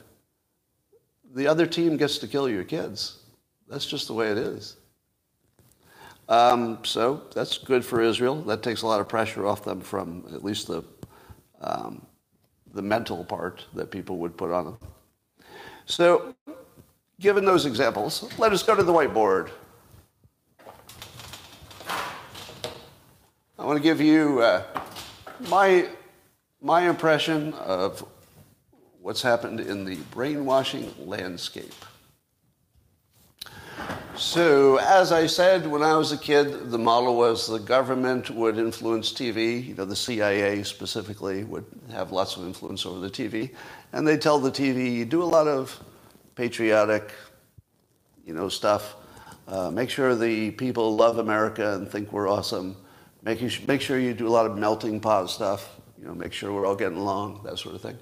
the 1.34 1.48
other 1.48 1.66
team 1.66 1.96
gets 1.96 2.18
to 2.18 2.28
kill 2.28 2.48
your 2.48 2.62
kids. 2.62 3.18
That's 3.68 3.86
just 3.86 4.06
the 4.06 4.14
way 4.14 4.28
it 4.28 4.38
is. 4.38 4.76
Um, 6.28 6.78
so 6.84 7.22
that's 7.34 7.58
good 7.58 7.84
for 7.84 8.00
Israel. 8.00 8.40
That 8.42 8.62
takes 8.62 8.82
a 8.82 8.86
lot 8.86 9.00
of 9.00 9.08
pressure 9.08 9.46
off 9.46 9.64
them 9.64 9.80
from 9.80 10.26
at 10.32 10.44
least 10.44 10.68
the, 10.68 10.84
um, 11.60 12.06
the 12.72 12.82
mental 12.82 13.24
part 13.24 13.64
that 13.74 13.90
people 13.90 14.18
would 14.18 14.36
put 14.36 14.52
on 14.52 14.64
them. 14.66 14.78
So, 15.86 16.36
given 17.18 17.44
those 17.44 17.66
examples, 17.66 18.30
let 18.38 18.52
us 18.52 18.62
go 18.62 18.76
to 18.76 18.84
the 18.84 18.92
whiteboard. 18.92 19.50
I 23.58 23.64
want 23.64 23.78
to 23.78 23.82
give 23.82 24.02
you 24.02 24.40
uh, 24.40 24.64
my, 25.48 25.88
my 26.60 26.90
impression 26.90 27.54
of 27.54 28.06
what's 29.00 29.22
happened 29.22 29.60
in 29.60 29.86
the 29.86 29.96
brainwashing 30.10 30.92
landscape. 30.98 31.72
So, 34.14 34.76
as 34.76 35.10
I 35.10 35.26
said, 35.26 35.66
when 35.66 35.82
I 35.82 35.96
was 35.96 36.12
a 36.12 36.18
kid, 36.18 36.70
the 36.70 36.78
model 36.78 37.16
was 37.16 37.46
the 37.46 37.58
government 37.58 38.28
would 38.28 38.58
influence 38.58 39.10
TV. 39.10 39.66
You 39.66 39.74
know, 39.74 39.86
the 39.86 39.96
CIA 39.96 40.62
specifically 40.62 41.44
would 41.44 41.64
have 41.90 42.12
lots 42.12 42.36
of 42.36 42.44
influence 42.44 42.84
over 42.84 43.00
the 43.00 43.10
TV. 43.10 43.54
And 43.94 44.06
they'd 44.06 44.20
tell 44.20 44.38
the 44.38 44.50
TV, 44.50 45.08
do 45.08 45.22
a 45.22 45.24
lot 45.24 45.48
of 45.48 45.82
patriotic, 46.34 47.10
you 48.26 48.34
know, 48.34 48.50
stuff. 48.50 48.96
Uh, 49.48 49.70
make 49.70 49.88
sure 49.88 50.14
the 50.14 50.50
people 50.50 50.94
love 50.94 51.16
America 51.16 51.74
and 51.74 51.88
think 51.88 52.12
we're 52.12 52.28
awesome. 52.28 52.76
Make, 53.26 53.42
you, 53.42 53.50
make 53.66 53.80
sure 53.80 53.98
you 53.98 54.14
do 54.14 54.28
a 54.28 54.30
lot 54.30 54.46
of 54.46 54.56
melting 54.56 55.00
pot 55.00 55.28
stuff. 55.28 55.80
You 55.98 56.06
know, 56.06 56.14
make 56.14 56.32
sure 56.32 56.52
we're 56.52 56.64
all 56.64 56.76
getting 56.76 56.96
along, 56.96 57.40
that 57.42 57.58
sort 57.58 57.74
of 57.74 57.82
thing. 57.82 57.98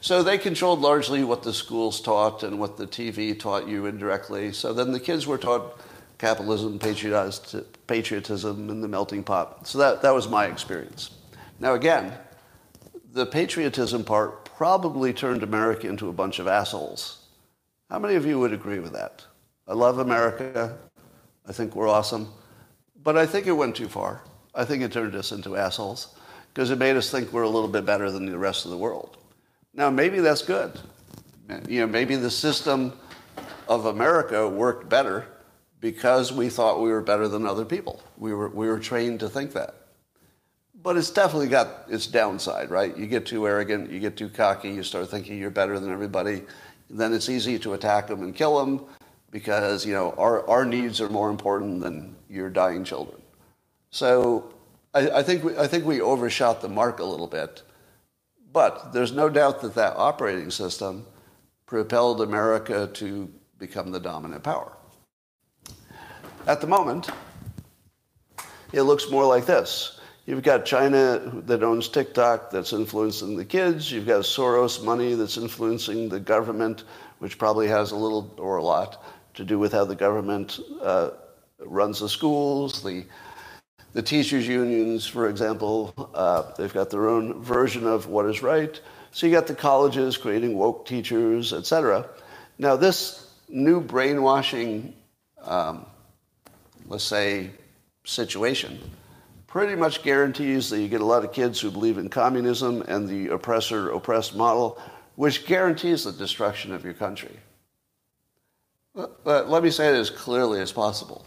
So 0.00 0.22
they 0.22 0.38
controlled 0.38 0.80
largely 0.80 1.22
what 1.24 1.42
the 1.42 1.52
schools 1.52 2.00
taught 2.00 2.42
and 2.42 2.58
what 2.58 2.78
the 2.78 2.86
TV 2.86 3.38
taught 3.38 3.68
you 3.68 3.84
indirectly. 3.84 4.50
So 4.50 4.72
then 4.72 4.90
the 4.90 4.98
kids 4.98 5.26
were 5.26 5.36
taught 5.36 5.78
capitalism, 6.16 6.78
patriotism, 6.78 8.70
and 8.70 8.82
the 8.82 8.88
melting 8.88 9.22
pot. 9.22 9.68
So 9.68 9.76
that, 9.76 10.00
that 10.00 10.14
was 10.14 10.26
my 10.26 10.46
experience. 10.46 11.10
Now, 11.60 11.74
again, 11.74 12.14
the 13.12 13.26
patriotism 13.26 14.04
part 14.04 14.46
probably 14.46 15.12
turned 15.12 15.42
America 15.42 15.86
into 15.86 16.08
a 16.08 16.14
bunch 16.14 16.38
of 16.38 16.48
assholes. 16.48 17.26
How 17.90 17.98
many 17.98 18.14
of 18.14 18.24
you 18.24 18.40
would 18.40 18.54
agree 18.54 18.78
with 18.78 18.94
that? 18.94 19.26
I 19.68 19.74
love 19.74 19.98
America. 19.98 20.78
I 21.46 21.52
think 21.52 21.76
we're 21.76 21.88
awesome. 21.88 22.32
But 23.02 23.18
I 23.18 23.26
think 23.26 23.46
it 23.46 23.52
went 23.52 23.76
too 23.76 23.88
far. 23.88 24.22
I 24.54 24.64
think 24.64 24.82
it 24.82 24.92
turned 24.92 25.14
us 25.14 25.32
into 25.32 25.56
assholes 25.56 26.14
because 26.52 26.70
it 26.70 26.78
made 26.78 26.96
us 26.96 27.10
think 27.10 27.32
we're 27.32 27.42
a 27.42 27.48
little 27.48 27.68
bit 27.68 27.86
better 27.86 28.10
than 28.10 28.26
the 28.26 28.38
rest 28.38 28.64
of 28.64 28.70
the 28.70 28.76
world. 28.76 29.16
Now, 29.74 29.88
maybe 29.90 30.20
that's 30.20 30.42
good. 30.42 30.78
You 31.68 31.80
know, 31.80 31.86
maybe 31.86 32.16
the 32.16 32.30
system 32.30 32.92
of 33.68 33.86
America 33.86 34.48
worked 34.48 34.88
better 34.88 35.26
because 35.80 36.32
we 36.32 36.48
thought 36.48 36.80
we 36.80 36.90
were 36.90 37.00
better 37.00 37.28
than 37.28 37.46
other 37.46 37.64
people. 37.64 38.02
We 38.18 38.34
were, 38.34 38.48
we 38.48 38.68
were 38.68 38.78
trained 38.78 39.20
to 39.20 39.28
think 39.28 39.52
that. 39.54 39.74
But 40.82 40.96
it's 40.96 41.10
definitely 41.10 41.48
got 41.48 41.84
its 41.88 42.06
downside, 42.06 42.70
right? 42.70 42.96
You 42.96 43.06
get 43.06 43.24
too 43.24 43.46
arrogant, 43.46 43.90
you 43.90 44.00
get 44.00 44.16
too 44.16 44.28
cocky, 44.28 44.70
you 44.70 44.82
start 44.82 45.08
thinking 45.10 45.38
you're 45.38 45.50
better 45.50 45.78
than 45.78 45.92
everybody. 45.92 46.42
Then 46.90 47.12
it's 47.12 47.28
easy 47.28 47.58
to 47.60 47.72
attack 47.74 48.08
them 48.08 48.22
and 48.22 48.34
kill 48.34 48.58
them 48.64 48.84
because, 49.30 49.86
you 49.86 49.94
know, 49.94 50.12
our, 50.18 50.48
our 50.48 50.64
needs 50.64 51.00
are 51.00 51.08
more 51.08 51.30
important 51.30 51.80
than 51.80 52.16
your 52.28 52.50
dying 52.50 52.84
children. 52.84 53.21
So 53.92 54.52
I, 54.92 55.08
I, 55.10 55.22
think 55.22 55.44
we, 55.44 55.56
I 55.56 55.68
think 55.68 55.84
we 55.84 56.00
overshot 56.00 56.60
the 56.60 56.68
mark 56.68 56.98
a 56.98 57.04
little 57.04 57.28
bit 57.28 57.62
but 58.52 58.92
there's 58.92 59.12
no 59.12 59.28
doubt 59.28 59.62
that 59.62 59.74
that 59.74 59.96
operating 59.96 60.50
system 60.50 61.06
propelled 61.66 62.20
America 62.20 62.90
to 62.94 63.32
become 63.58 63.90
the 63.90 64.00
dominant 64.00 64.42
power. 64.42 64.76
At 66.46 66.60
the 66.60 66.66
moment, 66.66 67.08
it 68.72 68.82
looks 68.82 69.10
more 69.10 69.24
like 69.24 69.46
this. 69.46 70.00
You've 70.26 70.42
got 70.42 70.64
China 70.64 71.18
that 71.46 71.62
owns 71.62 71.88
TikTok 71.88 72.50
that's 72.50 72.72
influencing 72.72 73.36
the 73.36 73.44
kids. 73.44 73.90
You've 73.90 74.06
got 74.06 74.22
Soros 74.22 74.84
money 74.84 75.14
that's 75.14 75.36
influencing 75.36 76.08
the 76.08 76.20
government, 76.20 76.84
which 77.18 77.38
probably 77.38 77.68
has 77.68 77.92
a 77.92 77.96
little 77.96 78.32
or 78.38 78.56
a 78.56 78.62
lot 78.62 79.04
to 79.34 79.44
do 79.44 79.58
with 79.58 79.72
how 79.72 79.84
the 79.84 79.94
government 79.94 80.60
uh, 80.80 81.10
runs 81.58 82.00
the 82.00 82.08
schools, 82.08 82.82
the 82.82 83.04
the 83.92 84.02
teachers' 84.02 84.46
unions, 84.46 85.06
for 85.06 85.28
example, 85.28 85.94
uh, 86.14 86.52
they've 86.56 86.72
got 86.72 86.90
their 86.90 87.08
own 87.08 87.42
version 87.42 87.86
of 87.86 88.06
what 88.06 88.26
is 88.26 88.42
right. 88.42 88.80
So 89.10 89.26
you 89.26 89.32
got 89.32 89.46
the 89.46 89.54
colleges 89.54 90.16
creating 90.16 90.56
woke 90.56 90.86
teachers, 90.86 91.52
etc. 91.52 92.06
Now, 92.58 92.76
this 92.76 93.30
new 93.48 93.80
brainwashing, 93.80 94.94
um, 95.44 95.86
let's 96.86 97.04
say, 97.04 97.50
situation 98.04 98.78
pretty 99.52 99.76
much 99.76 100.02
guarantees 100.02 100.70
that 100.70 100.80
you 100.80 100.88
get 100.88 101.02
a 101.02 101.04
lot 101.04 101.26
of 101.26 101.30
kids 101.30 101.60
who 101.60 101.70
believe 101.70 101.98
in 101.98 102.08
communism 102.08 102.80
and 102.88 103.06
the 103.06 103.28
oppressor 103.28 103.90
oppressed 103.90 104.34
model, 104.34 104.80
which 105.16 105.46
guarantees 105.46 106.04
the 106.04 106.12
destruction 106.12 106.72
of 106.72 106.82
your 106.82 106.94
country. 106.94 107.36
But 108.94 109.50
let 109.50 109.62
me 109.62 109.70
say 109.70 109.88
it 109.88 109.94
as 109.94 110.08
clearly 110.08 110.62
as 110.62 110.72
possible. 110.72 111.26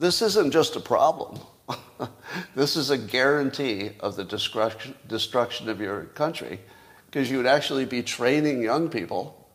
This 0.00 0.22
isn't 0.22 0.50
just 0.50 0.76
a 0.76 0.80
problem. 0.80 1.38
this 2.54 2.74
is 2.74 2.88
a 2.88 2.96
guarantee 2.96 3.90
of 4.00 4.16
the 4.16 4.24
destruction, 4.24 5.68
of 5.68 5.78
your 5.78 6.04
country 6.04 6.58
because 7.04 7.30
you 7.30 7.36
would 7.36 7.46
actually 7.46 7.84
be 7.84 8.02
training 8.02 8.62
young 8.62 8.88
people 8.88 9.46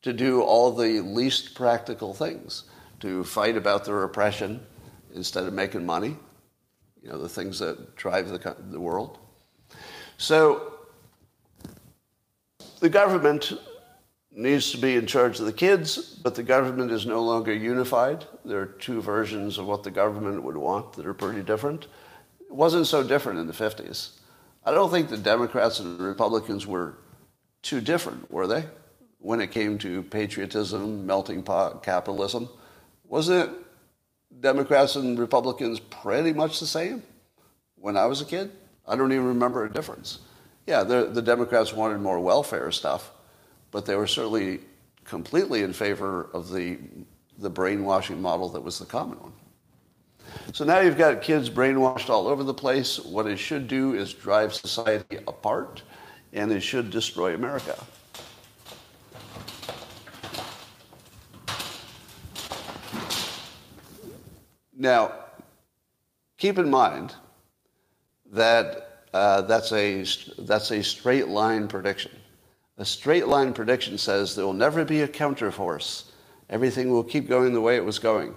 to 0.00 0.14
do 0.14 0.40
all 0.40 0.72
the 0.72 1.00
least 1.00 1.54
practical 1.54 2.14
things, 2.14 2.64
to 3.00 3.22
fight 3.22 3.54
about 3.54 3.84
their 3.84 4.02
oppression 4.04 4.64
instead 5.14 5.44
of 5.44 5.52
making 5.52 5.84
money, 5.84 6.16
you 7.02 7.10
know, 7.10 7.18
the 7.18 7.28
things 7.28 7.58
that 7.58 7.96
drive 7.96 8.30
the, 8.30 8.56
the 8.70 8.80
world. 8.80 9.18
So 10.16 10.78
the 12.80 12.88
government 12.88 13.52
needs 14.36 14.70
to 14.70 14.76
be 14.76 14.96
in 14.96 15.06
charge 15.06 15.40
of 15.40 15.46
the 15.46 15.52
kids, 15.52 15.96
but 16.22 16.34
the 16.34 16.42
government 16.42 16.92
is 16.92 17.06
no 17.06 17.22
longer 17.22 17.54
unified. 17.54 18.26
There 18.44 18.60
are 18.60 18.66
two 18.66 19.00
versions 19.00 19.56
of 19.56 19.66
what 19.66 19.82
the 19.82 19.90
government 19.90 20.42
would 20.42 20.58
want 20.58 20.92
that 20.92 21.06
are 21.06 21.14
pretty 21.14 21.42
different. 21.42 21.86
It 22.40 22.54
wasn't 22.54 22.86
so 22.86 23.02
different 23.02 23.38
in 23.38 23.46
the 23.46 23.54
50s. 23.54 24.10
I 24.64 24.72
don't 24.72 24.90
think 24.90 25.08
the 25.08 25.16
Democrats 25.16 25.80
and 25.80 25.98
Republicans 25.98 26.66
were 26.66 26.98
too 27.62 27.80
different, 27.80 28.30
were 28.30 28.46
they? 28.46 28.66
When 29.20 29.40
it 29.40 29.52
came 29.52 29.78
to 29.78 30.02
patriotism, 30.02 31.06
melting 31.06 31.42
pot 31.42 31.82
capitalism. 31.82 32.48
Wasn't 33.04 33.48
it 33.48 33.56
Democrats 34.40 34.96
and 34.96 35.18
Republicans 35.18 35.80
pretty 35.80 36.34
much 36.34 36.60
the 36.60 36.66
same 36.66 37.02
when 37.76 37.96
I 37.96 38.04
was 38.04 38.20
a 38.20 38.26
kid? 38.26 38.52
I 38.86 38.96
don't 38.96 39.12
even 39.12 39.26
remember 39.26 39.64
a 39.64 39.72
difference. 39.72 40.18
Yeah, 40.66 40.82
the, 40.82 41.06
the 41.06 41.22
Democrats 41.22 41.72
wanted 41.72 42.00
more 42.00 42.20
welfare 42.20 42.70
stuff, 42.70 43.12
but 43.70 43.86
they 43.86 43.96
were 43.96 44.06
certainly 44.06 44.60
completely 45.04 45.62
in 45.62 45.72
favor 45.72 46.28
of 46.32 46.50
the, 46.50 46.78
the 47.38 47.50
brainwashing 47.50 48.20
model 48.20 48.48
that 48.50 48.60
was 48.60 48.78
the 48.78 48.86
common 48.86 49.20
one. 49.20 49.32
So 50.52 50.64
now 50.64 50.80
you've 50.80 50.98
got 50.98 51.22
kids 51.22 51.48
brainwashed 51.48 52.10
all 52.10 52.26
over 52.26 52.42
the 52.42 52.54
place. 52.54 52.98
What 52.98 53.26
it 53.26 53.36
should 53.36 53.68
do 53.68 53.94
is 53.94 54.12
drive 54.12 54.52
society 54.54 55.18
apart, 55.28 55.82
and 56.32 56.50
it 56.52 56.60
should 56.60 56.90
destroy 56.90 57.34
America. 57.34 57.76
Now, 64.76 65.12
keep 66.36 66.58
in 66.58 66.68
mind 66.68 67.14
that 68.32 69.04
uh, 69.14 69.42
that's, 69.42 69.72
a, 69.72 70.04
that's 70.38 70.70
a 70.70 70.82
straight 70.82 71.28
line 71.28 71.66
prediction. 71.66 72.12
A 72.78 72.84
straight 72.84 73.26
line 73.26 73.54
prediction 73.54 73.96
says 73.96 74.34
there 74.34 74.44
will 74.44 74.52
never 74.52 74.84
be 74.84 75.00
a 75.00 75.08
counterforce. 75.08 76.10
Everything 76.50 76.90
will 76.90 77.04
keep 77.04 77.26
going 77.26 77.54
the 77.54 77.60
way 77.60 77.76
it 77.76 77.84
was 77.84 77.98
going. 77.98 78.34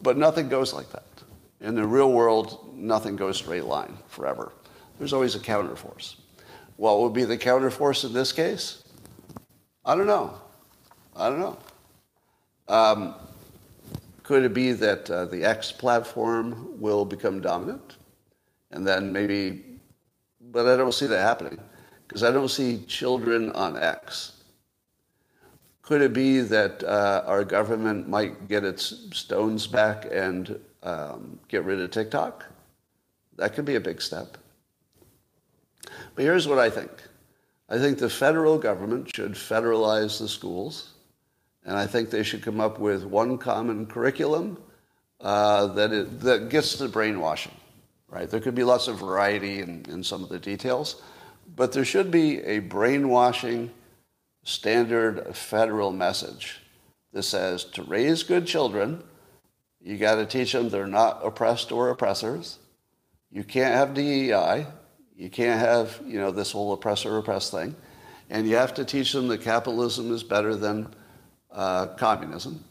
But 0.00 0.16
nothing 0.16 0.48
goes 0.48 0.72
like 0.72 0.90
that. 0.92 1.04
In 1.60 1.74
the 1.74 1.86
real 1.86 2.10
world, 2.10 2.74
nothing 2.74 3.16
goes 3.16 3.36
straight 3.36 3.64
line 3.64 3.96
forever. 4.08 4.52
There's 4.98 5.12
always 5.12 5.34
a 5.34 5.38
counterforce. 5.38 6.16
What 6.76 7.00
would 7.00 7.12
be 7.12 7.24
the 7.24 7.36
counterforce 7.36 8.04
in 8.04 8.12
this 8.12 8.32
case? 8.32 8.82
I 9.84 9.94
don't 9.94 10.06
know. 10.06 10.40
I 11.14 11.28
don't 11.28 11.40
know. 11.40 11.58
Um, 12.68 13.14
could 14.22 14.44
it 14.44 14.54
be 14.54 14.72
that 14.72 15.10
uh, 15.10 15.26
the 15.26 15.44
X 15.44 15.70
platform 15.70 16.80
will 16.80 17.04
become 17.04 17.40
dominant? 17.40 17.96
And 18.70 18.86
then 18.86 19.12
maybe, 19.12 19.64
but 20.40 20.66
I 20.66 20.76
don't 20.76 20.94
see 20.94 21.06
that 21.06 21.20
happening 21.20 21.58
because 22.12 22.24
I 22.24 22.30
don't 22.30 22.50
see 22.50 22.84
children 22.86 23.52
on 23.52 23.78
X. 23.78 24.32
Could 25.80 26.02
it 26.02 26.12
be 26.12 26.40
that 26.40 26.84
uh, 26.84 27.24
our 27.26 27.42
government 27.42 28.06
might 28.06 28.48
get 28.48 28.64
its 28.64 29.08
stones 29.14 29.66
back 29.66 30.06
and 30.12 30.60
um, 30.82 31.38
get 31.48 31.64
rid 31.64 31.80
of 31.80 31.90
TikTok? 31.90 32.44
That 33.36 33.54
could 33.54 33.64
be 33.64 33.76
a 33.76 33.80
big 33.80 34.02
step. 34.02 34.36
But 36.14 36.26
here's 36.26 36.46
what 36.46 36.58
I 36.58 36.68
think 36.68 36.90
I 37.70 37.78
think 37.78 37.96
the 37.96 38.10
federal 38.10 38.58
government 38.58 39.16
should 39.16 39.32
federalize 39.32 40.18
the 40.18 40.28
schools, 40.28 40.90
and 41.64 41.78
I 41.78 41.86
think 41.86 42.10
they 42.10 42.22
should 42.22 42.42
come 42.42 42.60
up 42.60 42.78
with 42.78 43.04
one 43.04 43.38
common 43.38 43.86
curriculum 43.86 44.58
uh, 45.22 45.68
that, 45.68 45.94
it, 45.94 46.20
that 46.20 46.50
gets 46.50 46.76
to 46.76 46.88
brainwashing. 46.88 47.56
Right? 48.10 48.28
There 48.28 48.40
could 48.40 48.54
be 48.54 48.64
lots 48.64 48.86
of 48.86 48.98
variety 48.98 49.60
in, 49.60 49.86
in 49.88 50.04
some 50.04 50.22
of 50.22 50.28
the 50.28 50.38
details, 50.38 51.00
but 51.54 51.72
there 51.72 51.84
should 51.84 52.10
be 52.10 52.40
a 52.42 52.60
brainwashing 52.60 53.70
standard 54.44 55.36
federal 55.36 55.92
message 55.92 56.60
that 57.12 57.22
says 57.22 57.64
to 57.64 57.82
raise 57.82 58.22
good 58.22 58.46
children, 58.46 59.02
you 59.80 59.98
got 59.98 60.16
to 60.16 60.26
teach 60.26 60.52
them 60.52 60.68
they're 60.68 60.86
not 60.86 61.20
oppressed 61.24 61.72
or 61.72 61.90
oppressors. 61.90 62.58
You 63.30 63.44
can't 63.44 63.74
have 63.74 63.94
DEI. 63.94 64.66
You 65.16 65.30
can't 65.30 65.60
have, 65.60 66.00
you 66.06 66.18
know, 66.18 66.30
this 66.30 66.52
whole 66.52 66.72
oppressor 66.72 67.16
oppressed 67.18 67.50
thing. 67.50 67.74
And 68.30 68.48
you 68.48 68.56
have 68.56 68.74
to 68.74 68.84
teach 68.84 69.12
them 69.12 69.28
that 69.28 69.42
capitalism 69.42 70.12
is 70.12 70.22
better 70.22 70.54
than 70.54 70.94
uh, 71.50 71.88
communism, 71.98 72.64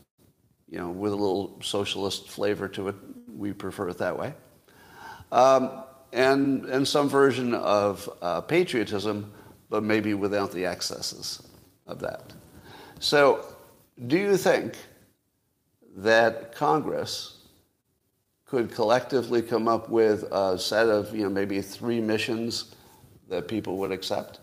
you 0.67 0.79
know, 0.79 0.89
with 0.89 1.11
a 1.11 1.15
little 1.15 1.59
socialist 1.61 2.29
flavor 2.29 2.67
to 2.69 2.87
it. 2.87 2.95
We 3.35 3.53
prefer 3.53 3.89
it 3.89 3.97
that 3.99 4.17
way. 4.17 4.33
Um, 5.31 5.83
and, 6.13 6.65
and 6.65 6.87
some 6.87 7.09
version 7.09 7.53
of 7.53 8.09
uh, 8.21 8.41
patriotism, 8.41 9.31
but 9.69 9.83
maybe 9.83 10.13
without 10.13 10.51
the 10.51 10.65
excesses 10.65 11.41
of 11.87 11.99
that. 11.99 12.33
So, 12.99 13.45
do 14.07 14.17
you 14.17 14.37
think 14.37 14.75
that 15.97 16.53
Congress 16.55 17.37
could 18.45 18.73
collectively 18.73 19.41
come 19.41 19.67
up 19.67 19.89
with 19.89 20.23
a 20.31 20.57
set 20.57 20.87
of, 20.89 21.15
you 21.15 21.23
know, 21.23 21.29
maybe 21.29 21.61
three 21.61 22.01
missions 22.01 22.75
that 23.29 23.47
people 23.47 23.77
would 23.77 23.91
accept? 23.91 24.39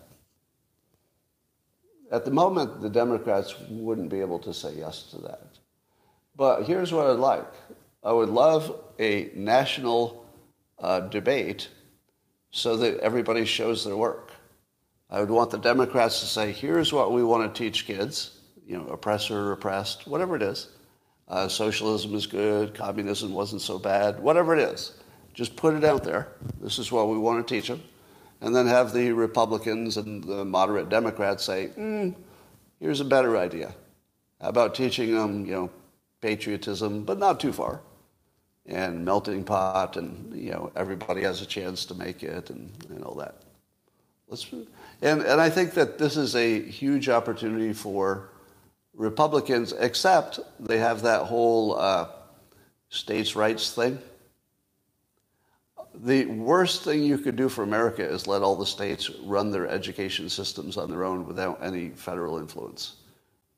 At 2.11 2.25
the 2.25 2.31
moment, 2.31 2.81
the 2.81 2.89
Democrats 2.89 3.55
wouldn't 3.69 4.09
be 4.09 4.21
able 4.21 4.39
to 4.41 4.55
say 4.55 4.75
yes 4.75 5.03
to 5.11 5.19
that. 5.19 5.59
But 6.37 6.63
here's 6.63 6.93
what 6.93 7.07
I'd 7.07 7.19
like 7.19 7.53
I 8.03 8.13
would 8.13 8.31
love 8.31 8.81
a 8.99 9.31
national 9.35 10.25
uh, 10.81 11.01
debate 11.01 11.69
so 12.51 12.77
that 12.77 12.99
everybody 13.01 13.45
shows 13.45 13.85
their 13.85 13.97
work. 13.97 14.33
I 15.11 15.21
would 15.21 15.31
want 15.31 15.51
the 15.51 15.59
Democrats 15.59 16.21
to 16.21 16.27
say, 16.27 16.53
here's 16.53 16.93
what 16.93 17.13
we 17.13 17.23
want 17.25 17.55
to 17.55 17.59
teach 17.59 17.87
kids, 17.87 18.39
you 18.67 18.77
know, 18.77 18.87
oppressor, 18.89 19.53
oppressed, 19.53 20.07
whatever 20.07 20.37
it 20.37 20.43
is. 20.43 20.69
Uh, 21.29 21.49
socialism 21.49 22.15
is 22.15 22.27
good, 22.27 22.75
communism 22.75 23.33
wasn't 23.33 23.63
so 23.63 23.79
bad, 23.79 24.21
whatever 24.21 24.55
it 24.55 24.61
is. 24.61 24.93
Just 25.35 25.57
put 25.57 25.75
it 25.75 25.85
out 25.85 26.05
there. 26.05 26.29
This 26.61 26.79
is 26.79 26.91
what 26.91 27.09
we 27.09 27.19
want 27.19 27.47
to 27.47 27.55
teach 27.55 27.69
them. 27.69 27.83
And 28.41 28.55
then 28.55 28.67
have 28.67 28.93
the 28.93 29.13
Republicans 29.13 29.97
and 29.97 30.23
the 30.25 30.45
moderate 30.45 30.89
Democrats 30.89 31.45
say, 31.45 31.71
mm, 31.77 32.15
here's 32.81 33.01
a 33.01 33.05
better 33.05 33.37
idea. 33.37 33.75
How 34.41 34.49
about 34.49 34.75
teaching 34.75 35.15
them, 35.15 35.45
you 35.45 35.53
know, 35.53 35.71
patriotism, 36.21 37.05
but 37.05 37.19
not 37.19 37.41
too 37.41 37.53
far 37.53 37.81
and 38.69 39.05
melting 39.05 39.45
pot, 39.45 39.97
and 39.97 40.33
you 40.35 40.51
know 40.51 40.71
everybody 40.77 41.23
has 41.23 41.41
a 41.43 41.47
chance 41.47 41.85
to 41.87 41.95
make 41.95 42.23
it, 42.23 42.51
and, 42.51 42.71
and 42.91 43.03
all 43.03 43.15
that. 43.15 43.43
Let's, 44.29 44.47
and, 45.01 45.23
and 45.23 45.41
I 45.41 45.49
think 45.49 45.73
that 45.75 45.99
this 45.99 46.17
is 46.17 46.37
a 46.37 46.61
huge 46.61 47.09
opportunity 47.09 47.73
for 47.73 48.29
Republicans, 48.95 49.73
except 49.73 50.41
they 50.61 50.79
have 50.79 51.03
that 51.03 51.25
whole 51.25 51.79
uh, 51.79 52.09
states' 52.91 53.35
rights 53.35 53.73
thing. 53.73 53.99
The 55.95 56.27
worst 56.27 56.85
thing 56.85 57.03
you 57.03 57.19
could 57.19 57.37
do 57.37 57.49
for 57.49 57.63
America 57.63 58.07
is 58.07 58.27
let 58.27 58.43
all 58.43 58.55
the 58.55 58.67
states 58.67 59.11
run 59.25 59.51
their 59.51 59.67
education 59.67 60.29
systems 60.29 60.77
on 60.77 60.91
their 60.91 61.05
own 61.05 61.27
without 61.27 61.59
any 61.63 61.89
federal 61.89 62.39
influence. 62.39 62.97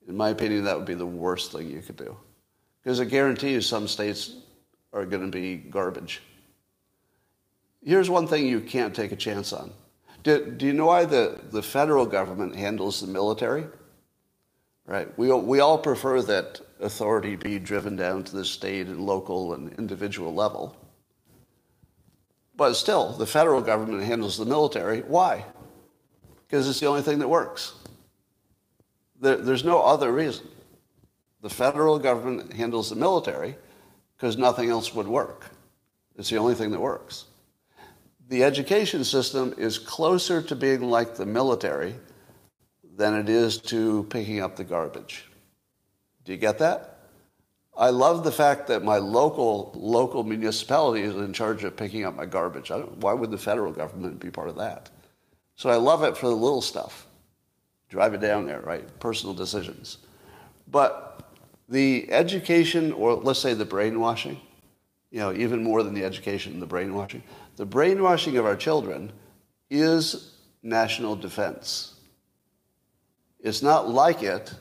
In 0.08 0.16
my 0.16 0.30
opinion, 0.30 0.64
that 0.64 0.76
would 0.76 0.86
be 0.86 0.94
the 0.94 1.04
worst 1.04 1.52
thing 1.52 1.68
you 1.68 1.82
could 1.82 1.96
do. 1.96 2.16
Because 2.82 3.00
it 3.00 3.06
guarantees 3.06 3.66
some 3.66 3.86
states 3.86 4.36
are 4.93 5.07
going 5.07 5.30
to 5.30 5.38
be 5.38 5.57
garbage. 5.57 6.20
Here's 7.84 8.11
one 8.11 8.26
thing 8.26 8.47
you 8.47 8.61
can't 8.61 8.95
take 8.95 9.12
a 9.12 9.16
chance 9.16 9.53
on. 9.53 9.72
Do, 10.22 10.51
do 10.51 10.66
you 10.66 10.72
know 10.72 10.86
why 10.86 11.07
the, 11.07 11.41
the 11.51 11.62
federal 11.62 12.05
government 12.05 12.55
handles 12.55 13.01
the 13.01 13.07
military? 13.07 13.66
Right. 14.86 15.16
We, 15.18 15.32
we 15.32 15.61
all 15.61 15.78
prefer 15.78 16.20
that 16.22 16.61
authority 16.80 17.36
be 17.36 17.59
driven 17.59 17.97
down 17.97 18.24
to 18.24 18.36
the 18.36 18.45
state 18.45 18.88
and 18.88 19.01
local 19.01 19.55
and 19.55 19.72
individual 19.78 20.34
level. 20.34 20.76
But 22.57 22.74
still, 22.74 23.12
the 23.12 23.26
federal 23.26 23.62
government 23.62 24.03
handles 24.03 24.36
the 24.36 24.45
military. 24.45 25.01
Why? 25.01 25.45
Because 26.47 26.68
it's 26.68 26.80
the 26.80 26.86
only 26.86 27.03
thing 27.03 27.20
that 27.20 27.28
works. 27.28 27.74
There, 29.20 29.36
there's 29.36 29.64
no 29.64 29.80
other 29.80 30.12
reason. 30.12 30.49
The 31.41 31.51
federal 31.51 31.99
government 31.99 32.53
handles 32.53 32.91
the 32.91 32.97
military 32.97 33.57
because 34.21 34.37
nothing 34.37 34.68
else 34.68 34.95
would 34.95 35.09
work. 35.09 35.47
It's 36.16 36.29
the 36.29 36.37
only 36.37 36.55
thing 36.55 36.73
that 36.73 36.81
works. 36.81 37.25
The 38.29 38.45
education 38.45 39.03
system 39.03 39.55
is 39.57 39.79
closer 39.79 40.43
to 40.43 40.55
being 40.55 40.83
like 40.83 41.16
the 41.16 41.25
military 41.25 41.95
than 42.97 43.14
it 43.14 43.31
is 43.31 43.57
to 43.62 44.05
picking 44.11 44.41
up 44.41 44.57
the 44.57 44.64
garbage. 44.64 45.25
Do 46.25 46.33
you 46.33 46.39
get 46.39 46.59
that? 46.59 46.99
I 47.75 47.89
love 47.89 48.23
the 48.23 48.31
fact 48.31 48.66
that 48.66 48.85
my 48.85 48.99
local 48.99 49.73
local 49.75 50.23
municipality 50.23 51.01
is 51.01 51.16
in 51.16 51.33
charge 51.33 51.64
of 51.64 51.75
picking 51.75 52.05
up 52.05 52.14
my 52.14 52.27
garbage. 52.27 52.71
why 52.97 53.14
would 53.14 53.31
the 53.31 53.39
federal 53.39 53.73
government 53.73 54.21
be 54.21 54.31
part 54.31 54.51
of 54.51 54.57
that? 54.57 54.91
So 55.57 55.71
I 55.71 55.77
love 55.77 56.03
it 56.03 56.14
for 56.14 56.27
the 56.27 56.35
little 56.35 56.61
stuff. 56.61 57.07
Drive 57.89 58.12
it 58.12 58.21
down 58.21 58.45
there, 58.45 58.61
right? 58.61 58.87
Personal 59.01 59.35
decisions. 59.35 59.97
But 60.68 61.09
the 61.71 62.12
education, 62.12 62.93
or 62.93 63.14
let's 63.14 63.39
say 63.39 63.55
the 63.55 63.64
brainwashing, 63.64 64.39
you 65.12 65.21
know, 65.21 65.33
even 65.33 65.62
more 65.62 65.85
than 65.85 65.95
the 65.95 66.05
education, 66.05 66.59
the 66.59 66.66
brainwashing, 66.66 67.23
the 67.57 67.64
brainwashing 67.64 68.37
of 68.37 68.45
our 68.45 68.57
children 68.57 69.12
is 69.71 70.35
national 70.64 71.14
defense. 71.14 71.95
It's 73.39 73.62
not 73.62 73.89
like 73.89 74.23
it. 74.23 74.53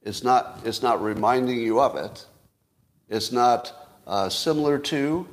It's 0.00 0.24
not, 0.24 0.60
it's 0.64 0.82
not 0.82 1.02
reminding 1.02 1.58
you 1.58 1.80
of 1.80 1.96
it. 1.96 2.26
It's 3.08 3.30
not 3.30 4.00
uh, 4.06 4.28
similar 4.30 4.78
to. 4.78 5.28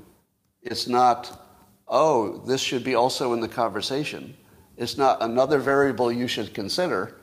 It's 0.61 0.87
not, 0.87 1.47
oh, 1.87 2.39
this 2.45 2.61
should 2.61 2.83
be 2.83 2.95
also 2.95 3.33
in 3.33 3.39
the 3.39 3.47
conversation. 3.47 4.35
It's 4.75 4.97
not 4.97 5.21
another 5.21 5.59
variable 5.59 6.11
you 6.11 6.27
should 6.27 6.53
consider. 6.53 7.15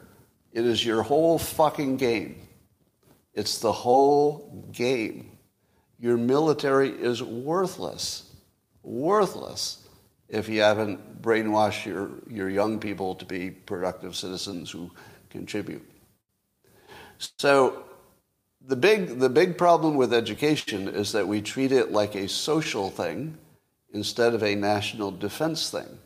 It 0.53 0.64
is 0.64 0.85
your 0.85 1.03
whole 1.03 1.39
fucking 1.39 1.99
game. 1.99 2.45
It's 3.37 3.59
the 3.59 3.72
whole 3.72 4.66
game. 4.72 5.39
Your 6.01 6.16
military 6.16 6.91
is 6.91 7.22
worthless, 7.22 8.32
worthless 8.82 9.87
if 10.28 10.49
you 10.49 10.62
haven't 10.62 11.22
brainwashed 11.22 11.84
your, 11.84 12.11
your 12.28 12.49
young 12.49 12.80
people 12.80 13.14
to 13.14 13.24
be 13.24 13.51
productive 13.51 14.16
citizens 14.16 14.70
who 14.70 14.91
contribute. 15.30 15.89
So 17.39 17.84
the 18.66 18.74
big, 18.74 19.20
the 19.20 19.28
big 19.28 19.57
problem 19.57 19.97
with 19.97 20.12
education 20.12 20.89
is 20.89 21.12
that 21.12 21.28
we 21.28 21.41
treat 21.41 21.72
it 21.72 21.93
like 21.93 22.14
a 22.14 22.28
social 22.28 22.91
thing 22.91 23.37
instead 23.93 24.34
of 24.34 24.43
a 24.43 24.55
national 24.55 25.12
defense 25.12 25.70
thing. 25.70 25.99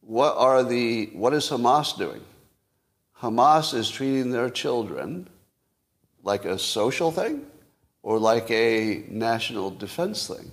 What, 0.00 0.36
are 0.36 0.62
the, 0.64 1.06
what 1.14 1.32
is 1.32 1.48
Hamas 1.48 1.96
doing? 1.96 2.22
Hamas 3.20 3.72
is 3.72 3.88
treating 3.88 4.30
their 4.30 4.50
children 4.50 5.28
like 6.28 6.44
a 6.44 6.58
social 6.58 7.10
thing 7.10 7.44
or 8.02 8.18
like 8.18 8.50
a 8.50 9.02
national 9.08 9.70
defense 9.70 10.28
thing. 10.28 10.50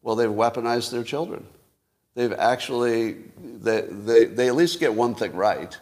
Well, 0.00 0.16
they've 0.16 0.30
weaponized 0.30 0.90
their 0.90 1.02
children. 1.02 1.44
They've 2.14 2.32
actually, 2.32 3.16
they, 3.36 3.82
they, 3.82 4.24
they 4.26 4.48
at 4.48 4.54
least 4.54 4.80
get 4.80 4.94
one 4.94 5.14
thing 5.14 5.34
right, 5.34 5.76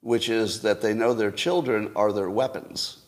which 0.00 0.28
is 0.28 0.62
that 0.62 0.80
they 0.80 0.94
know 0.94 1.14
their 1.14 1.32
children 1.32 1.90
are 1.96 2.12
their 2.12 2.30
weapons. 2.30 2.98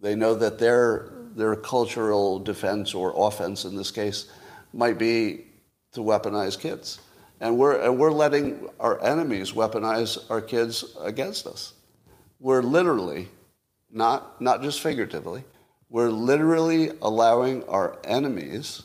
They 0.00 0.14
know 0.14 0.34
that 0.34 0.58
their, 0.58 1.12
their 1.36 1.54
cultural 1.56 2.38
defense 2.38 2.92
or 2.94 3.12
offense 3.16 3.64
in 3.64 3.76
this 3.76 3.90
case 3.90 4.26
might 4.72 4.98
be 4.98 5.44
to 5.92 6.00
weaponize 6.00 6.58
kids. 6.58 7.00
And 7.40 7.58
we're, 7.58 7.80
and 7.80 7.98
we're 7.98 8.12
letting 8.12 8.68
our 8.80 9.02
enemies 9.02 9.52
weaponize 9.52 10.18
our 10.30 10.40
kids 10.40 10.84
against 11.00 11.46
us. 11.46 11.74
We're 12.38 12.62
literally, 12.62 13.28
not, 13.92 14.40
not 14.40 14.62
just 14.62 14.80
figuratively, 14.80 15.44
we're 15.88 16.10
literally 16.10 16.92
allowing 17.02 17.64
our 17.64 17.98
enemies 18.04 18.82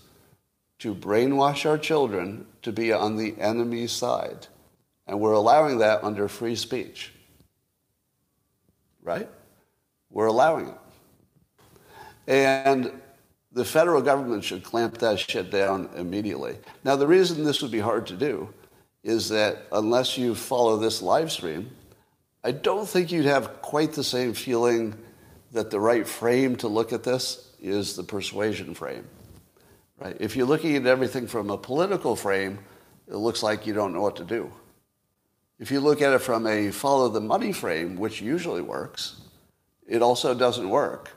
to 0.79 0.93
brainwash 0.93 1.69
our 1.69 1.77
children 1.77 2.45
to 2.63 2.71
be 2.71 2.91
on 2.91 3.15
the 3.15 3.35
enemy's 3.39 3.91
side. 3.91 4.47
And 5.07 5.19
we're 5.19 5.33
allowing 5.33 5.77
that 5.79 6.03
under 6.03 6.27
free 6.27 6.55
speech. 6.55 7.11
Right? 9.03 9.29
We're 10.09 10.25
allowing 10.25 10.69
it. 10.69 10.77
And 12.27 12.91
the 13.51 13.65
federal 13.65 14.01
government 14.01 14.43
should 14.43 14.63
clamp 14.63 14.97
that 14.97 15.19
shit 15.19 15.51
down 15.51 15.89
immediately. 15.95 16.57
Now, 16.83 16.95
the 16.95 17.07
reason 17.07 17.43
this 17.43 17.61
would 17.61 17.71
be 17.71 17.79
hard 17.79 18.07
to 18.07 18.15
do 18.15 18.49
is 19.03 19.29
that 19.29 19.67
unless 19.71 20.17
you 20.17 20.33
follow 20.33 20.77
this 20.77 21.01
live 21.01 21.31
stream, 21.31 21.69
I 22.45 22.51
don't 22.51 22.87
think 22.87 23.11
you'd 23.11 23.25
have 23.25 23.63
quite 23.63 23.93
the 23.93 24.03
same 24.03 24.35
feeling 24.35 24.93
that 25.53 25.71
the 25.71 25.79
right 25.79 26.07
frame 26.07 26.57
to 26.57 26.67
look 26.67 26.93
at 26.93 27.01
this 27.01 27.51
is 27.59 27.95
the 27.95 28.03
persuasion 28.03 28.75
frame. 28.75 29.07
Right? 29.97 30.15
If 30.19 30.35
you're 30.35 30.45
looking 30.45 30.75
at 30.75 30.85
everything 30.85 31.25
from 31.25 31.49
a 31.49 31.57
political 31.57 32.15
frame, 32.15 32.59
it 33.07 33.15
looks 33.15 33.41
like 33.41 33.65
you 33.65 33.73
don't 33.73 33.93
know 33.93 34.01
what 34.01 34.17
to 34.17 34.23
do. 34.23 34.53
If 35.57 35.71
you 35.71 35.79
look 35.79 36.03
at 36.03 36.13
it 36.13 36.19
from 36.19 36.45
a 36.45 36.69
follow 36.69 37.09
the 37.09 37.19
money 37.19 37.51
frame, 37.51 37.97
which 37.97 38.21
usually 38.21 38.61
works, 38.61 39.19
it 39.87 40.03
also 40.03 40.35
doesn't 40.35 40.69
work 40.69 41.09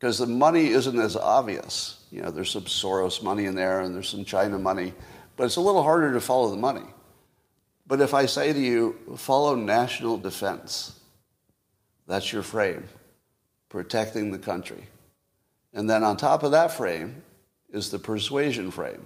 because 0.00 0.18
the 0.18 0.26
money 0.26 0.70
isn't 0.70 0.98
as 0.98 1.14
obvious. 1.14 2.04
You 2.10 2.22
know, 2.22 2.32
there's 2.32 2.50
some 2.50 2.64
Soros 2.64 3.22
money 3.22 3.44
in 3.44 3.54
there 3.54 3.82
and 3.82 3.94
there's 3.94 4.08
some 4.08 4.24
China 4.24 4.58
money, 4.58 4.92
but 5.36 5.44
it's 5.44 5.56
a 5.56 5.60
little 5.60 5.84
harder 5.84 6.12
to 6.14 6.20
follow 6.20 6.50
the 6.50 6.56
money. 6.56 6.93
But 7.86 8.00
if 8.00 8.14
I 8.14 8.26
say 8.26 8.52
to 8.52 8.60
you, 8.60 8.96
follow 9.16 9.54
national 9.54 10.18
defense, 10.18 10.98
that's 12.06 12.32
your 12.32 12.42
frame, 12.42 12.84
protecting 13.68 14.30
the 14.30 14.38
country. 14.38 14.84
And 15.72 15.88
then 15.88 16.02
on 16.02 16.16
top 16.16 16.42
of 16.42 16.52
that 16.52 16.72
frame 16.72 17.22
is 17.72 17.90
the 17.90 17.98
persuasion 17.98 18.70
frame. 18.70 19.04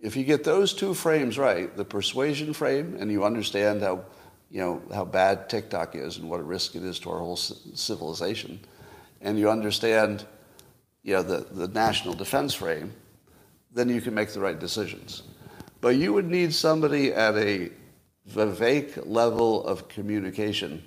If 0.00 0.16
you 0.16 0.24
get 0.24 0.44
those 0.44 0.74
two 0.74 0.94
frames 0.94 1.38
right, 1.38 1.74
the 1.76 1.84
persuasion 1.84 2.52
frame, 2.52 2.96
and 2.98 3.10
you 3.10 3.24
understand 3.24 3.82
how, 3.82 4.04
you 4.50 4.60
know, 4.60 4.82
how 4.92 5.04
bad 5.04 5.48
TikTok 5.48 5.94
is 5.94 6.18
and 6.18 6.28
what 6.28 6.40
a 6.40 6.44
risk 6.44 6.74
it 6.74 6.82
is 6.82 6.98
to 7.00 7.10
our 7.10 7.18
whole 7.18 7.36
civilization, 7.36 8.60
and 9.20 9.38
you 9.38 9.50
understand 9.50 10.24
you 11.02 11.14
know, 11.14 11.22
the, 11.22 11.46
the 11.52 11.68
national 11.68 12.14
defense 12.14 12.52
frame, 12.52 12.92
then 13.72 13.88
you 13.88 14.00
can 14.00 14.12
make 14.12 14.30
the 14.30 14.40
right 14.40 14.58
decisions. 14.58 15.22
But 15.80 15.96
you 15.96 16.12
would 16.12 16.28
need 16.28 16.54
somebody 16.54 17.12
at 17.12 17.36
a 17.36 17.70
Vivek 18.30 19.06
level 19.06 19.64
of 19.66 19.88
communication 19.88 20.82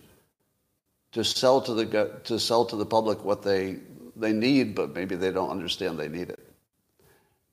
to 1.12 1.24
sell 1.24 1.62
to 1.62 1.74
the, 1.74 2.20
to 2.26 2.40
sell 2.40 2.66
to 2.66 2.76
the 2.76 2.86
public 2.86 3.24
what 3.24 3.42
they, 3.42 3.78
they 4.16 4.34
need, 4.34 4.76
but 4.76 4.94
maybe 4.94 5.16
they 5.16 5.32
don't 5.32 5.50
understand 5.50 5.98
they 5.98 6.10
need 6.10 6.30
it. 6.30 6.40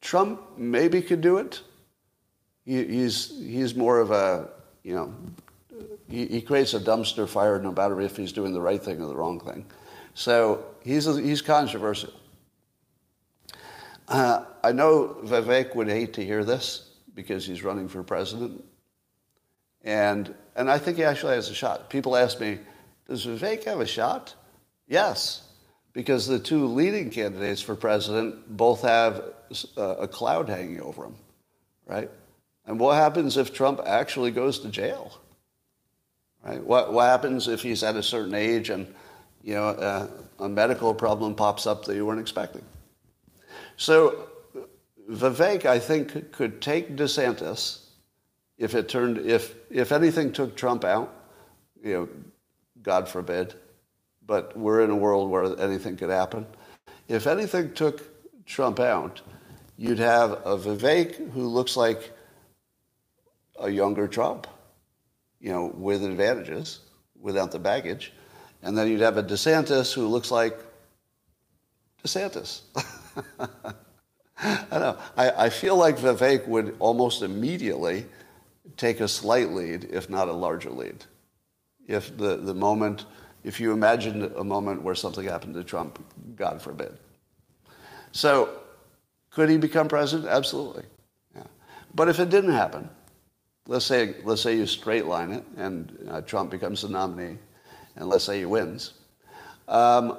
Trump 0.01 0.41
maybe 0.57 1.01
could 1.01 1.21
do 1.21 1.39
it. 1.39 1.63
He, 2.65 2.85
he's, 2.85 3.39
he's 3.39 3.75
more 3.75 4.01
of 4.01 4.11
a, 4.11 4.51
you 4.83 4.95
know, 4.95 5.15
he, 6.09 6.27
he 6.27 6.41
creates 6.41 6.75
a 6.75 6.81
dumpster 6.81 7.29
fire 7.29 7.59
no 7.59 7.73
matter 7.73 8.01
if 8.01 8.17
he's 8.17 8.33
doing 8.33 8.53
the 8.53 8.61
right 8.61 8.83
thing 8.83 9.01
or 9.01 9.07
the 9.07 9.17
wrong 9.17 9.41
thing. 9.41 9.65
So 10.15 10.65
he's, 10.83 11.05
he's 11.05 11.43
controversial. 11.43 12.13
Uh, 14.09 14.45
I 14.63 14.73
know 14.73 15.17
Vivek 15.25 15.75
would 15.75 15.89
hate 15.89 16.15
to 16.15 16.25
hear 16.25 16.45
this 16.45 16.86
because 17.17 17.45
he's 17.45 17.65
running 17.65 17.89
for 17.89 18.05
president. 18.05 18.63
And, 19.83 20.33
and 20.55 20.71
I 20.71 20.79
think 20.79 20.99
he 20.99 21.05
actually 21.05 21.35
has 21.35 21.51
a 21.51 21.55
shot. 21.55 21.91
People 21.91 22.17
ask 22.17 22.39
me, 22.39 22.61
does 23.09 23.27
Vivek 23.27 23.65
have 23.65 23.81
a 23.81 23.87
shot? 23.87 24.35
Yes, 24.87 25.43
because 25.93 26.29
the 26.29 26.39
two 26.39 26.67
leading 26.67 27.11
candidates 27.11 27.63
for 27.63 27.75
president 27.75 28.57
both 28.57 28.83
have 28.83 29.23
a 29.77 30.07
cloud 30.07 30.49
hanging 30.49 30.81
over 30.81 31.03
them, 31.03 31.17
right? 31.87 32.11
And 32.67 32.79
what 32.79 32.97
happens 32.97 33.37
if 33.37 33.53
Trump 33.53 33.81
actually 33.85 34.31
goes 34.31 34.61
to 34.61 34.69
jail? 34.69 35.19
Right? 36.45 36.63
What, 36.63 36.93
what 36.93 37.07
happens 37.07 37.49
if 37.49 37.63
he's 37.63 37.83
at 37.83 37.97
a 37.97 38.03
certain 38.03 38.35
age 38.35 38.71
and 38.71 38.93
you 39.43 39.55
know, 39.55 39.69
uh, 39.69 40.09
a 40.41 40.49
medical 40.49 40.93
problem 40.93 41.35
pops 41.35 41.67
up 41.67 41.85
that 41.85 41.95
you 41.95 42.05
weren't 42.05 42.21
expecting. 42.21 42.65
So 43.77 44.29
Vivek, 45.09 45.65
I 45.65 45.79
think, 45.79 46.33
could 46.33 46.61
take 46.61 46.97
DeSantis 46.97 47.81
if 48.59 48.75
it 48.75 48.89
turned, 48.89 49.19
if, 49.19 49.55
if 49.71 49.93
anything 49.93 50.33
took 50.33 50.57
Trump 50.57 50.85
out, 50.85 51.15
you 51.83 51.93
know, 51.93 52.09
God 52.83 53.09
forbid, 53.09 53.55
but 54.27 54.57
we're 54.57 54.83
in 54.83 54.91
a 54.91 54.97
world 54.97 55.31
where 55.31 55.59
anything 55.61 55.97
could 55.97 56.11
happen. 56.11 56.47
If 57.09 57.27
anything 57.27 57.75
took 57.75 58.03
Trump 58.47 58.81
out, 58.81 59.21
you'd 59.77 59.99
have 59.99 60.33
a 60.33 60.57
Vivek 60.57 61.33
who 61.33 61.47
looks 61.47 61.77
like 61.77 62.13
a 63.61 63.71
younger 63.71 64.09
Trump, 64.09 64.47
you 65.41 65.53
know, 65.53 65.67
with 65.67 66.05
advantages, 66.05 66.81
without 67.21 67.53
the 67.53 67.59
baggage. 67.59 68.13
And 68.63 68.77
then 68.77 68.89
you'd 68.89 69.01
have 69.01 69.17
a 69.17 69.23
DeSantis 69.23 69.93
who 69.93 70.09
looks 70.09 70.31
like 70.31 70.59
DeSantis. 72.03 72.63
I 74.43 74.79
know. 74.79 74.99
I, 75.17 75.31
I 75.31 75.49
feel 75.51 75.77
like 75.77 75.99
Vivek 75.99 76.47
would 76.47 76.77
almost 76.79 77.23
immediately 77.23 78.07
take 78.77 79.01
a 79.01 79.09
slight 79.09 79.51
lead, 79.51 79.85
if 79.85 80.11
not 80.11 80.29
a 80.29 80.33
larger 80.33 80.71
lead. 80.71 81.05
If 81.87 82.17
the, 82.17 82.37
the 82.37 82.55
moment, 82.55 83.07
if 83.45 83.61
you 83.61 83.73
imagine 83.73 84.33
a 84.37 84.45
moment 84.45 84.83
where 84.83 84.95
something 84.95 85.25
happened 85.25 85.55
to 85.55 85.65
Trump, 85.65 86.05
God 86.35 86.61
forbid. 86.61 86.99
So, 88.13 88.51
could 89.31 89.49
he 89.49 89.57
become 89.57 89.89
president? 89.89 90.29
Absolutely. 90.29 90.85
Yeah. 91.35 91.45
But 91.95 92.09
if 92.09 92.19
it 92.19 92.29
didn't 92.29 92.53
happen, 92.53 92.89
let's 93.67 93.85
say, 93.85 94.17
let's 94.25 94.43
say 94.43 94.57
you 94.57 94.67
straight 94.67 95.07
line 95.07 95.33
it 95.33 95.45
and 95.57 96.09
uh, 96.11 96.21
Trump 96.23 96.51
becomes 96.51 96.83
the 96.83 96.89
nominee, 96.89 97.39
and 97.97 98.09
let's 98.09 98.25
say 98.25 98.39
he 98.39 98.45
wins. 98.45 98.95
Um, 99.69 100.19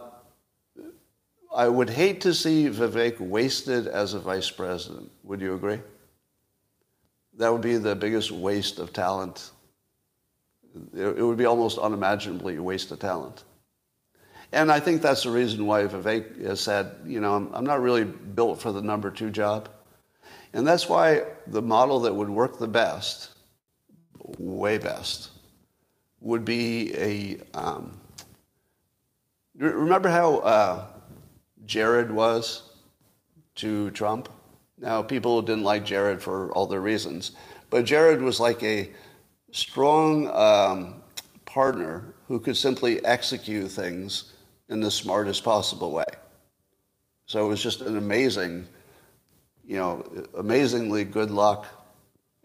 I 1.56 1.68
would 1.68 1.90
hate 1.90 2.22
to 2.22 2.34
see 2.34 2.68
Vivek 2.70 3.20
wasted 3.20 3.88
as 3.88 4.14
a 4.14 4.20
vice 4.20 4.50
president. 4.50 5.12
Would 5.24 5.42
you 5.42 5.56
agree? 5.56 5.80
That 7.38 7.52
would 7.52 7.62
be 7.62 7.78
the 7.78 7.96
biggest 7.96 8.32
waste 8.32 8.80
of 8.80 8.94
talent. 8.94 9.52
It 10.96 11.22
would 11.22 11.38
be 11.38 11.46
almost 11.46 11.78
unimaginably 11.78 12.58
a 12.58 12.64
waste 12.64 12.92
of 12.92 13.00
talent. 13.00 13.44
And 14.52 14.72
I 14.72 14.80
think 14.80 15.02
that's 15.02 15.24
the 15.24 15.32
reason 15.32 15.66
why 15.66 15.84
Vivek 15.84 16.44
has 16.46 16.60
said, 16.62 16.92
you 17.06 17.20
know, 17.20 17.50
I'm, 17.54 17.66
not 17.66 17.82
really 17.82 18.06
built 18.06 18.62
for 18.62 18.72
the 18.72 18.82
number 18.82 19.12
two 19.12 19.30
job. 19.30 19.70
And 20.54 20.66
that's 20.66 20.88
why 20.88 21.26
the 21.48 21.62
model 21.62 22.00
that 22.02 22.16
would 22.16 22.30
work 22.30 22.58
the 22.58 22.68
best, 22.68 23.32
way 24.38 24.78
best, 24.78 25.32
would 26.22 26.46
be 26.46 26.96
a. 26.96 27.38
Um, 27.54 28.00
remember 29.58 30.10
how 30.10 30.38
uh, 30.38 30.86
Jared 31.68 32.10
was 32.10 32.64
to 33.56 33.92
Trump? 33.92 34.30
Now, 34.80 35.02
people 35.04 35.42
didn't 35.42 35.64
like 35.64 35.86
Jared 35.86 36.22
for 36.22 36.52
all 36.54 36.66
their 36.66 36.82
reasons, 36.82 37.32
but 37.70 37.86
Jared 37.86 38.22
was 38.22 38.40
like 38.40 38.64
a 38.64 38.90
strong 39.52 40.28
um, 40.30 41.02
partner 41.46 42.14
who 42.28 42.40
could 42.40 42.58
simply 42.58 43.04
execute 43.06 43.70
things 43.70 44.34
in 44.70 44.80
the 44.80 44.92
smartest 44.92 45.44
possible 45.44 45.92
way. 45.92 46.06
So 47.26 47.46
it 47.46 47.50
was 47.50 47.62
just 47.62 47.82
an 47.82 47.98
amazing, 47.98 48.68
you 49.66 49.78
know, 49.78 50.26
amazingly 50.38 51.04
good 51.04 51.32
luck 51.32 51.66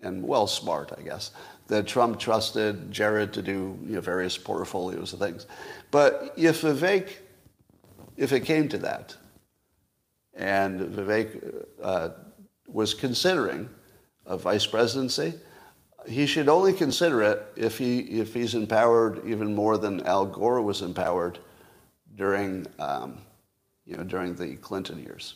and 0.03 0.23
well 0.23 0.47
smart, 0.47 0.93
I 0.99 1.03
guess, 1.03 1.31
that 1.69 1.87
Trump 1.87 2.19
trusted 2.19 2.91
Jared 2.91 3.33
to 3.35 3.43
do 3.43 3.79
you 3.85 3.95
know, 3.95 4.01
various 4.01 4.37
portfolios 4.37 5.13
of 5.13 5.21
things. 5.21 5.47
But 5.91 6.35
if 6.37 6.63
Vivek, 6.63 7.09
if 8.23 8.33
it 8.33 8.45
came 8.45 8.69
to 8.69 8.79
that, 8.79 9.17
and 10.35 10.81
Vivek 10.81 11.65
uh, 11.83 12.11
was 12.69 12.95
considering 12.95 13.69
a 14.27 14.37
vice 14.39 14.65
presidency, 14.65 15.35
he 16.07 16.27
should 16.27 16.49
only 16.49 16.73
consider 16.73 17.23
it 17.23 17.43
if, 17.57 17.79
he, 17.79 17.99
if 17.99 18.33
he's 18.33 18.55
empowered 18.55 19.23
even 19.27 19.53
more 19.55 19.77
than 19.77 20.07
Al 20.07 20.25
Gore 20.25 20.63
was 20.63 20.83
empowered 20.83 21.41
during, 22.15 22.65
um, 22.79 23.19
you 23.85 23.97
know, 23.97 24.05
during 24.05 24.37
the 24.37 24.55
Clinton 24.55 25.01
years. 25.01 25.35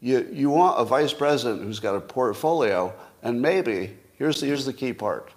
You, 0.00 0.28
you 0.32 0.48
want 0.48 0.80
a 0.80 0.84
vice 0.84 1.12
president 1.12 1.62
who's 1.62 1.80
got 1.80 1.96
a 1.96 2.00
portfolio, 2.00 2.94
and 3.24 3.42
maybe, 3.42 3.96
here's 4.14 4.40
the, 4.40 4.46
here's 4.46 4.64
the 4.64 4.72
key 4.72 4.92
part, 4.92 5.32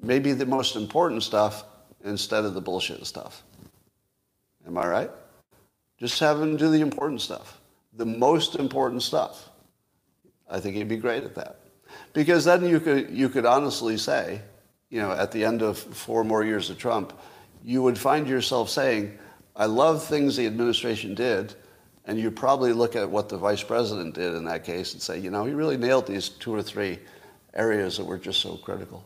maybe 0.00 0.32
the 0.32 0.46
most 0.46 0.76
important 0.76 1.24
stuff 1.24 1.64
instead 2.04 2.44
of 2.44 2.54
the 2.54 2.60
bullshit 2.60 3.04
stuff. 3.04 3.42
Am 4.64 4.78
I 4.78 4.86
right? 4.86 5.10
Just 5.98 6.18
have 6.20 6.40
him 6.40 6.56
do 6.56 6.70
the 6.70 6.80
important 6.80 7.20
stuff, 7.20 7.60
the 7.94 8.06
most 8.06 8.56
important 8.56 9.02
stuff. 9.02 9.50
I 10.50 10.60
think 10.60 10.76
he'd 10.76 10.88
be 10.88 10.96
great 10.96 11.24
at 11.24 11.34
that. 11.36 11.60
Because 12.12 12.44
then 12.44 12.64
you 12.64 12.80
could, 12.80 13.10
you 13.10 13.28
could 13.28 13.46
honestly 13.46 13.96
say, 13.96 14.40
you 14.90 15.00
know, 15.00 15.12
at 15.12 15.32
the 15.32 15.44
end 15.44 15.62
of 15.62 15.78
four 15.78 16.24
more 16.24 16.44
years 16.44 16.70
of 16.70 16.78
Trump, 16.78 17.12
you 17.64 17.82
would 17.82 17.98
find 17.98 18.28
yourself 18.28 18.68
saying, 18.68 19.18
I 19.56 19.66
love 19.66 20.04
things 20.04 20.36
the 20.36 20.46
administration 20.46 21.14
did, 21.14 21.54
and 22.04 22.18
you'd 22.18 22.36
probably 22.36 22.72
look 22.72 22.96
at 22.96 23.08
what 23.08 23.28
the 23.28 23.38
vice 23.38 23.62
president 23.62 24.14
did 24.14 24.34
in 24.34 24.44
that 24.44 24.64
case 24.64 24.92
and 24.92 25.00
say, 25.00 25.18
you 25.18 25.30
know, 25.30 25.44
he 25.44 25.52
really 25.52 25.76
nailed 25.76 26.06
these 26.06 26.28
two 26.28 26.54
or 26.54 26.62
three 26.62 26.98
areas 27.54 27.96
that 27.96 28.04
were 28.04 28.18
just 28.18 28.40
so 28.40 28.56
critical. 28.56 29.04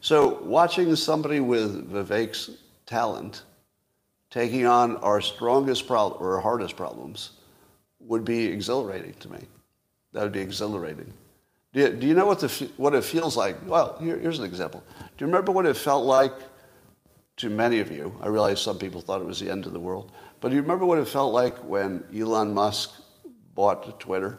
So 0.00 0.42
watching 0.42 0.94
somebody 0.96 1.40
with 1.40 1.90
Vivek's 1.90 2.50
talent 2.86 3.42
taking 4.30 4.66
on 4.66 4.96
our 4.96 5.20
strongest 5.20 5.86
problem 5.86 6.22
or 6.22 6.36
our 6.36 6.40
hardest 6.40 6.76
problems 6.76 7.32
would 8.00 8.24
be 8.24 8.46
exhilarating 8.46 9.14
to 9.14 9.30
me. 9.30 9.40
That 10.12 10.22
would 10.22 10.32
be 10.32 10.40
exhilarating. 10.40 11.12
Do 11.72 11.80
you, 11.80 11.88
do 11.90 12.06
you 12.06 12.14
know 12.14 12.26
what, 12.26 12.40
the, 12.40 12.70
what 12.76 12.94
it 12.94 13.04
feels 13.04 13.36
like? 13.36 13.56
Well, 13.66 13.98
here, 14.00 14.18
here's 14.18 14.38
an 14.38 14.44
example. 14.44 14.82
Do 14.98 15.24
you 15.24 15.26
remember 15.26 15.52
what 15.52 15.66
it 15.66 15.76
felt 15.76 16.04
like 16.04 16.32
to 17.38 17.48
many 17.48 17.78
of 17.78 17.90
you. 17.90 18.14
I 18.20 18.28
realize 18.28 18.60
some 18.60 18.78
people 18.78 19.00
thought 19.00 19.20
it 19.20 19.26
was 19.26 19.40
the 19.40 19.50
end 19.50 19.64
of 19.64 19.72
the 19.72 19.80
world. 19.80 20.12
But 20.40 20.50
do 20.50 20.56
you 20.56 20.62
remember 20.62 20.84
what 20.84 20.98
it 20.98 21.08
felt 21.08 21.32
like 21.32 21.56
when 21.58 22.04
Elon 22.14 22.52
Musk 22.52 22.92
bought 23.54 23.98
Twitter? 23.98 24.38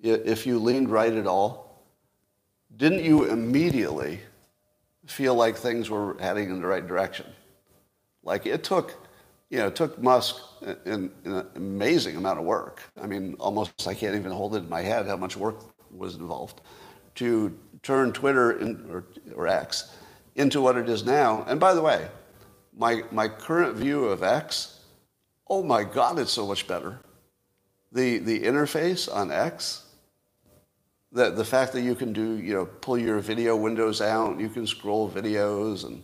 If 0.00 0.46
you 0.46 0.58
leaned 0.58 0.90
right 0.90 1.12
at 1.12 1.26
all, 1.26 1.84
didn't 2.76 3.04
you 3.04 3.24
immediately 3.24 4.20
feel 5.06 5.34
like 5.34 5.56
things 5.56 5.88
were 5.88 6.16
heading 6.20 6.50
in 6.50 6.60
the 6.60 6.66
right 6.66 6.86
direction? 6.86 7.26
Like 8.26 8.44
it 8.44 8.64
took, 8.64 8.94
you 9.50 9.58
know, 9.58 9.68
it 9.68 9.76
took 9.76 10.02
Musk 10.02 10.36
an, 10.84 11.10
an 11.24 11.46
amazing 11.54 12.16
amount 12.16 12.40
of 12.40 12.44
work. 12.44 12.82
I 13.00 13.06
mean, 13.06 13.36
almost 13.38 13.86
I 13.86 13.94
can't 13.94 14.16
even 14.16 14.32
hold 14.32 14.56
it 14.56 14.64
in 14.64 14.68
my 14.68 14.82
head 14.82 15.06
how 15.06 15.16
much 15.16 15.36
work 15.36 15.56
was 15.90 16.16
involved 16.16 16.60
to 17.14 17.56
turn 17.82 18.12
Twitter 18.12 18.58
in, 18.58 18.84
or, 18.90 19.04
or 19.36 19.46
X 19.46 19.94
into 20.34 20.60
what 20.60 20.76
it 20.76 20.88
is 20.88 21.04
now. 21.04 21.44
And 21.46 21.60
by 21.60 21.72
the 21.72 21.80
way, 21.80 22.08
my, 22.76 23.04
my 23.12 23.28
current 23.28 23.76
view 23.76 24.04
of 24.06 24.22
X, 24.22 24.80
oh 25.48 25.62
my 25.62 25.84
God, 25.84 26.18
it's 26.18 26.32
so 26.32 26.46
much 26.46 26.66
better. 26.66 26.98
The, 27.92 28.18
the 28.18 28.40
interface 28.40 29.08
on 29.10 29.30
X, 29.30 29.84
the, 31.12 31.30
the 31.30 31.44
fact 31.44 31.72
that 31.74 31.82
you 31.82 31.94
can 31.94 32.12
do, 32.12 32.34
you 32.34 32.52
know, 32.52 32.66
pull 32.66 32.98
your 32.98 33.20
video 33.20 33.56
windows 33.56 34.00
out, 34.00 34.40
you 34.40 34.48
can 34.48 34.66
scroll 34.66 35.08
videos, 35.08 35.86
and, 35.86 36.02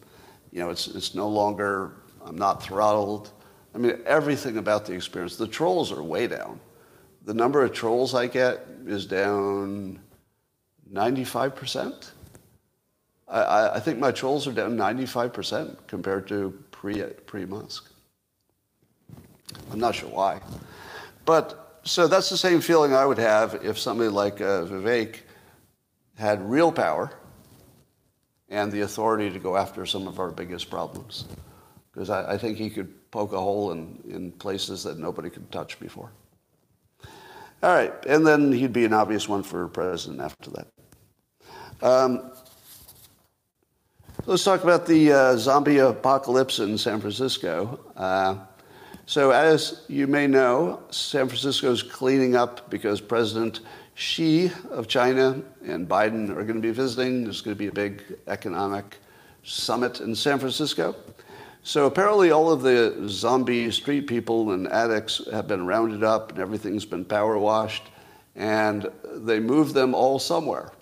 you 0.52 0.60
know, 0.60 0.70
it's, 0.70 0.86
it's 0.86 1.14
no 1.14 1.28
longer, 1.28 1.96
I'm 2.24 2.36
not 2.36 2.62
throttled. 2.62 3.30
I 3.74 3.78
mean, 3.78 3.98
everything 4.06 4.58
about 4.58 4.86
the 4.86 4.92
experience. 4.92 5.36
The 5.36 5.46
trolls 5.46 5.92
are 5.92 6.02
way 6.02 6.26
down. 6.26 6.60
The 7.24 7.34
number 7.34 7.62
of 7.64 7.72
trolls 7.72 8.14
I 8.14 8.26
get 8.26 8.66
is 8.86 9.06
down 9.06 10.00
95%. 10.92 12.10
I, 13.28 13.70
I 13.74 13.80
think 13.80 13.98
my 13.98 14.12
trolls 14.12 14.46
are 14.46 14.52
down 14.52 14.76
95% 14.76 15.76
compared 15.86 16.28
to 16.28 16.50
pre, 16.70 17.02
pre-Musk. 17.02 17.90
I'm 19.70 19.78
not 19.78 19.94
sure 19.94 20.10
why. 20.10 20.40
But 21.24 21.80
so 21.84 22.06
that's 22.06 22.28
the 22.28 22.36
same 22.36 22.60
feeling 22.60 22.94
I 22.94 23.06
would 23.06 23.18
have 23.18 23.64
if 23.64 23.78
somebody 23.78 24.10
like 24.10 24.40
uh, 24.40 24.64
Vivek 24.64 25.16
had 26.18 26.48
real 26.48 26.70
power 26.70 27.10
and 28.48 28.70
the 28.70 28.82
authority 28.82 29.30
to 29.30 29.38
go 29.38 29.56
after 29.56 29.86
some 29.86 30.06
of 30.06 30.20
our 30.20 30.30
biggest 30.30 30.68
problems. 30.68 31.24
Because 31.92 32.10
I, 32.10 32.32
I, 32.32 32.38
think 32.38 32.56
he 32.56 32.70
could 32.70 33.10
poke 33.10 33.32
a 33.32 33.38
hole 33.38 33.72
in, 33.72 34.02
in 34.08 34.32
places 34.32 34.82
that 34.84 34.98
nobody 34.98 35.28
could 35.28 35.50
touch 35.52 35.78
before. 35.78 36.10
All 37.62 37.74
right, 37.74 37.92
and 38.06 38.26
then 38.26 38.50
he'd 38.50 38.72
be 38.72 38.84
an 38.84 38.92
obvious 38.92 39.28
one 39.28 39.42
for 39.42 39.68
president 39.68 40.20
after 40.20 40.50
that. 40.50 40.66
Um, 41.82 42.32
Let's 44.24 44.44
talk 44.44 44.62
about 44.62 44.86
the 44.86 45.12
uh, 45.12 45.36
zombie 45.36 45.78
apocalypse 45.78 46.60
in 46.60 46.78
San 46.78 47.00
Francisco. 47.00 47.80
Uh, 47.96 48.36
so, 49.04 49.32
as 49.32 49.82
you 49.88 50.06
may 50.06 50.28
know, 50.28 50.80
San 50.90 51.26
Francisco 51.26 51.72
is 51.72 51.82
cleaning 51.82 52.36
up 52.36 52.70
because 52.70 53.00
President 53.00 53.60
Xi 53.94 54.52
of 54.70 54.86
China 54.86 55.42
and 55.64 55.88
Biden 55.88 56.30
are 56.30 56.44
going 56.44 56.54
to 56.54 56.60
be 56.60 56.70
visiting. 56.70 57.24
There's 57.24 57.40
going 57.40 57.56
to 57.56 57.58
be 57.58 57.66
a 57.66 57.72
big 57.72 58.04
economic 58.28 58.98
summit 59.42 60.00
in 60.00 60.14
San 60.14 60.38
Francisco. 60.38 60.94
So, 61.64 61.86
apparently, 61.86 62.32
all 62.32 62.50
of 62.50 62.62
the 62.62 63.04
zombie 63.08 63.70
street 63.70 64.08
people 64.08 64.50
and 64.50 64.66
addicts 64.66 65.22
have 65.30 65.46
been 65.46 65.64
rounded 65.64 66.02
up 66.02 66.32
and 66.32 66.40
everything's 66.40 66.84
been 66.84 67.04
power 67.04 67.38
washed, 67.38 67.84
and 68.34 68.90
they 69.14 69.38
moved 69.38 69.72
them 69.72 69.94
all 69.94 70.18
somewhere. 70.18 70.72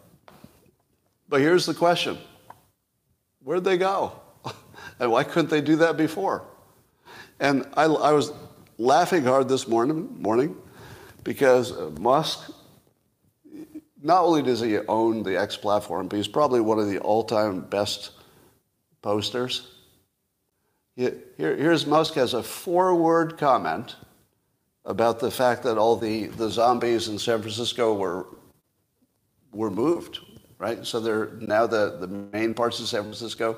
But 1.28 1.42
here's 1.42 1.66
the 1.66 1.74
question 1.74 2.16
Where'd 3.42 3.64
they 3.64 3.76
go? 3.76 4.20
and 4.98 5.12
why 5.12 5.22
couldn't 5.24 5.50
they 5.50 5.60
do 5.60 5.76
that 5.76 5.98
before? 5.98 6.44
And 7.40 7.66
I, 7.74 7.84
I 7.84 8.12
was 8.12 8.32
laughing 8.78 9.24
hard 9.24 9.50
this 9.50 9.68
morning, 9.68 10.08
morning 10.18 10.56
because 11.24 11.74
Musk, 11.98 12.50
not 14.02 14.24
only 14.24 14.42
does 14.42 14.60
he 14.60 14.78
own 14.78 15.24
the 15.24 15.38
X 15.38 15.58
platform, 15.58 16.08
but 16.08 16.16
he's 16.16 16.28
probably 16.28 16.60
one 16.62 16.78
of 16.78 16.88
the 16.88 16.98
all 17.00 17.22
time 17.22 17.60
best 17.60 18.12
posters. 19.02 19.66
Here, 20.96 21.16
here's 21.36 21.86
Musk 21.86 22.14
has 22.14 22.34
a 22.34 22.42
four 22.42 22.94
word 22.94 23.38
comment 23.38 23.96
about 24.84 25.20
the 25.20 25.30
fact 25.30 25.62
that 25.62 25.78
all 25.78 25.96
the, 25.96 26.26
the 26.26 26.50
zombies 26.50 27.08
in 27.08 27.18
San 27.18 27.40
Francisco 27.40 27.94
were, 27.94 28.26
were 29.52 29.70
moved 29.70 30.20
right? 30.60 30.86
So 30.86 31.00
they're 31.00 31.30
now 31.40 31.66
the, 31.66 31.96
the 31.98 32.06
main 32.06 32.54
parts 32.54 32.78
of 32.78 32.86
San 32.86 33.02
Francisco 33.02 33.56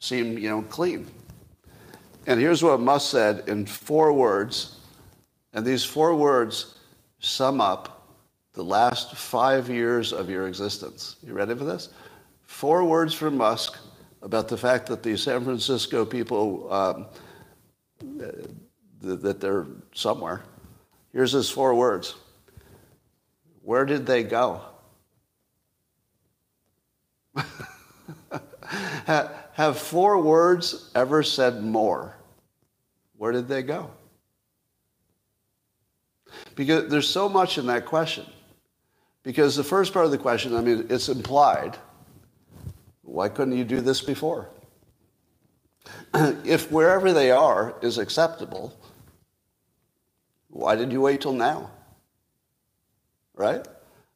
seem, 0.00 0.36
you 0.36 0.50
know, 0.50 0.62
clean. 0.62 1.06
And 2.26 2.38
here's 2.38 2.62
what 2.62 2.80
Musk 2.80 3.10
said 3.10 3.48
in 3.48 3.64
four 3.64 4.12
words. 4.12 4.80
And 5.54 5.64
these 5.64 5.84
four 5.84 6.16
words 6.16 6.78
sum 7.20 7.60
up 7.60 8.08
the 8.54 8.64
last 8.64 9.14
five 9.14 9.70
years 9.70 10.12
of 10.12 10.28
your 10.28 10.48
existence. 10.48 11.16
You 11.22 11.32
ready 11.32 11.54
for 11.54 11.64
this? 11.64 11.90
Four 12.42 12.84
words 12.84 13.14
from 13.14 13.36
Musk 13.36 13.78
about 14.22 14.48
the 14.48 14.56
fact 14.56 14.86
that 14.86 15.02
the 15.02 15.16
San 15.16 15.44
Francisco 15.44 16.04
people, 16.04 16.72
um, 16.72 17.06
that 19.00 19.40
they're 19.40 19.66
somewhere. 19.92 20.42
Here's 21.12 21.32
his 21.32 21.50
four 21.50 21.74
words. 21.74 22.14
Where 23.62 23.84
did 23.84 24.06
they 24.06 24.22
go? 24.22 24.62
Have 29.04 29.78
four 29.78 30.20
words 30.22 30.90
ever 30.94 31.22
said 31.22 31.62
more? 31.62 32.16
Where 33.16 33.32
did 33.32 33.48
they 33.48 33.62
go? 33.62 33.90
Because 36.54 36.90
there's 36.90 37.08
so 37.08 37.28
much 37.28 37.58
in 37.58 37.66
that 37.66 37.86
question. 37.86 38.24
Because 39.22 39.54
the 39.54 39.64
first 39.64 39.92
part 39.92 40.04
of 40.04 40.10
the 40.10 40.18
question, 40.18 40.56
I 40.56 40.60
mean, 40.60 40.86
it's 40.88 41.08
implied. 41.08 41.76
Why 43.12 43.28
couldn't 43.28 43.58
you 43.58 43.64
do 43.64 43.82
this 43.82 44.00
before? 44.00 44.48
if 46.14 46.72
wherever 46.72 47.12
they 47.12 47.30
are 47.30 47.74
is 47.82 47.98
acceptable, 47.98 48.74
why 50.48 50.76
did 50.76 50.90
you 50.90 51.02
wait 51.02 51.20
till 51.20 51.34
now? 51.34 51.70
Right? 53.34 53.68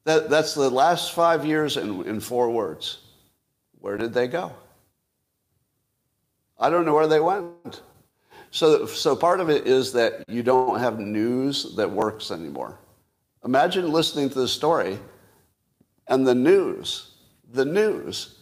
That, 0.05 0.30
that's 0.30 0.55
the 0.55 0.70
last 0.70 1.12
five 1.12 1.44
years 1.44 1.76
in, 1.76 2.07
in 2.07 2.20
four 2.20 2.49
words. 2.49 3.01
Where 3.80 3.99
did 3.99 4.14
they 4.14 4.28
go? 4.28 4.55
I 6.59 6.70
don't 6.70 6.86
know 6.86 6.94
where 6.94 7.07
they 7.07 7.20
went. 7.20 7.82
So, 8.51 8.86
so 8.86 9.14
part 9.14 9.40
of 9.40 9.51
it 9.51 9.66
is 9.66 9.92
that 9.92 10.24
you 10.26 10.42
don't 10.42 10.80
have 10.80 10.99
news 10.99 11.76
that 11.76 11.90
works 11.90 12.30
anymore. 12.30 12.78
Imagine 13.44 13.92
listening 13.92 14.30
to 14.30 14.38
the 14.38 14.49
story 14.49 14.99
and 16.09 16.26
the 16.26 16.34
news, 16.34 17.11
the 17.53 17.66
news 17.66 18.36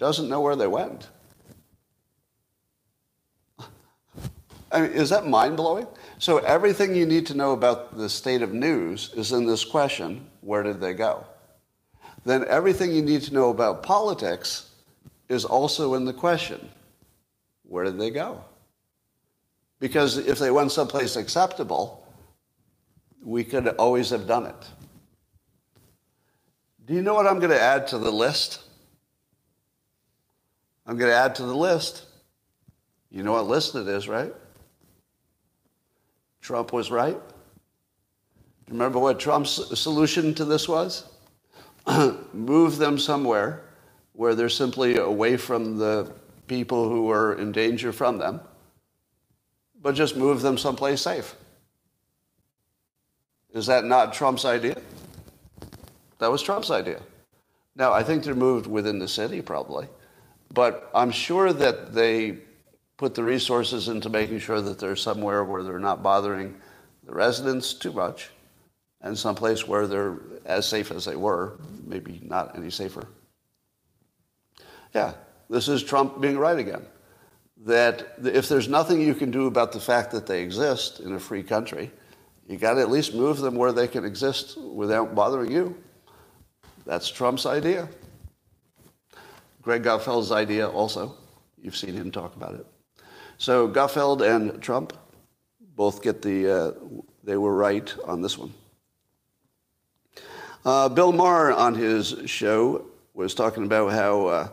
doesn't 0.00 0.30
know 0.30 0.40
where 0.40 0.56
they 0.56 0.66
went. 0.66 1.08
I 4.72 4.80
mean, 4.80 4.92
is 4.92 5.10
that 5.10 5.26
mind 5.26 5.58
blowing? 5.58 5.86
So 6.18 6.38
everything 6.38 6.94
you 6.94 7.04
need 7.04 7.26
to 7.26 7.34
know 7.34 7.52
about 7.52 7.96
the 7.96 8.08
state 8.08 8.40
of 8.40 8.54
news 8.54 9.12
is 9.14 9.32
in 9.32 9.46
this 9.46 9.64
question 9.64 10.26
where 10.40 10.62
did 10.62 10.80
they 10.80 10.94
go? 10.94 11.26
Then 12.24 12.46
everything 12.48 12.92
you 12.92 13.02
need 13.02 13.22
to 13.22 13.34
know 13.34 13.50
about 13.50 13.82
politics 13.82 14.70
is 15.28 15.44
also 15.44 15.94
in 15.94 16.06
the 16.06 16.14
question 16.14 16.70
where 17.64 17.84
did 17.84 17.98
they 17.98 18.10
go? 18.10 18.42
Because 19.80 20.16
if 20.16 20.38
they 20.38 20.50
went 20.50 20.72
someplace 20.72 21.16
acceptable, 21.16 22.06
we 23.22 23.44
could 23.44 23.68
always 23.68 24.10
have 24.10 24.26
done 24.26 24.46
it. 24.46 24.68
Do 26.86 26.94
you 26.94 27.02
know 27.02 27.14
what 27.14 27.26
I'm 27.26 27.38
going 27.38 27.50
to 27.50 27.60
add 27.60 27.86
to 27.88 27.98
the 27.98 28.10
list? 28.10 28.64
I'm 30.90 30.96
going 30.96 31.12
to 31.12 31.16
add 31.16 31.36
to 31.36 31.44
the 31.44 31.54
list. 31.54 32.06
You 33.12 33.22
know 33.22 33.30
what 33.30 33.46
list 33.46 33.76
it 33.76 33.86
is, 33.86 34.08
right? 34.08 34.34
Trump 36.40 36.72
was 36.72 36.90
right. 36.90 37.16
Remember 38.68 38.98
what 38.98 39.20
Trump's 39.20 39.78
solution 39.78 40.34
to 40.34 40.44
this 40.44 40.68
was? 40.68 41.04
Move 42.32 42.78
them 42.78 42.98
somewhere 42.98 43.62
where 44.14 44.34
they're 44.34 44.48
simply 44.48 44.96
away 44.96 45.36
from 45.36 45.78
the 45.78 46.12
people 46.48 46.88
who 46.88 47.08
are 47.08 47.34
in 47.34 47.52
danger 47.52 47.92
from 47.92 48.18
them, 48.18 48.40
but 49.80 49.94
just 49.94 50.16
move 50.16 50.42
them 50.42 50.58
someplace 50.58 51.02
safe. 51.02 51.36
Is 53.54 53.66
that 53.66 53.84
not 53.84 54.12
Trump's 54.12 54.44
idea? 54.44 54.76
That 56.18 56.32
was 56.32 56.42
Trump's 56.42 56.72
idea. 56.72 57.00
Now, 57.76 57.92
I 57.92 58.02
think 58.02 58.24
they're 58.24 58.34
moved 58.34 58.66
within 58.66 58.98
the 58.98 59.06
city 59.06 59.40
probably, 59.40 59.86
but 60.52 60.90
I'm 60.94 61.10
sure 61.10 61.52
that 61.52 61.94
they 61.94 62.38
put 62.96 63.14
the 63.14 63.24
resources 63.24 63.88
into 63.88 64.08
making 64.10 64.40
sure 64.40 64.60
that 64.60 64.78
they're 64.78 64.96
somewhere 64.96 65.44
where 65.44 65.62
they're 65.62 65.78
not 65.78 66.02
bothering 66.02 66.54
the 67.04 67.14
residents 67.14 67.72
too 67.72 67.92
much 67.92 68.30
and 69.00 69.16
someplace 69.16 69.66
where 69.66 69.86
they're 69.86 70.18
as 70.44 70.66
safe 70.66 70.90
as 70.90 71.04
they 71.04 71.16
were, 71.16 71.58
maybe 71.86 72.20
not 72.22 72.56
any 72.56 72.70
safer. 72.70 73.06
Yeah, 74.94 75.14
this 75.48 75.68
is 75.68 75.82
Trump 75.82 76.20
being 76.20 76.36
right 76.36 76.58
again. 76.58 76.84
That 77.64 78.14
if 78.22 78.48
there's 78.48 78.68
nothing 78.68 79.00
you 79.00 79.14
can 79.14 79.30
do 79.30 79.46
about 79.46 79.72
the 79.72 79.80
fact 79.80 80.10
that 80.12 80.26
they 80.26 80.42
exist 80.42 81.00
in 81.00 81.14
a 81.14 81.20
free 81.20 81.42
country, 81.42 81.90
you 82.48 82.58
got 82.58 82.74
to 82.74 82.80
at 82.80 82.90
least 82.90 83.14
move 83.14 83.38
them 83.38 83.54
where 83.54 83.72
they 83.72 83.86
can 83.86 84.04
exist 84.04 84.58
without 84.58 85.14
bothering 85.14 85.52
you. 85.52 85.76
That's 86.84 87.08
Trump's 87.08 87.46
idea. 87.46 87.88
Greg 89.62 89.82
Gutfeld's 89.82 90.32
idea 90.32 90.68
also. 90.68 91.16
You've 91.60 91.76
seen 91.76 91.94
him 91.94 92.10
talk 92.10 92.34
about 92.36 92.54
it. 92.54 92.66
So 93.38 93.68
Gutfeld 93.68 94.20
and 94.22 94.62
Trump 94.62 94.92
both 95.76 96.02
get 96.02 96.22
the, 96.22 96.48
uh, 96.48 96.72
they 97.24 97.36
were 97.36 97.54
right 97.54 97.94
on 98.06 98.22
this 98.22 98.36
one. 98.36 98.52
Uh, 100.64 100.88
Bill 100.88 101.12
Maher 101.12 101.52
on 101.52 101.74
his 101.74 102.14
show 102.26 102.86
was 103.14 103.34
talking 103.34 103.64
about 103.64 103.92
how 103.92 104.26
uh, 104.26 104.48